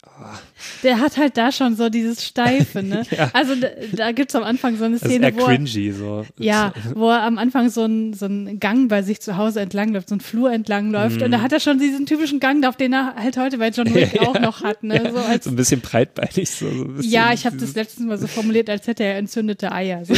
ja. 0.05 0.39
Der 0.83 0.99
hat 0.99 1.17
halt 1.17 1.37
da 1.37 1.51
schon 1.51 1.75
so 1.75 1.89
dieses 1.89 2.25
Steife, 2.25 2.83
ne? 2.83 3.03
Ja. 3.19 3.31
Also 3.33 3.55
da, 3.55 3.67
da 3.93 4.11
gibt 4.11 4.29
es 4.29 4.35
am 4.35 4.43
Anfang 4.43 4.77
so 4.77 4.85
eine 4.85 4.95
das 4.95 5.03
ist 5.03 5.09
Szene, 5.09 5.27
eher 5.27 5.35
wo 5.35 5.41
er, 5.41 5.45
cringy 5.47 5.91
so. 5.91 6.25
Ja, 6.37 6.73
wo 6.93 7.09
er 7.09 7.23
am 7.23 7.37
Anfang 7.37 7.69
so 7.69 7.83
einen 7.83 8.13
so 8.13 8.25
einen 8.25 8.59
Gang 8.59 8.87
bei 8.87 9.01
sich 9.01 9.19
zu 9.19 9.35
Hause 9.35 9.61
entlang 9.61 9.91
läuft, 9.93 10.09
so 10.09 10.15
einen 10.15 10.21
Flur 10.21 10.51
entlang 10.51 10.91
läuft. 10.91 11.17
Mhm. 11.17 11.23
Und 11.23 11.31
da 11.31 11.41
hat 11.41 11.51
er 11.51 11.59
schon 11.59 11.79
diesen 11.79 12.05
typischen 12.05 12.39
Gang, 12.39 12.65
auf 12.65 12.75
den 12.75 12.93
er 12.93 13.15
halt 13.15 13.37
heute 13.37 13.57
bei 13.57 13.69
John 13.69 13.93
Wick 13.93 14.13
Ja. 14.21 14.27
auch 14.27 14.39
noch 14.39 14.63
hat. 14.63 14.83
Ne? 14.83 15.01
Ja, 15.03 15.11
so 15.11 15.17
als, 15.17 15.45
so 15.45 15.51
ein 15.51 15.55
bisschen 15.55 15.81
breitbeinig. 15.81 16.49
So, 16.49 16.69
so 16.69 16.85
bisschen 16.85 17.11
ja, 17.11 17.33
ich 17.33 17.45
habe 17.45 17.57
das 17.57 17.75
letztens 17.75 18.07
mal 18.07 18.17
so 18.17 18.27
formuliert, 18.27 18.69
als 18.69 18.87
hätte 18.87 19.03
er 19.03 19.17
entzündete 19.17 19.71
Eier. 19.71 20.05
So. 20.05 20.13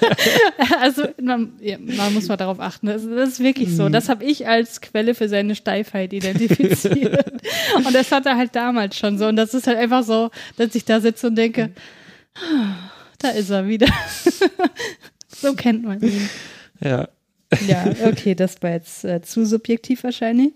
also 0.80 1.04
man, 1.22 1.52
ja, 1.60 1.76
man 1.78 2.14
muss 2.14 2.28
mal 2.28 2.36
darauf 2.36 2.60
achten. 2.60 2.86
Das, 2.86 3.02
das 3.08 3.30
ist 3.30 3.40
wirklich 3.40 3.74
so. 3.74 3.84
Mhm. 3.88 3.92
Das 3.92 4.08
habe 4.08 4.24
ich 4.24 4.46
als 4.46 4.80
Quelle 4.80 5.14
für 5.14 5.28
seine 5.28 5.54
Steifheit 5.54 6.12
identifiziert. 6.12 7.40
und 7.76 7.94
das 7.94 8.12
hat 8.12 8.26
er 8.26 8.36
halt 8.36 8.54
damals 8.54 8.96
schon 8.96 9.18
so. 9.18 9.26
Und 9.26 9.36
das 9.36 9.54
ist 9.54 9.66
halt 9.66 9.69
einfach 9.76 10.02
so, 10.02 10.30
dass 10.56 10.74
ich 10.74 10.84
da 10.84 11.00
sitze 11.00 11.28
und 11.28 11.36
denke, 11.36 11.72
"Ah, 12.34 12.90
da 13.18 13.28
ist 13.28 13.50
er 13.50 13.68
wieder. 13.68 13.88
so 15.28 15.54
kennt 15.54 15.84
man 15.84 16.00
ihn. 16.00 16.28
Ja. 16.80 17.08
Ja, 17.66 17.84
okay, 18.06 18.36
das 18.36 18.62
war 18.62 18.70
jetzt 18.70 19.04
äh, 19.04 19.22
zu 19.22 19.44
subjektiv 19.44 20.04
wahrscheinlich. 20.04 20.52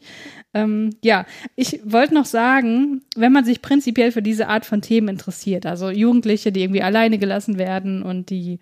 Ähm, 0.55 0.90
ja, 1.03 1.27
ich 1.57 1.81
wollte 1.85 2.14
noch 2.14 2.24
sagen, 2.24 3.03
wenn 3.16 3.33
man 3.33 3.44
sich 3.44 3.62
prinzipiell 3.62 4.12
für 4.12 4.22
diese 4.22 4.46
Art 4.46 4.64
von 4.64 4.81
Themen 4.81 5.09
interessiert, 5.09 5.66
also 5.66 5.90
Jugendliche, 5.90 6.53
die 6.53 6.62
irgendwie 6.62 6.83
alleine 6.83 7.18
gelassen 7.18 7.59
werden 7.59 8.05
und 8.05 8.31
die 8.31 8.61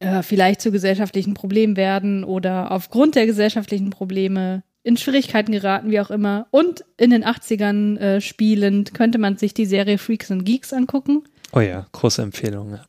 äh, 0.00 0.22
vielleicht 0.22 0.62
zu 0.62 0.72
gesellschaftlichen 0.72 1.34
Problemen 1.34 1.76
werden 1.76 2.24
oder 2.24 2.72
aufgrund 2.72 3.16
der 3.16 3.26
gesellschaftlichen 3.26 3.90
Probleme 3.90 4.62
in 4.88 4.96
Schwierigkeiten 4.96 5.52
geraten, 5.52 5.90
wie 5.90 6.00
auch 6.00 6.10
immer, 6.10 6.46
und 6.50 6.82
in 6.96 7.10
den 7.10 7.22
80ern 7.22 7.98
äh, 7.98 8.20
spielend, 8.22 8.94
könnte 8.94 9.18
man 9.18 9.36
sich 9.36 9.52
die 9.52 9.66
Serie 9.66 9.98
Freaks 9.98 10.30
and 10.30 10.46
Geeks 10.46 10.72
angucken. 10.72 11.24
Oh 11.52 11.60
ja, 11.60 11.86
große 11.92 12.22
Empfehlung. 12.22 12.70
Ja. 12.70 12.84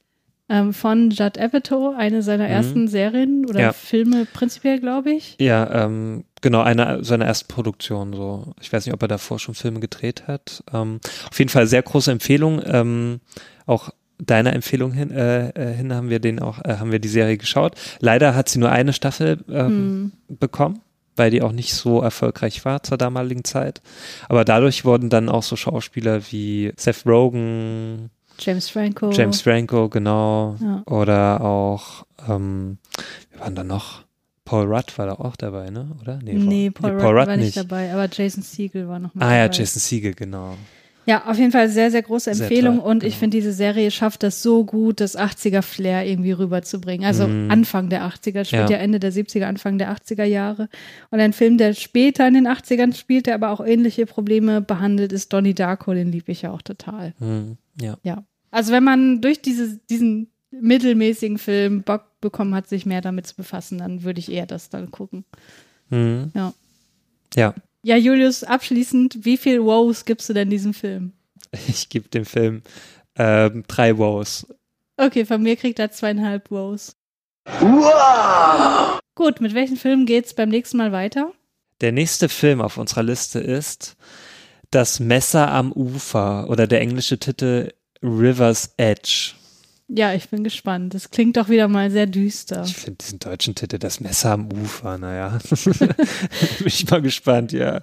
Ähm, 0.48 0.74
von 0.74 1.12
Judd 1.12 1.38
Apatow, 1.38 1.96
eine 1.98 2.24
seiner 2.24 2.48
ersten 2.48 2.88
Serien 2.88 3.46
oder 3.46 3.56
Mhm. 3.60 3.66
Ja. 3.66 3.74
Filme 3.74 4.26
prinzipiell, 4.26 4.80
glaube 4.80 5.12
ich. 5.12 5.36
Ja, 5.42 5.86
ähm, 5.86 6.24
genau, 6.42 6.62
eine 6.62 7.04
seiner 7.04 7.26
ersten 7.26 7.50
Produktionen. 7.50 8.14
So, 8.14 8.54
ich 8.62 8.72
weiß 8.72 8.86
nicht, 8.86 8.94
ob 8.94 9.02
er 9.02 9.10
davor 9.10 9.38
schon 9.38 9.54
Filme 9.54 9.82
gedreht 9.82 10.24
hat. 10.26 10.64
Ähm, 10.74 11.02
auf 11.30 11.38
jeden 11.38 11.50
Fall 11.50 11.68
sehr 11.68 11.84
große 11.84 12.12
Empfehlung. 12.12 12.62
Ähm, 12.66 13.20
auch 13.66 13.90
deiner 14.18 14.54
Empfehlung 14.54 14.94
hin, 14.94 15.12
äh, 15.12 15.50
äh, 15.50 15.76
hin 15.76 15.94
haben 15.94 16.10
wir 16.10 16.20
den 16.20 16.40
auch, 16.40 16.64
äh, 16.64 16.78
haben 16.78 16.92
wir 16.94 17.00
die 17.00 17.08
Serie 17.10 17.38
geschaut. 17.38 17.76
Leider 18.00 18.36
hat 18.36 18.48
sie 18.50 18.60
nur 18.60 18.72
eine 18.72 18.94
Staffel 18.94 19.44
ähm, 19.50 20.14
bekommen, 20.28 20.80
weil 21.20 21.30
die 21.32 21.42
auch 21.44 21.52
nicht 21.52 21.74
so 21.74 22.02
erfolgreich 22.02 22.66
war 22.66 22.82
zur 22.82 22.98
damaligen 22.98 23.44
Zeit. 23.44 23.82
Aber 24.30 24.44
dadurch 24.46 24.86
wurden 24.86 25.10
dann 25.10 25.30
auch 25.30 25.44
so 25.44 25.56
Schauspieler 25.56 26.22
wie 26.32 26.72
Seth 26.78 27.06
Rogen, 27.06 28.10
James 28.40 28.70
Franco. 28.70 29.12
James 29.12 29.42
Franco, 29.42 29.90
genau. 29.90 30.56
Ja. 30.62 30.82
Oder 30.88 31.42
auch, 31.42 32.06
ähm, 32.28 32.78
wir 33.32 33.42
waren 33.42 33.54
da 33.56 33.64
noch? 33.66 34.04
Paul 34.46 34.66
Rudd 34.74 34.98
war 34.98 35.06
da 35.06 35.14
auch 35.14 35.36
dabei, 35.36 35.70
ne? 35.70 35.92
Oder? 36.02 36.20
Nee, 36.24 36.72
war- 36.80 36.90
Paul, 36.92 37.02
Rudd 37.18 37.28
war 37.28 37.38
nicht 37.38 37.56
dabei, 37.58 37.94
aber 37.94 38.08
Jason 38.12 38.42
Segel 38.42 38.88
war 38.88 38.98
noch 38.98 39.14
mal 39.14 39.24
Ah 39.26 39.36
ja, 39.36 39.48
dabei. 39.48 39.58
Jason 39.60 39.80
Segel, 39.80 40.14
genau. 40.16 40.56
Ja, 41.06 41.26
auf 41.26 41.38
jeden 41.40 41.52
Fall 41.52 41.70
sehr, 41.70 41.90
sehr 41.90 42.04
große 42.04 42.34
Sehr 42.36 42.46
Empfehlung 42.46 42.80
toll, 42.80 42.88
und 42.92 43.04
ich 43.04 43.14
genau. 43.14 43.20
finde, 43.22 43.38
diese 43.38 43.54
Serie 43.54 43.90
schafft 43.90 44.22
das 44.22 44.44
so 44.44 44.64
gut, 44.64 45.00
das 45.02 45.18
80er-Flair 45.18 46.06
irgendwie 46.06 46.34
rüberzubringen. 46.34 47.06
Also 47.06 47.28
Mhm. 47.28 47.50
Anfang 47.50 47.90
der 47.90 48.04
80er, 48.04 48.46
spielt 48.46 48.70
Ja. 48.70 48.78
ja. 48.78 48.84
Ende 48.84 49.00
der 49.00 49.12
70er, 49.12 49.46
Anfang 49.48 49.80
der 49.80 49.90
80er 49.92 50.24
Jahre. 50.26 50.70
Und 51.10 51.20
ein 51.20 51.34
Film, 51.34 51.58
der 51.58 51.74
später 51.74 52.28
in 52.28 52.36
den 52.36 52.48
80ern 52.48 52.94
spielt, 52.96 53.26
der 53.26 53.36
aber 53.36 53.50
auch 53.50 53.66
ähnliche 53.66 54.06
Probleme 54.06 54.62
behandelt, 54.62 55.12
ist 55.12 55.34
Donnie 55.34 55.56
Darko, 55.56 55.94
den 55.94 56.12
liebe 56.12 56.32
ich 56.32 56.44
ja 56.44 56.52
auch 56.52 56.62
total. 56.62 57.14
Hm, 57.20 57.58
ja. 57.82 57.98
Ja. 58.04 58.24
Also 58.52 58.72
wenn 58.72 58.84
man 58.84 59.22
durch 59.22 59.42
diese, 59.42 59.80
diesen 59.90 60.28
mittelmäßigen 60.52 61.38
Film 61.40 61.82
Bock 61.84 62.04
bekommen 62.22 62.54
hat, 62.54 62.68
sich 62.68 62.86
mehr 62.86 63.02
damit 63.02 63.26
zu 63.26 63.36
befassen, 63.36 63.78
dann 63.80 64.04
würde 64.04 64.20
ich 64.20 64.32
eher 64.32 64.46
das 64.46 64.70
dann 64.70 64.92
gucken. 64.92 65.24
Hm. 65.90 66.32
Ja. 66.36 66.54
Ja, 67.36 67.54
Ja, 67.82 67.96
Julius, 67.96 68.44
abschließend, 68.44 69.26
wie 69.26 69.38
viel 69.38 69.64
Wows 69.64 70.06
gibst 70.06 70.28
du 70.30 70.34
denn 70.34 70.50
diesem 70.50 70.74
Film? 70.74 71.14
ich 71.68 71.90
gebe 71.90 72.10
dem 72.10 72.26
Film 72.26 72.62
ähm, 73.16 73.64
drei 73.68 73.98
Wows. 73.98 74.48
Okay, 74.98 75.26
von 75.26 75.42
mir 75.42 75.56
kriegt 75.56 75.80
er 75.80 75.92
zweieinhalb 75.92 76.52
Wows. 76.52 76.96
Wow! 77.60 79.00
Gut, 79.16 79.42
mit 79.42 79.54
welchen 79.54 79.78
Filmen 79.78 80.06
geht's 80.06 80.34
beim 80.34 80.50
nächsten 80.50 80.78
Mal 80.78 80.92
weiter? 80.92 81.32
Der 81.82 81.92
nächste 81.92 82.28
Film 82.28 82.62
auf 82.62 82.78
unserer 82.78 83.04
Liste 83.04 83.40
ist 83.40 83.96
Das 84.72 85.00
Messer 85.00 85.50
am 85.52 85.72
Ufer 85.72 86.50
oder 86.50 86.68
der 86.68 86.82
englische 86.82 87.18
Titel 87.18 87.72
River's 88.04 88.74
Edge. 88.78 89.34
Ja, 89.92 90.14
ich 90.14 90.30
bin 90.30 90.44
gespannt. 90.44 90.94
Das 90.94 91.10
klingt 91.10 91.36
doch 91.36 91.50
wieder 91.50 91.68
mal 91.68 91.90
sehr 91.90 92.06
düster. 92.06 92.64
Ich 92.64 92.76
finde 92.76 92.98
diesen 93.02 93.18
deutschen 93.18 93.56
Titel, 93.56 93.80
das 93.80 94.00
Messer 94.00 94.32
am 94.34 94.50
Ufer, 94.54 95.00
naja. 95.00 95.40
bin 95.80 96.68
ich 96.68 96.90
mal 96.90 97.02
gespannt, 97.02 97.52
ja. 97.52 97.82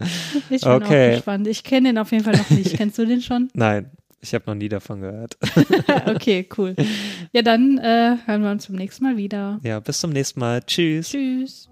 Ich 0.49 0.61
bin 0.63 0.71
okay. 0.71 1.11
auch 1.11 1.15
gespannt. 1.17 1.49
Ich 1.49 1.65
kenne 1.65 1.89
den 1.89 1.99
auf 1.99 2.13
jeden 2.13 2.23
Fall 2.23 2.37
noch 2.37 2.51
nicht. 2.51 2.75
Kennst 2.77 2.99
du 2.99 3.07
den 3.07 3.23
schon? 3.23 3.49
Nein, 3.55 3.91
ich 4.21 4.35
habe 4.35 4.45
noch 4.47 4.55
nie 4.55 4.69
davon 4.69 5.01
gehört. 5.01 5.37
okay, 6.07 6.49
cool. 6.57 6.77
Ja, 7.33 7.43
dann 7.43 7.79
äh, 7.79 8.17
hören 8.25 8.43
wir 8.43 8.53
uns 8.53 8.65
zum 8.65 8.77
nächsten 8.77 9.05
Mal 9.05 9.17
wieder. 9.17 9.59
Ja, 9.65 9.81
bis 9.81 9.99
zum 9.99 10.11
nächsten 10.11 10.39
Mal. 10.39 10.63
Tschüss. 10.63 11.11
Tschüss. 11.11 11.69